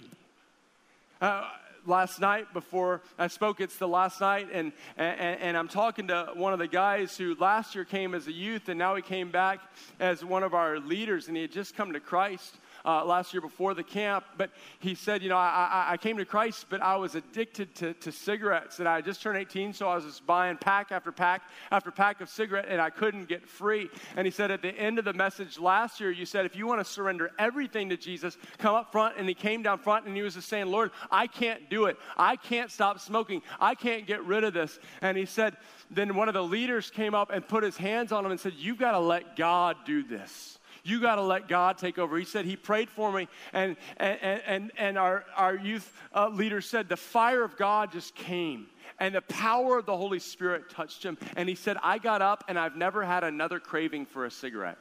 Uh, 1.20 1.48
last 1.86 2.20
night 2.20 2.52
before 2.52 3.02
I 3.18 3.28
spoke. 3.28 3.60
It's 3.60 3.76
the 3.76 3.88
last 3.88 4.20
night, 4.20 4.48
and, 4.52 4.72
and, 4.96 5.40
and 5.40 5.56
I'm 5.56 5.68
talking 5.68 6.08
to 6.08 6.30
one 6.34 6.52
of 6.52 6.58
the 6.58 6.68
guys 6.68 7.16
who 7.16 7.34
last 7.38 7.74
year 7.74 7.84
came 7.84 8.14
as 8.14 8.26
a 8.26 8.32
youth, 8.32 8.68
and 8.68 8.78
now 8.78 8.94
he 8.96 9.02
came 9.02 9.30
back 9.30 9.60
as 10.00 10.24
one 10.24 10.42
of 10.42 10.54
our 10.54 10.78
leaders, 10.78 11.28
and 11.28 11.36
he 11.36 11.42
had 11.42 11.52
just 11.52 11.76
come 11.76 11.92
to 11.92 12.00
Christ 12.00 12.56
uh, 12.86 13.04
last 13.04 13.34
year 13.34 13.40
before 13.40 13.74
the 13.74 13.82
camp. 13.82 14.24
But 14.38 14.50
he 14.78 14.94
said, 14.94 15.22
You 15.22 15.28
know, 15.28 15.36
I, 15.36 15.86
I 15.90 15.96
came 15.96 16.16
to 16.16 16.24
Christ, 16.24 16.66
but 16.70 16.80
I 16.80 16.96
was 16.96 17.14
addicted 17.14 17.74
to, 17.76 17.92
to 17.94 18.12
cigarettes. 18.12 18.78
And 18.78 18.88
I 18.88 19.00
just 19.00 19.20
turned 19.20 19.36
18, 19.36 19.72
so 19.72 19.88
I 19.88 19.96
was 19.96 20.04
just 20.04 20.26
buying 20.26 20.56
pack 20.56 20.92
after 20.92 21.12
pack 21.12 21.42
after 21.70 21.90
pack 21.90 22.20
of 22.20 22.28
cigarette, 22.28 22.66
and 22.68 22.80
I 22.80 22.90
couldn't 22.90 23.26
get 23.26 23.46
free. 23.46 23.90
And 24.16 24.26
he 24.26 24.30
said, 24.30 24.50
At 24.50 24.62
the 24.62 24.70
end 24.70 24.98
of 24.98 25.04
the 25.04 25.12
message 25.12 25.58
last 25.58 26.00
year, 26.00 26.10
you 26.10 26.24
said, 26.24 26.46
If 26.46 26.56
you 26.56 26.66
want 26.66 26.80
to 26.80 26.84
surrender 26.84 27.32
everything 27.38 27.88
to 27.88 27.96
Jesus, 27.96 28.38
come 28.58 28.74
up 28.74 28.92
front. 28.92 29.16
And 29.18 29.28
he 29.28 29.34
came 29.34 29.62
down 29.62 29.78
front 29.78 30.06
and 30.06 30.16
he 30.16 30.22
was 30.22 30.34
just 30.34 30.48
saying, 30.48 30.66
Lord, 30.66 30.92
I 31.10 31.26
can't 31.26 31.68
do 31.68 31.86
it. 31.86 31.96
I 32.16 32.36
can't 32.36 32.70
stop 32.70 33.00
smoking. 33.00 33.42
I 33.60 33.74
can't 33.74 34.06
get 34.06 34.24
rid 34.24 34.44
of 34.44 34.54
this. 34.54 34.78
And 35.02 35.16
he 35.16 35.26
said, 35.26 35.56
Then 35.90 36.14
one 36.14 36.28
of 36.28 36.34
the 36.34 36.42
leaders 36.42 36.90
came 36.90 37.14
up 37.14 37.30
and 37.30 37.46
put 37.46 37.64
his 37.64 37.76
hands 37.76 38.12
on 38.12 38.24
him 38.24 38.30
and 38.30 38.40
said, 38.40 38.54
You've 38.54 38.78
got 38.78 38.92
to 38.92 39.00
let 39.00 39.36
God 39.36 39.76
do 39.84 40.02
this. 40.02 40.58
You 40.86 41.00
got 41.00 41.16
to 41.16 41.22
let 41.22 41.48
God 41.48 41.78
take 41.78 41.98
over. 41.98 42.16
He 42.16 42.24
said, 42.24 42.44
He 42.44 42.54
prayed 42.54 42.88
for 42.88 43.10
me, 43.10 43.26
and, 43.52 43.76
and, 43.96 44.20
and, 44.46 44.72
and 44.78 44.96
our, 44.96 45.24
our 45.34 45.56
youth 45.56 45.92
uh, 46.14 46.28
leader 46.28 46.60
said, 46.60 46.88
The 46.88 46.96
fire 46.96 47.42
of 47.42 47.56
God 47.56 47.90
just 47.90 48.14
came, 48.14 48.68
and 49.00 49.12
the 49.12 49.22
power 49.22 49.78
of 49.78 49.86
the 49.86 49.96
Holy 49.96 50.20
Spirit 50.20 50.70
touched 50.70 51.02
him. 51.02 51.18
And 51.34 51.48
he 51.48 51.56
said, 51.56 51.76
I 51.82 51.98
got 51.98 52.22
up, 52.22 52.44
and 52.46 52.56
I've 52.56 52.76
never 52.76 53.02
had 53.02 53.24
another 53.24 53.58
craving 53.58 54.06
for 54.06 54.26
a 54.26 54.30
cigarette. 54.30 54.78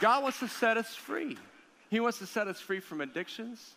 God 0.00 0.22
wants 0.22 0.38
to 0.38 0.48
set 0.48 0.78
us 0.78 0.94
free. 0.94 1.36
He 1.90 2.00
wants 2.00 2.20
to 2.20 2.26
set 2.26 2.48
us 2.48 2.58
free 2.58 2.80
from 2.80 3.02
addictions. 3.02 3.74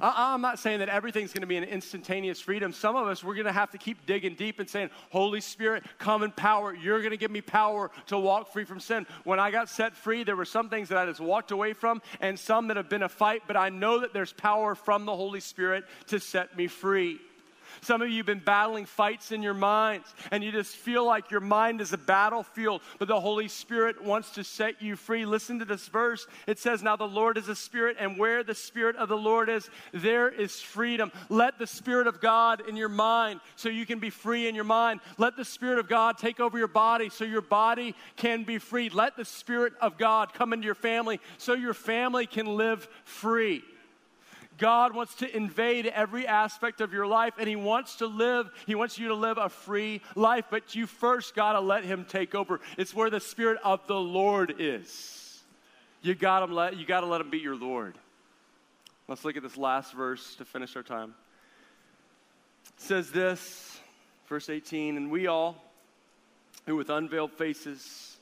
Uh-uh, 0.00 0.12
I'm 0.16 0.40
not 0.40 0.60
saying 0.60 0.78
that 0.78 0.88
everything's 0.88 1.32
going 1.32 1.40
to 1.40 1.48
be 1.48 1.56
an 1.56 1.64
instantaneous 1.64 2.40
freedom. 2.40 2.72
Some 2.72 2.94
of 2.94 3.08
us, 3.08 3.24
we're 3.24 3.34
going 3.34 3.46
to 3.46 3.52
have 3.52 3.70
to 3.72 3.78
keep 3.78 4.06
digging 4.06 4.34
deep 4.34 4.60
and 4.60 4.70
saying, 4.70 4.90
Holy 5.10 5.40
Spirit, 5.40 5.84
come 5.98 6.22
in 6.22 6.30
power. 6.30 6.72
You're 6.72 7.00
going 7.00 7.10
to 7.10 7.16
give 7.16 7.32
me 7.32 7.40
power 7.40 7.90
to 8.06 8.18
walk 8.18 8.52
free 8.52 8.64
from 8.64 8.78
sin. 8.78 9.06
When 9.24 9.40
I 9.40 9.50
got 9.50 9.68
set 9.68 9.96
free, 9.96 10.22
there 10.22 10.36
were 10.36 10.44
some 10.44 10.68
things 10.68 10.88
that 10.90 10.98
I 10.98 11.06
just 11.06 11.20
walked 11.20 11.50
away 11.50 11.72
from 11.72 12.00
and 12.20 12.38
some 12.38 12.68
that 12.68 12.76
have 12.76 12.88
been 12.88 13.02
a 13.02 13.08
fight, 13.08 13.42
but 13.48 13.56
I 13.56 13.70
know 13.70 13.98
that 14.00 14.12
there's 14.12 14.32
power 14.32 14.76
from 14.76 15.04
the 15.04 15.16
Holy 15.16 15.40
Spirit 15.40 15.84
to 16.06 16.20
set 16.20 16.56
me 16.56 16.68
free. 16.68 17.18
Some 17.80 18.02
of 18.02 18.08
you 18.08 18.18
have 18.18 18.26
been 18.26 18.38
battling 18.38 18.86
fights 18.86 19.32
in 19.32 19.42
your 19.42 19.54
minds, 19.54 20.14
and 20.30 20.42
you 20.42 20.52
just 20.52 20.76
feel 20.76 21.04
like 21.04 21.30
your 21.30 21.40
mind 21.40 21.80
is 21.80 21.92
a 21.92 21.98
battlefield, 21.98 22.82
but 22.98 23.08
the 23.08 23.20
Holy 23.20 23.48
Spirit 23.48 24.02
wants 24.02 24.30
to 24.32 24.44
set 24.44 24.82
you 24.82 24.96
free. 24.96 25.24
Listen 25.24 25.58
to 25.58 25.64
this 25.64 25.88
verse. 25.88 26.26
It 26.46 26.58
says, 26.58 26.82
Now 26.82 26.96
the 26.96 27.08
Lord 27.08 27.38
is 27.38 27.48
a 27.48 27.54
spirit, 27.54 27.96
and 27.98 28.18
where 28.18 28.42
the 28.42 28.54
Spirit 28.54 28.96
of 28.96 29.08
the 29.08 29.16
Lord 29.16 29.48
is, 29.48 29.68
there 29.92 30.28
is 30.28 30.60
freedom. 30.60 31.12
Let 31.28 31.58
the 31.58 31.66
Spirit 31.66 32.06
of 32.06 32.20
God 32.20 32.62
in 32.68 32.76
your 32.76 32.88
mind 32.88 33.40
so 33.56 33.68
you 33.68 33.86
can 33.86 33.98
be 33.98 34.10
free 34.10 34.48
in 34.48 34.54
your 34.54 34.64
mind. 34.64 35.00
Let 35.16 35.36
the 35.36 35.44
Spirit 35.44 35.78
of 35.78 35.88
God 35.88 36.18
take 36.18 36.40
over 36.40 36.58
your 36.58 36.68
body 36.68 37.08
so 37.08 37.24
your 37.24 37.40
body 37.40 37.94
can 38.16 38.44
be 38.44 38.58
free. 38.58 38.88
Let 38.88 39.16
the 39.16 39.24
Spirit 39.24 39.72
of 39.80 39.98
God 39.98 40.32
come 40.32 40.52
into 40.52 40.66
your 40.66 40.74
family 40.74 41.20
so 41.36 41.54
your 41.54 41.74
family 41.74 42.26
can 42.26 42.46
live 42.46 42.88
free. 43.04 43.62
God 44.58 44.94
wants 44.94 45.14
to 45.16 45.36
invade 45.36 45.86
every 45.86 46.26
aspect 46.26 46.80
of 46.80 46.92
your 46.92 47.06
life 47.06 47.34
and 47.38 47.48
He 47.48 47.56
wants 47.56 47.96
to 47.96 48.06
live, 48.06 48.50
He 48.66 48.74
wants 48.74 48.98
you 48.98 49.08
to 49.08 49.14
live 49.14 49.38
a 49.38 49.48
free 49.48 50.02
life, 50.14 50.46
but 50.50 50.74
you 50.74 50.86
first 50.86 51.34
got 51.34 51.52
to 51.52 51.60
let 51.60 51.84
Him 51.84 52.04
take 52.04 52.34
over. 52.34 52.60
It's 52.76 52.92
where 52.92 53.08
the 53.08 53.20
Spirit 53.20 53.58
of 53.64 53.86
the 53.86 53.98
Lord 53.98 54.56
is. 54.58 55.42
You 56.02 56.14
got 56.14 56.40
to 56.46 56.52
let, 56.52 56.76
you 56.76 56.84
got 56.84 57.00
to 57.00 57.06
let 57.06 57.20
Him 57.20 57.30
be 57.30 57.38
your 57.38 57.56
Lord. 57.56 57.96
Let's 59.06 59.24
look 59.24 59.36
at 59.36 59.42
this 59.42 59.56
last 59.56 59.94
verse 59.94 60.34
to 60.36 60.44
finish 60.44 60.76
our 60.76 60.82
time. 60.82 61.14
It 62.76 62.82
says 62.82 63.10
this, 63.10 63.80
verse 64.28 64.50
18, 64.50 64.96
and 64.96 65.10
we 65.10 65.26
all 65.26 65.64
who 66.66 66.76
with 66.76 66.90
unveiled 66.90 67.32
faces 67.32 68.18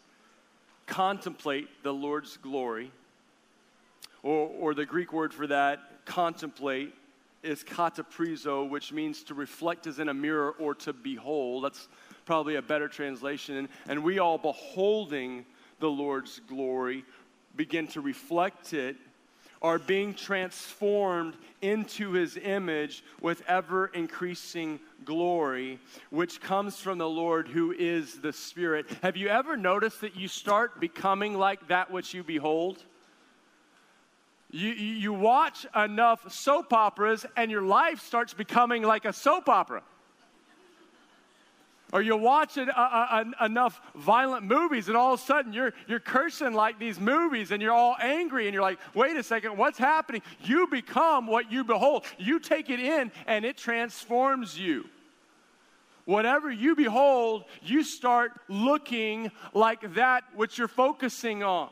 contemplate 0.86 1.82
the 1.82 1.92
Lord's 1.92 2.36
glory, 2.36 2.92
or, 4.22 4.48
or 4.60 4.74
the 4.74 4.86
Greek 4.86 5.12
word 5.12 5.34
for 5.34 5.48
that 5.48 5.80
contemplate 6.06 6.94
is 7.42 7.62
kataprizo, 7.62 8.68
which 8.68 8.92
means 8.92 9.22
to 9.24 9.34
reflect 9.34 9.86
as 9.86 9.98
in 9.98 10.08
a 10.08 10.14
mirror 10.14 10.52
or 10.58 10.74
to 10.74 10.92
behold. 10.92 11.64
That's 11.64 11.88
probably 12.24 12.56
a 12.56 12.62
better 12.62 12.88
translation. 12.88 13.68
And 13.88 14.02
we 14.02 14.18
all, 14.18 14.38
beholding 14.38 15.44
the 15.78 15.90
Lord's 15.90 16.40
glory, 16.48 17.04
begin 17.56 17.86
to 17.88 18.00
reflect 18.00 18.72
it, 18.72 18.96
are 19.62 19.78
being 19.78 20.14
transformed 20.14 21.34
into 21.62 22.12
his 22.12 22.36
image 22.36 23.02
with 23.20 23.42
ever 23.48 23.86
increasing 23.88 24.78
glory, 25.04 25.78
which 26.10 26.40
comes 26.40 26.78
from 26.78 26.98
the 26.98 27.08
Lord 27.08 27.48
who 27.48 27.72
is 27.72 28.20
the 28.20 28.32
Spirit. 28.32 28.86
Have 29.02 29.16
you 29.16 29.28
ever 29.28 29.56
noticed 29.56 30.02
that 30.02 30.16
you 30.16 30.28
start 30.28 30.78
becoming 30.78 31.38
like 31.38 31.68
that 31.68 31.90
which 31.90 32.12
you 32.12 32.22
behold? 32.22 32.82
You, 34.50 34.70
you 34.70 35.12
watch 35.12 35.66
enough 35.74 36.32
soap 36.32 36.72
operas 36.72 37.26
and 37.36 37.50
your 37.50 37.62
life 37.62 38.00
starts 38.00 38.32
becoming 38.32 38.82
like 38.82 39.04
a 39.04 39.12
soap 39.12 39.48
opera. 39.48 39.82
Or 41.92 42.02
you 42.02 42.16
watch 42.16 42.56
it, 42.56 42.68
uh, 42.68 42.72
uh, 42.80 43.24
enough 43.44 43.80
violent 43.94 44.44
movies 44.44 44.88
and 44.88 44.96
all 44.96 45.14
of 45.14 45.20
a 45.20 45.22
sudden 45.22 45.52
you're, 45.52 45.72
you're 45.86 46.00
cursing 46.00 46.52
like 46.52 46.78
these 46.78 46.98
movies 46.98 47.52
and 47.52 47.62
you're 47.62 47.72
all 47.72 47.96
angry 48.00 48.46
and 48.46 48.54
you're 48.54 48.62
like, 48.62 48.78
wait 48.92 49.16
a 49.16 49.22
second, 49.22 49.56
what's 49.56 49.78
happening? 49.78 50.22
You 50.42 50.66
become 50.66 51.26
what 51.26 51.50
you 51.50 51.62
behold. 51.62 52.04
You 52.18 52.40
take 52.40 52.70
it 52.70 52.80
in 52.80 53.12
and 53.26 53.44
it 53.44 53.56
transforms 53.56 54.58
you. 54.58 54.84
Whatever 56.06 56.50
you 56.50 56.76
behold, 56.76 57.44
you 57.62 57.82
start 57.82 58.32
looking 58.48 59.30
like 59.54 59.94
that 59.94 60.24
which 60.34 60.58
you're 60.58 60.68
focusing 60.68 61.42
on. 61.42 61.68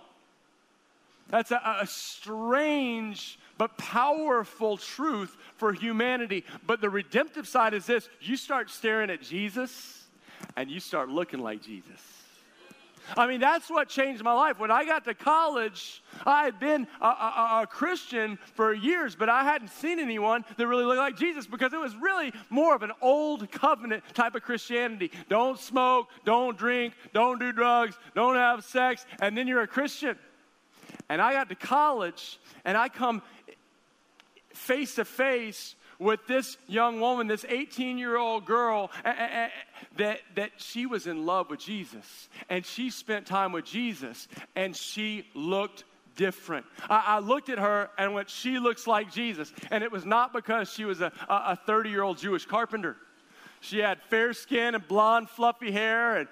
That's 1.31 1.51
a, 1.51 1.79
a 1.81 1.87
strange 1.87 3.39
but 3.57 3.77
powerful 3.79 4.77
truth 4.77 5.37
for 5.57 5.73
humanity. 5.73 6.45
But 6.67 6.81
the 6.81 6.91
redemptive 6.91 7.49
side 7.49 7.75
is 7.75 7.87
this 7.87 8.09
you 8.21 8.37
start 8.37 8.71
staring 8.71 9.11
at 9.11 9.23
Jesus 9.23 10.07
and 10.57 10.71
you 10.71 10.81
start 10.81 11.09
looking 11.09 11.41
like 11.41 11.63
Jesus. 11.63 12.01
I 13.17 13.27
mean, 13.27 13.41
that's 13.41 13.69
what 13.69 13.89
changed 13.89 14.23
my 14.23 14.33
life. 14.33 14.59
When 14.59 14.71
I 14.71 14.85
got 14.85 15.05
to 15.05 15.15
college, 15.15 16.03
I 16.25 16.45
had 16.45 16.59
been 16.59 16.87
a, 17.01 17.07
a, 17.07 17.61
a, 17.63 17.67
Christian 17.67 18.39
for 18.55 18.73
years, 18.73 19.15
but 19.15 19.29
I 19.29 19.45
hadn't 19.45 19.69
seen 19.69 19.99
anyone 19.99 20.45
that 20.57 20.67
really 20.67 20.85
looked 20.85 20.99
like 20.99 21.17
Jesus 21.17 21.47
because 21.47 21.75
it 21.75 21.81
was 21.81 21.95
really 21.97 22.33
more 22.49 22.75
of 22.75 22.83
an 22.83 22.93
old 23.03 23.51
covenant 23.51 24.05
type 24.15 24.35
of 24.35 24.43
Christianity. 24.43 25.11
Don't 25.29 25.59
smoke, 25.59 26.09
don't 26.25 26.57
drink, 26.57 26.95
don't 27.13 27.39
do 27.39 27.53
drugs, 27.53 27.99
don't 28.15 28.37
have 28.37 28.65
sex, 28.65 29.05
and 29.21 29.37
then 29.37 29.47
you're 29.47 29.63
a 29.63 29.69
Christian. 29.69 30.17
And 31.09 31.21
I 31.21 31.33
got 31.33 31.49
to 31.49 31.55
college 31.55 32.39
and 32.65 32.77
I 32.77 32.89
come 32.89 33.23
face 34.55 34.95
to 34.97 35.05
face 35.05 35.75
with 35.99 36.27
this 36.27 36.57
young 36.67 37.01
woman, 37.01 37.27
this 37.27 37.45
18 37.49 37.99
year 37.99 38.17
old 38.17 38.45
girl, 38.45 38.91
that, 39.05 40.21
that 40.35 40.51
she 40.57 40.87
was 40.87 41.07
in 41.07 41.27
love 41.27 41.51
with 41.51 41.61
Jesus. 41.61 42.29
And 42.49 42.65
she 42.65 42.91
spent 42.91 43.27
time 43.27 43.53
with 43.53 43.65
Jesus 43.65 44.29
and 44.57 44.77
she 44.77 45.27
looked 45.35 45.85
different. 46.17 46.67
I, 46.89 47.05
I 47.07 47.19
looked 47.19 47.49
at 47.49 47.59
her 47.59 47.91
and 47.99 48.15
went, 48.15 48.31
She 48.31 48.59
looks 48.59 48.87
like 48.87 49.13
Jesus. 49.13 49.53
And 49.71 49.85
it 49.85 49.93
was 49.93 50.05
not 50.05 50.33
because 50.33 50.71
she 50.71 50.85
was 50.85 51.01
a 51.01 51.59
30 51.67 51.91
year 51.91 52.03
old 52.03 52.19
Jewish 52.19 52.47
carpenter. 52.47 52.97
She 53.61 53.79
had 53.79 54.03
fair 54.03 54.35
skin 54.35 54.75
and 54.75 54.87
blonde, 54.87 55.31
fluffy 55.31 55.73
hair, 55.73 56.19
and 56.19 56.29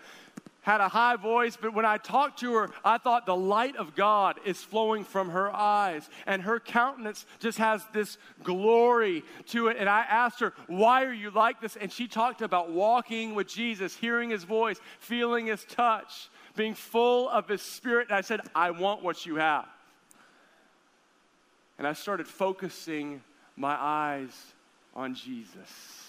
had 0.62 0.80
a 0.80 0.88
high 0.88 1.16
voice, 1.16 1.58
but 1.60 1.74
when 1.74 1.84
I 1.84 1.98
talked 1.98 2.38
to 2.40 2.54
her, 2.54 2.70
I 2.84 2.98
thought 2.98 3.26
the 3.26 3.36
light 3.36 3.76
of 3.76 3.94
God 3.94 4.38
is 4.44 4.62
flowing 4.62 5.04
from 5.04 5.30
her 5.30 5.54
eyes, 5.54 6.08
and 6.24 6.40
her 6.42 6.60
countenance 6.60 7.26
just 7.40 7.58
has 7.58 7.84
this 7.92 8.16
glory 8.44 9.24
to 9.48 9.68
it. 9.68 9.76
And 9.78 9.88
I 9.88 10.02
asked 10.02 10.38
her, 10.40 10.54
Why 10.68 11.04
are 11.04 11.12
you 11.12 11.30
like 11.30 11.60
this? 11.60 11.76
And 11.76 11.92
she 11.92 12.06
talked 12.06 12.42
about 12.42 12.70
walking 12.70 13.34
with 13.34 13.48
Jesus, 13.48 13.96
hearing 13.96 14.30
his 14.30 14.44
voice, 14.44 14.80
feeling 15.00 15.46
his 15.46 15.64
touch, 15.64 16.30
being 16.56 16.74
full 16.74 17.28
of 17.28 17.48
his 17.48 17.60
spirit. 17.60 18.08
And 18.08 18.16
I 18.16 18.20
said, 18.20 18.40
I 18.54 18.70
want 18.70 19.02
what 19.02 19.26
you 19.26 19.36
have. 19.36 19.66
And 21.76 21.88
I 21.88 21.92
started 21.92 22.28
focusing 22.28 23.20
my 23.56 23.76
eyes 23.76 24.30
on 24.94 25.16
Jesus. 25.16 26.06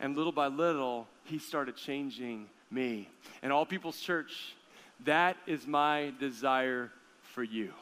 And 0.00 0.16
little 0.16 0.32
by 0.32 0.46
little, 0.46 1.06
he 1.24 1.38
started 1.38 1.76
changing 1.76 2.48
me. 2.72 3.08
And 3.42 3.52
All 3.52 3.66
People's 3.66 4.00
Church, 4.00 4.54
that 5.04 5.36
is 5.46 5.66
my 5.66 6.12
desire 6.18 6.90
for 7.20 7.42
you. 7.42 7.72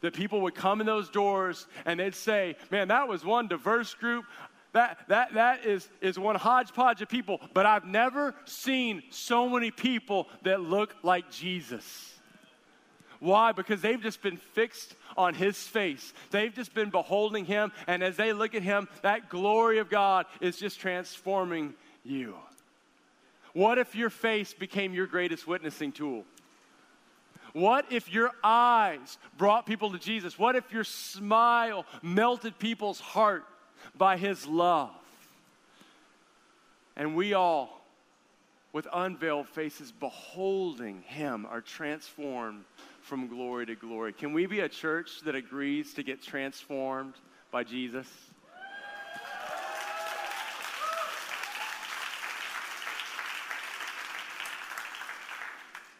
That 0.00 0.14
people 0.14 0.40
would 0.42 0.54
come 0.54 0.80
in 0.80 0.86
those 0.86 1.10
doors 1.10 1.66
and 1.84 2.00
they'd 2.00 2.14
say, 2.14 2.56
Man, 2.70 2.88
that 2.88 3.08
was 3.08 3.24
one 3.24 3.48
diverse 3.48 3.94
group. 3.94 4.24
That, 4.72 5.00
that, 5.08 5.34
that 5.34 5.66
is, 5.66 5.86
is 6.00 6.18
one 6.18 6.34
hodgepodge 6.34 7.02
of 7.02 7.08
people, 7.08 7.40
but 7.52 7.66
I've 7.66 7.84
never 7.84 8.34
seen 8.46 9.02
so 9.10 9.48
many 9.48 9.70
people 9.70 10.28
that 10.44 10.62
look 10.62 10.94
like 11.02 11.30
Jesus. 11.30 12.14
Why? 13.20 13.52
Because 13.52 13.82
they've 13.82 14.02
just 14.02 14.22
been 14.22 14.38
fixed 14.38 14.96
on 15.16 15.34
his 15.34 15.56
face. 15.56 16.12
They've 16.30 16.52
just 16.52 16.74
been 16.74 16.90
beholding 16.90 17.44
him. 17.44 17.70
And 17.86 18.02
as 18.02 18.16
they 18.16 18.32
look 18.32 18.54
at 18.54 18.62
him, 18.62 18.88
that 19.02 19.28
glory 19.28 19.78
of 19.78 19.88
God 19.88 20.26
is 20.40 20.56
just 20.56 20.80
transforming 20.80 21.74
you. 22.02 22.34
What 23.52 23.78
if 23.78 23.94
your 23.94 24.10
face 24.10 24.54
became 24.54 24.94
your 24.94 25.06
greatest 25.06 25.46
witnessing 25.46 25.92
tool? 25.92 26.24
What 27.52 27.92
if 27.92 28.10
your 28.10 28.30
eyes 28.42 29.18
brought 29.36 29.66
people 29.66 29.92
to 29.92 29.98
Jesus? 29.98 30.38
What 30.38 30.56
if 30.56 30.72
your 30.72 30.84
smile 30.84 31.84
melted 32.02 32.58
people's 32.58 32.98
heart 32.98 33.44
by 33.96 34.16
his 34.16 34.46
love? 34.46 34.90
And 36.96 37.14
we 37.14 37.34
all, 37.34 37.84
with 38.72 38.86
unveiled 38.92 39.48
faces, 39.48 39.92
beholding 39.92 41.02
him, 41.02 41.46
are 41.46 41.60
transformed 41.60 42.64
from 43.02 43.28
glory 43.28 43.66
to 43.66 43.74
glory. 43.74 44.14
Can 44.14 44.32
we 44.32 44.46
be 44.46 44.60
a 44.60 44.68
church 44.68 45.20
that 45.24 45.34
agrees 45.34 45.92
to 45.94 46.02
get 46.02 46.22
transformed 46.22 47.14
by 47.50 47.64
Jesus? 47.64 48.06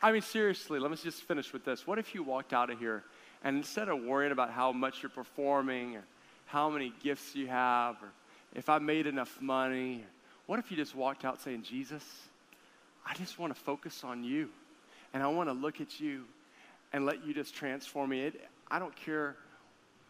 I 0.05 0.11
mean, 0.11 0.23
seriously, 0.23 0.81
let 0.81 0.91
me 0.91 0.97
just 0.97 1.23
finish 1.23 1.53
with 1.53 1.65
this. 1.65 1.87
What 1.87 1.99
if 1.99 2.13
you 2.13 2.25
walked 2.25 2.53
out 2.53 2.71
of 2.71 2.79
here 2.79 3.05
and 3.45 3.57
instead 3.57 3.89
of 3.89 4.03
worrying 4.03 4.33
about 4.33 4.51
how 4.51 4.73
much 4.73 5.01
you're 5.01 5.11
performing 5.11 5.97
or 5.97 6.03
how 6.47 6.69
many 6.69 6.93
gifts 7.05 7.37
you 7.37 7.47
have 7.47 8.03
or 8.03 8.09
if 8.55 8.69
I 8.69 8.79
made 8.79 9.07
enough 9.07 9.41
money, 9.41 10.05
what 10.47 10.59
if 10.59 10.73
you 10.73 10.77
just 10.77 10.97
walked 10.97 11.25
out 11.25 11.41
saying, 11.41 11.63
Jesus, 11.63 12.05
I 13.07 13.15
just 13.15 13.39
want 13.39 13.55
to 13.55 13.61
focus 13.61 14.03
on 14.03 14.25
you 14.25 14.49
and 15.15 15.23
I 15.23 15.29
want 15.29 15.49
to 15.49 15.53
look 15.53 15.81
at 15.81 16.01
you 16.01 16.25
and 16.93 17.07
let 17.07 17.25
you 17.25 17.33
just 17.33 17.55
transform 17.55 18.11
me? 18.11 18.23
It, 18.23 18.41
I 18.69 18.81
don't 18.81 18.95
care 18.97 19.37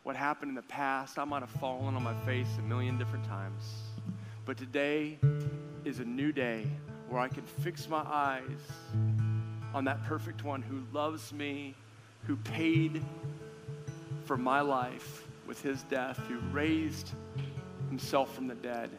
what 0.05 0.17
happened 0.17 0.49
in 0.49 0.55
the 0.55 0.63
past. 0.63 1.19
I 1.19 1.25
might 1.25 1.41
have 1.41 1.51
fallen 1.51 1.95
on 1.95 2.03
my 2.03 2.19
face 2.25 2.49
a 2.59 2.63
million 2.63 2.97
different 2.97 3.27
times. 3.27 3.63
But 4.47 4.57
today 4.57 5.19
is 5.85 5.99
a 5.99 6.05
new 6.05 6.33
day 6.33 6.67
where 7.11 7.21
I 7.21 7.29
can 7.29 7.45
fix 7.45 7.89
my 7.91 8.03
eyes 8.07 8.43
on 9.75 9.85
that 9.85 10.05
perfect 10.05 10.45
one 10.45 10.63
who 10.63 10.83
loves 10.93 11.33
me, 11.33 11.75
who 12.27 12.37
paid 12.37 13.03
for 14.25 14.37
my 14.37 14.61
life 14.61 15.27
with 15.47 15.61
his 15.63 15.83
death, 15.85 16.19
who 16.29 16.39
raised 16.51 17.11
himself 17.89 18.35
from 18.35 18.47
the 18.47 18.55
dead 18.55 18.91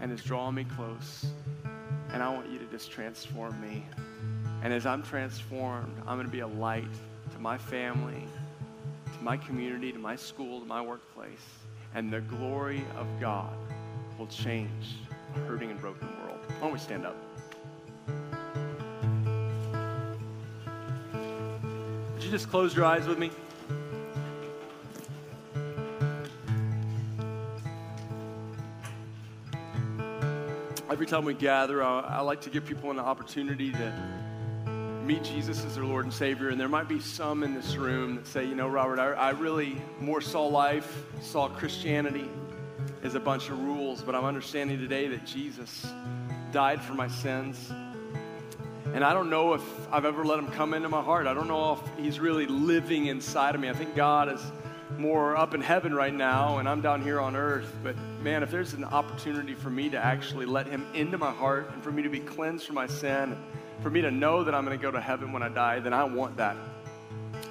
and 0.00 0.10
is 0.12 0.22
drawing 0.22 0.54
me 0.54 0.64
close. 0.64 1.26
And 2.12 2.22
I 2.22 2.28
want 2.28 2.50
you 2.50 2.58
to 2.58 2.66
just 2.66 2.90
transform 2.90 3.60
me. 3.60 3.84
And 4.62 4.72
as 4.72 4.86
I'm 4.86 5.02
transformed, 5.02 5.94
I'm 6.06 6.16
going 6.16 6.26
to 6.26 6.32
be 6.32 6.40
a 6.40 6.46
light 6.46 6.84
to 7.32 7.38
my 7.38 7.58
family, 7.58 8.24
to 9.16 9.22
my 9.22 9.36
community, 9.36 9.92
to 9.92 9.98
my 9.98 10.16
school, 10.16 10.60
to 10.60 10.66
my 10.66 10.80
workplace. 10.80 11.46
And 11.94 12.12
the 12.12 12.20
glory 12.20 12.84
of 12.96 13.06
God 13.20 13.56
will 14.18 14.26
change 14.26 14.96
a 15.34 15.38
hurting 15.40 15.70
and 15.70 15.80
broken 15.80 16.08
world. 16.22 16.40
Why 16.48 16.60
don't 16.60 16.72
we 16.72 16.78
stand 16.78 17.06
up? 17.06 17.25
You 22.26 22.32
just 22.32 22.50
close 22.50 22.74
your 22.74 22.84
eyes 22.84 23.06
with 23.06 23.18
me? 23.18 23.30
Every 30.90 31.06
time 31.06 31.24
we 31.24 31.34
gather, 31.34 31.84
I, 31.84 32.00
I 32.00 32.20
like 32.22 32.40
to 32.40 32.50
give 32.50 32.66
people 32.66 32.90
an 32.90 32.98
opportunity 32.98 33.70
to 33.70 33.92
meet 35.04 35.22
Jesus 35.22 35.64
as 35.64 35.76
their 35.76 35.84
Lord 35.84 36.04
and 36.04 36.12
Savior. 36.12 36.48
And 36.48 36.58
there 36.58 36.68
might 36.68 36.88
be 36.88 36.98
some 36.98 37.44
in 37.44 37.54
this 37.54 37.76
room 37.76 38.16
that 38.16 38.26
say, 38.26 38.44
you 38.44 38.56
know, 38.56 38.66
Robert, 38.66 38.98
I, 38.98 39.12
I, 39.12 39.30
really 39.30 39.80
more 40.00 40.20
saw 40.20 40.46
life, 40.46 41.04
saw 41.20 41.48
Christianity 41.48 42.28
as 43.04 43.14
a 43.14 43.20
bunch 43.20 43.50
of 43.50 43.60
rules, 43.60 44.02
but 44.02 44.16
I'm 44.16 44.24
understanding 44.24 44.80
today 44.80 45.06
that 45.08 45.24
Jesus 45.24 45.86
died 46.50 46.82
for 46.82 46.94
my 46.94 47.06
sins. 47.06 47.70
And 48.96 49.04
I 49.04 49.12
don't 49.12 49.28
know 49.28 49.52
if 49.52 49.62
I've 49.92 50.06
ever 50.06 50.24
let 50.24 50.38
him 50.38 50.46
come 50.46 50.72
into 50.72 50.88
my 50.88 51.02
heart. 51.02 51.26
I 51.26 51.34
don't 51.34 51.48
know 51.48 51.74
if 51.74 52.02
he's 52.02 52.18
really 52.18 52.46
living 52.46 53.08
inside 53.08 53.54
of 53.54 53.60
me. 53.60 53.68
I 53.68 53.74
think 53.74 53.94
God 53.94 54.32
is 54.32 54.40
more 54.96 55.36
up 55.36 55.52
in 55.52 55.60
heaven 55.60 55.92
right 55.92 56.14
now, 56.14 56.56
and 56.56 56.66
I'm 56.66 56.80
down 56.80 57.02
here 57.02 57.20
on 57.20 57.36
earth. 57.36 57.70
But 57.84 57.94
man, 58.22 58.42
if 58.42 58.50
there's 58.50 58.72
an 58.72 58.84
opportunity 58.84 59.52
for 59.52 59.68
me 59.68 59.90
to 59.90 59.98
actually 59.98 60.46
let 60.46 60.66
him 60.66 60.86
into 60.94 61.18
my 61.18 61.30
heart 61.30 61.68
and 61.74 61.84
for 61.84 61.92
me 61.92 62.04
to 62.04 62.08
be 62.08 62.20
cleansed 62.20 62.64
from 62.64 62.76
my 62.76 62.86
sin, 62.86 63.36
for 63.82 63.90
me 63.90 64.00
to 64.00 64.10
know 64.10 64.42
that 64.42 64.54
I'm 64.54 64.64
going 64.64 64.78
to 64.78 64.82
go 64.82 64.90
to 64.90 65.00
heaven 65.00 65.30
when 65.30 65.42
I 65.42 65.50
die, 65.50 65.78
then 65.78 65.92
I 65.92 66.04
want 66.04 66.38
that. 66.38 66.56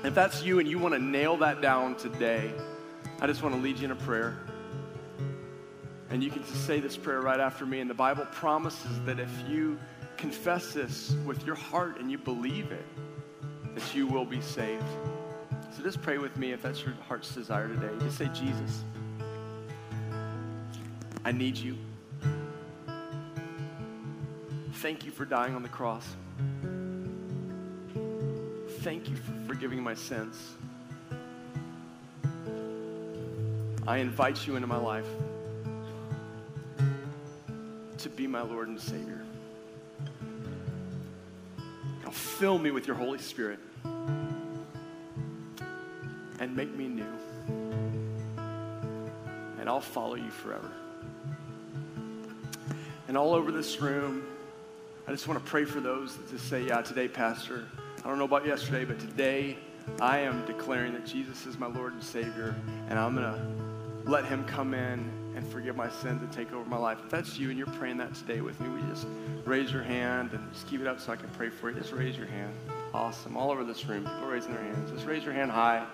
If 0.03 0.15
that's 0.15 0.41
you 0.41 0.57
and 0.57 0.67
you 0.67 0.79
want 0.79 0.95
to 0.95 0.99
nail 0.99 1.37
that 1.37 1.61
down 1.61 1.93
today, 1.93 2.51
I 3.21 3.27
just 3.27 3.43
want 3.43 3.53
to 3.53 3.61
lead 3.61 3.77
you 3.77 3.85
in 3.85 3.91
a 3.91 3.95
prayer. 3.95 4.35
And 6.09 6.23
you 6.23 6.31
can 6.31 6.41
just 6.43 6.65
say 6.65 6.79
this 6.79 6.97
prayer 6.97 7.21
right 7.21 7.39
after 7.39 7.67
me. 7.67 7.81
And 7.81 7.89
the 7.89 7.93
Bible 7.93 8.25
promises 8.31 8.99
that 9.05 9.19
if 9.19 9.29
you 9.47 9.77
confess 10.25 10.73
this 10.73 11.15
with 11.23 11.45
your 11.45 11.53
heart 11.53 11.99
and 11.99 12.09
you 12.09 12.17
believe 12.17 12.71
it, 12.71 12.85
that 13.75 13.93
you 13.93 14.07
will 14.07 14.25
be 14.25 14.41
saved. 14.41 14.83
So 15.71 15.83
just 15.83 16.01
pray 16.01 16.17
with 16.17 16.35
me 16.35 16.51
if 16.51 16.63
that's 16.63 16.83
your 16.83 16.95
heart's 17.07 17.31
desire 17.35 17.67
today. 17.67 17.91
Just 17.99 18.17
say, 18.17 18.27
Jesus, 18.33 18.83
I 21.23 21.31
need 21.31 21.55
you. 21.55 21.77
Thank 24.73 25.05
you 25.05 25.11
for 25.11 25.25
dying 25.25 25.53
on 25.53 25.61
the 25.61 25.69
cross. 25.69 26.07
Thank 28.79 29.07
you 29.07 29.15
for 29.17 29.33
forgiving 29.47 29.83
my 29.83 29.93
sins. 29.93 30.53
I 33.85 33.97
invite 33.97 34.47
you 34.47 34.55
into 34.55 34.67
my 34.67 34.77
life 34.77 35.05
to 37.99 38.09
be 38.09 38.25
my 38.25 38.41
Lord 38.41 38.69
and 38.69 38.81
Savior 38.81 39.24
fill 42.11 42.57
me 42.57 42.71
with 42.71 42.87
your 42.87 42.95
Holy 42.95 43.19
Spirit 43.19 43.59
and 46.39 46.55
make 46.55 46.75
me 46.75 46.87
new. 46.87 47.05
And 49.59 49.69
I'll 49.69 49.81
follow 49.81 50.15
you 50.15 50.29
forever. 50.29 50.71
And 53.07 53.17
all 53.17 53.33
over 53.33 53.51
this 53.51 53.79
room, 53.81 54.25
I 55.07 55.11
just 55.11 55.27
want 55.27 55.43
to 55.43 55.49
pray 55.49 55.65
for 55.65 55.79
those 55.79 56.17
that 56.17 56.29
just 56.29 56.49
say, 56.49 56.65
Yeah, 56.65 56.81
today, 56.81 57.07
Pastor, 57.07 57.67
I 58.03 58.07
don't 58.07 58.17
know 58.17 58.25
about 58.25 58.45
yesterday, 58.45 58.85
but 58.85 58.99
today 58.99 59.57
I 59.99 60.19
am 60.19 60.45
declaring 60.45 60.93
that 60.93 61.05
Jesus 61.05 61.45
is 61.45 61.57
my 61.57 61.67
Lord 61.67 61.93
and 61.93 62.03
Savior, 62.03 62.55
and 62.89 62.97
I'm 62.97 63.15
going 63.15 63.31
to 63.31 64.09
let 64.09 64.25
Him 64.25 64.43
come 64.45 64.73
in 64.73 65.24
and 65.45 65.53
forgive 65.53 65.75
my 65.75 65.89
sin 65.89 66.19
to 66.19 66.27
take 66.35 66.51
over 66.51 66.67
my 66.67 66.77
life. 66.77 66.97
If 67.03 67.11
that's 67.11 67.37
you 67.37 67.49
and 67.49 67.57
you're 67.57 67.67
praying 67.67 67.97
that 67.97 68.13
today 68.15 68.41
with 68.41 68.59
me, 68.59 68.69
we 68.69 68.81
just 68.89 69.05
raise 69.45 69.71
your 69.71 69.83
hand 69.83 70.31
and 70.33 70.51
just 70.51 70.67
keep 70.67 70.81
it 70.81 70.87
up 70.87 70.99
so 70.99 71.13
I 71.13 71.15
can 71.15 71.29
pray 71.29 71.49
for 71.49 71.69
you. 71.69 71.77
Just 71.77 71.93
raise 71.93 72.17
your 72.17 72.25
hand. 72.25 72.53
Awesome. 72.93 73.37
All 73.37 73.51
over 73.51 73.63
this 73.63 73.85
room, 73.85 74.03
people 74.03 74.27
raising 74.27 74.53
their 74.53 74.63
hands. 74.63 74.91
Just 74.91 75.05
raise 75.05 75.23
your 75.23 75.33
hand 75.33 75.51
high. 75.51 75.85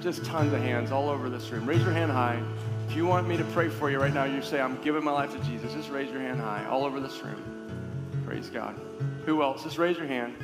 Just 0.00 0.24
tons 0.24 0.52
of 0.52 0.60
hands 0.60 0.92
all 0.92 1.08
over 1.08 1.30
this 1.30 1.48
room. 1.50 1.66
Raise 1.66 1.82
your 1.82 1.92
hand 1.92 2.12
high. 2.12 2.42
If 2.88 2.94
you 2.94 3.06
want 3.06 3.26
me 3.26 3.36
to 3.38 3.44
pray 3.44 3.70
for 3.70 3.90
you 3.90 3.98
right 3.98 4.12
now, 4.12 4.24
you 4.24 4.42
say, 4.42 4.60
I'm 4.60 4.80
giving 4.82 5.02
my 5.02 5.12
life 5.12 5.32
to 5.32 5.38
Jesus. 5.44 5.72
Just 5.72 5.90
raise 5.90 6.10
your 6.10 6.20
hand 6.20 6.40
high 6.40 6.66
all 6.66 6.84
over 6.84 7.00
this 7.00 7.18
room. 7.22 8.22
Praise 8.26 8.50
God. 8.50 8.78
Who 9.24 9.42
else? 9.42 9.62
Just 9.62 9.78
raise 9.78 9.96
your 9.96 10.06
hand. 10.06 10.34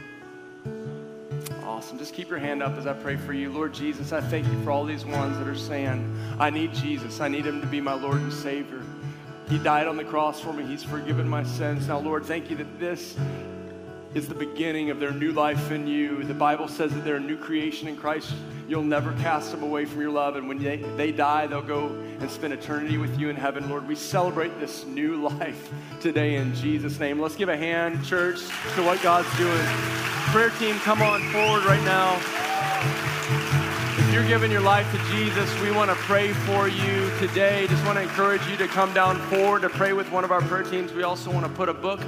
Awesome. 1.80 1.96
Just 1.96 2.12
keep 2.12 2.28
your 2.28 2.38
hand 2.38 2.62
up 2.62 2.76
as 2.76 2.86
I 2.86 2.92
pray 2.92 3.16
for 3.16 3.32
you. 3.32 3.50
Lord 3.50 3.72
Jesus, 3.72 4.12
I 4.12 4.20
thank 4.20 4.46
you 4.46 4.62
for 4.64 4.70
all 4.70 4.84
these 4.84 5.06
ones 5.06 5.38
that 5.38 5.48
are 5.48 5.56
saying, 5.56 6.14
I 6.38 6.50
need 6.50 6.74
Jesus. 6.74 7.22
I 7.22 7.28
need 7.28 7.46
him 7.46 7.62
to 7.62 7.66
be 7.66 7.80
my 7.80 7.94
Lord 7.94 8.18
and 8.18 8.30
Savior. 8.30 8.82
He 9.48 9.56
died 9.56 9.86
on 9.86 9.96
the 9.96 10.04
cross 10.04 10.42
for 10.42 10.52
me. 10.52 10.66
He's 10.66 10.82
forgiven 10.82 11.26
my 11.26 11.42
sins. 11.42 11.88
Now, 11.88 11.98
Lord, 11.98 12.26
thank 12.26 12.50
you 12.50 12.56
that 12.56 12.78
this 12.78 13.16
is 14.12 14.26
the 14.26 14.34
beginning 14.34 14.90
of 14.90 14.98
their 14.98 15.12
new 15.12 15.30
life 15.30 15.70
in 15.70 15.86
you. 15.86 16.24
The 16.24 16.34
Bible 16.34 16.66
says 16.66 16.92
that 16.94 17.04
they're 17.04 17.16
a 17.16 17.20
new 17.20 17.36
creation 17.36 17.86
in 17.86 17.96
Christ. 17.96 18.32
You'll 18.66 18.82
never 18.82 19.12
cast 19.14 19.52
them 19.52 19.62
away 19.62 19.84
from 19.84 20.00
your 20.00 20.10
love. 20.10 20.34
And 20.34 20.48
when 20.48 20.58
they, 20.58 20.78
they 20.96 21.12
die, 21.12 21.46
they'll 21.46 21.62
go 21.62 21.88
and 22.18 22.28
spend 22.28 22.52
eternity 22.52 22.98
with 22.98 23.18
you 23.20 23.28
in 23.28 23.36
heaven. 23.36 23.68
Lord, 23.68 23.86
we 23.86 23.94
celebrate 23.94 24.58
this 24.58 24.84
new 24.84 25.16
life 25.28 25.70
today 26.00 26.36
in 26.36 26.54
Jesus' 26.56 26.98
name. 26.98 27.20
Let's 27.20 27.36
give 27.36 27.48
a 27.48 27.56
hand, 27.56 28.04
church, 28.04 28.40
to 28.74 28.82
what 28.82 29.00
God's 29.00 29.28
doing. 29.38 29.64
Prayer 30.32 30.50
team, 30.58 30.76
come 30.80 31.02
on 31.02 31.22
forward 31.30 31.64
right 31.64 31.82
now. 31.84 32.20
If 34.08 34.14
you're 34.14 34.26
giving 34.26 34.50
your 34.50 34.60
life 34.60 34.90
to 34.90 34.98
Jesus, 35.14 35.48
we 35.60 35.70
want 35.70 35.88
to 35.88 35.96
pray 35.96 36.32
for 36.32 36.66
you 36.66 37.10
today. 37.20 37.68
Just 37.68 37.84
want 37.84 37.96
to 37.96 38.02
encourage 38.02 38.44
you 38.48 38.56
to 38.56 38.66
come 38.66 38.92
down 38.92 39.18
forward 39.28 39.62
to 39.62 39.68
pray 39.68 39.92
with 39.92 40.10
one 40.10 40.24
of 40.24 40.32
our 40.32 40.40
prayer 40.42 40.64
teams. 40.64 40.92
We 40.92 41.04
also 41.04 41.30
want 41.30 41.46
to 41.46 41.52
put 41.52 41.68
a 41.68 41.74
book 41.74 42.00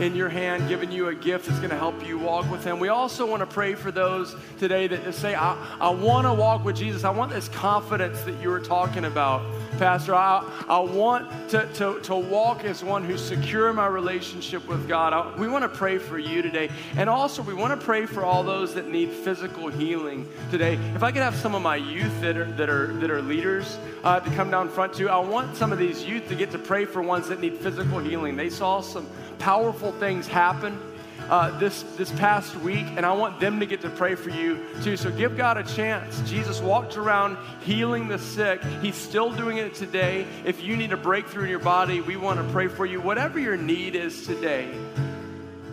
in 0.00 0.14
your 0.14 0.28
hand, 0.28 0.68
giving 0.68 0.92
you 0.92 1.08
a 1.08 1.14
gift 1.14 1.46
that's 1.46 1.58
going 1.58 1.70
to 1.70 1.76
help 1.76 2.06
you 2.06 2.18
walk 2.18 2.50
with 2.50 2.64
Him. 2.64 2.78
We 2.78 2.88
also 2.88 3.26
want 3.26 3.40
to 3.40 3.46
pray 3.46 3.74
for 3.74 3.90
those 3.90 4.36
today 4.58 4.86
that 4.86 5.14
say, 5.14 5.34
I, 5.34 5.56
I 5.80 5.90
want 5.90 6.26
to 6.26 6.32
walk 6.32 6.64
with 6.64 6.76
Jesus. 6.76 7.04
I 7.04 7.10
want 7.10 7.32
this 7.32 7.48
confidence 7.48 8.20
that 8.22 8.40
you 8.40 8.48
were 8.48 8.60
talking 8.60 9.04
about 9.04 9.42
Pastor. 9.78 10.14
I, 10.14 10.44
I 10.68 10.80
want 10.80 11.30
to, 11.50 11.66
to, 11.74 12.00
to 12.00 12.16
walk 12.16 12.64
as 12.64 12.82
one 12.82 13.04
who's 13.04 13.24
secure 13.24 13.70
in 13.70 13.76
my 13.76 13.86
relationship 13.86 14.66
with 14.66 14.88
God. 14.88 15.12
I, 15.12 15.34
we 15.38 15.48
want 15.48 15.62
to 15.62 15.68
pray 15.68 15.98
for 15.98 16.18
you 16.18 16.42
today. 16.42 16.68
And 16.96 17.08
also, 17.08 17.42
we 17.42 17.54
want 17.54 17.78
to 17.78 17.84
pray 17.84 18.04
for 18.04 18.24
all 18.24 18.42
those 18.42 18.74
that 18.74 18.88
need 18.88 19.10
physical 19.10 19.68
healing 19.68 20.28
today. 20.50 20.74
If 20.94 21.02
I 21.02 21.12
could 21.12 21.22
have 21.22 21.36
some 21.36 21.54
of 21.54 21.62
my 21.62 21.76
youth 21.76 22.20
that 22.20 22.36
are, 22.36 22.44
that 22.52 22.68
are, 22.68 22.92
that 22.94 23.10
are 23.10 23.22
leaders 23.22 23.78
uh, 24.02 24.18
to 24.20 24.30
come 24.30 24.50
down 24.50 24.68
front 24.68 24.94
too, 24.94 25.08
I 25.08 25.18
want 25.18 25.56
some 25.56 25.72
of 25.72 25.78
these 25.78 26.04
youth 26.04 26.28
to 26.28 26.34
get 26.34 26.50
to 26.50 26.58
pray 26.58 26.84
for 26.84 27.00
ones 27.00 27.28
that 27.28 27.40
need 27.40 27.56
physical 27.56 28.00
healing. 28.00 28.36
They 28.36 28.50
saw 28.50 28.80
some 28.80 29.06
powerful 29.38 29.92
things 29.92 30.26
happen 30.26 30.80
uh, 31.28 31.58
this, 31.58 31.82
this 31.96 32.10
past 32.12 32.54
week, 32.56 32.86
and 32.96 33.04
I 33.04 33.12
want 33.12 33.40
them 33.40 33.60
to 33.60 33.66
get 33.66 33.80
to 33.82 33.90
pray 33.90 34.14
for 34.14 34.30
you 34.30 34.64
too. 34.82 34.96
So 34.96 35.10
give 35.10 35.36
God 35.36 35.56
a 35.56 35.62
chance. 35.62 36.20
Jesus 36.28 36.60
walked 36.60 36.96
around 36.96 37.36
healing 37.62 38.08
the 38.08 38.18
sick. 38.18 38.62
He's 38.82 38.94
still 38.94 39.30
doing 39.32 39.58
it 39.58 39.74
today. 39.74 40.26
If 40.44 40.62
you 40.62 40.76
need 40.76 40.92
a 40.92 40.96
breakthrough 40.96 41.44
in 41.44 41.50
your 41.50 41.58
body, 41.58 42.00
we 42.00 42.16
want 42.16 42.44
to 42.44 42.52
pray 42.52 42.68
for 42.68 42.86
you. 42.86 43.00
Whatever 43.00 43.38
your 43.38 43.56
need 43.56 43.94
is 43.94 44.26
today, 44.26 44.74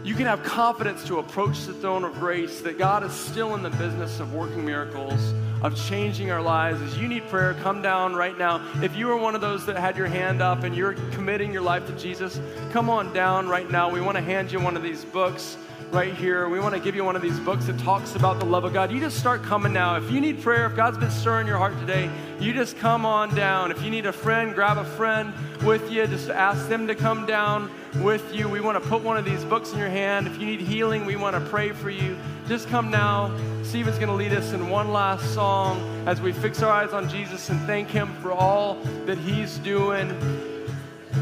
you 0.03 0.13
can 0.13 0.25
have 0.27 0.43
confidence 0.43 1.03
to 1.05 1.17
approach 1.17 1.65
the 1.65 1.73
throne 1.73 2.03
of 2.03 2.13
grace 2.13 2.61
that 2.61 2.77
God 2.77 3.03
is 3.03 3.11
still 3.11 3.55
in 3.55 3.63
the 3.63 3.71
business 3.71 4.19
of 4.19 4.33
working 4.33 4.63
miracles, 4.63 5.33
of 5.61 5.75
changing 5.75 6.31
our 6.31 6.41
lives. 6.41 6.81
As 6.81 6.97
you 6.97 7.07
need 7.07 7.27
prayer, 7.27 7.53
come 7.55 7.81
down 7.81 8.15
right 8.15 8.37
now. 8.37 8.61
If 8.81 8.95
you 8.95 9.09
are 9.09 9.17
one 9.17 9.35
of 9.35 9.41
those 9.41 9.65
that 9.65 9.77
had 9.77 9.97
your 9.97 10.07
hand 10.07 10.41
up 10.41 10.63
and 10.63 10.75
you're 10.75 10.93
committing 11.11 11.51
your 11.51 11.61
life 11.61 11.85
to 11.87 11.93
Jesus, 11.93 12.39
come 12.71 12.89
on 12.89 13.13
down 13.13 13.47
right 13.47 13.69
now. 13.69 13.89
We 13.89 14.01
want 14.01 14.17
to 14.17 14.23
hand 14.23 14.51
you 14.51 14.59
one 14.59 14.75
of 14.75 14.83
these 14.83 15.05
books 15.05 15.57
right 15.95 16.13
here. 16.13 16.49
We 16.49 16.59
want 16.59 16.73
to 16.73 16.79
give 16.81 16.93
you 16.93 17.05
one 17.05 17.15
of 17.15 17.21
these 17.21 17.39
books 17.39 17.67
that 17.67 17.79
talks 17.79 18.15
about 18.15 18.37
the 18.39 18.45
love 18.45 18.65
of 18.65 18.73
God. 18.73 18.91
You 18.91 18.99
just 18.99 19.17
start 19.17 19.41
coming 19.43 19.71
now. 19.71 19.95
If 19.95 20.11
you 20.11 20.19
need 20.19 20.41
prayer, 20.41 20.65
if 20.65 20.75
God's 20.75 20.97
been 20.97 21.09
stirring 21.09 21.47
your 21.47 21.57
heart 21.57 21.79
today, 21.79 22.11
you 22.37 22.51
just 22.51 22.77
come 22.77 23.05
on 23.05 23.33
down. 23.33 23.71
If 23.71 23.81
you 23.81 23.89
need 23.89 24.05
a 24.05 24.11
friend, 24.11 24.53
grab 24.53 24.77
a 24.77 24.83
friend 24.83 25.33
with 25.63 25.89
you. 25.89 26.05
Just 26.07 26.29
ask 26.29 26.67
them 26.67 26.85
to 26.87 26.95
come 26.95 27.25
down 27.25 27.71
with 28.01 28.35
you. 28.35 28.49
We 28.49 28.59
want 28.59 28.83
to 28.83 28.89
put 28.89 29.03
one 29.03 29.15
of 29.15 29.23
these 29.23 29.41
books 29.45 29.71
in 29.71 29.79
your 29.79 29.87
hand. 29.87 30.27
If 30.27 30.37
you 30.37 30.45
need 30.45 30.59
healing, 30.59 31.05
we 31.05 31.15
want 31.15 31.33
to 31.33 31.49
pray 31.49 31.71
for 31.71 31.89
you. 31.89 32.17
Just 32.45 32.67
come 32.67 32.91
now. 32.91 33.33
Stephen's 33.63 33.97
going 33.97 34.09
to 34.09 34.15
lead 34.15 34.33
us 34.33 34.51
in 34.51 34.67
one 34.69 34.91
last 34.91 35.33
song 35.33 35.79
as 36.07 36.19
we 36.19 36.33
fix 36.33 36.61
our 36.61 36.71
eyes 36.71 36.91
on 36.91 37.07
Jesus 37.07 37.49
and 37.49 37.61
thank 37.61 37.87
Him 37.87 38.13
for 38.21 38.33
all 38.33 38.75
that 39.05 39.17
He's 39.17 39.59
doing. 39.59 40.13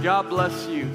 God 0.02 0.30
bless 0.30 0.66
you. 0.66 0.90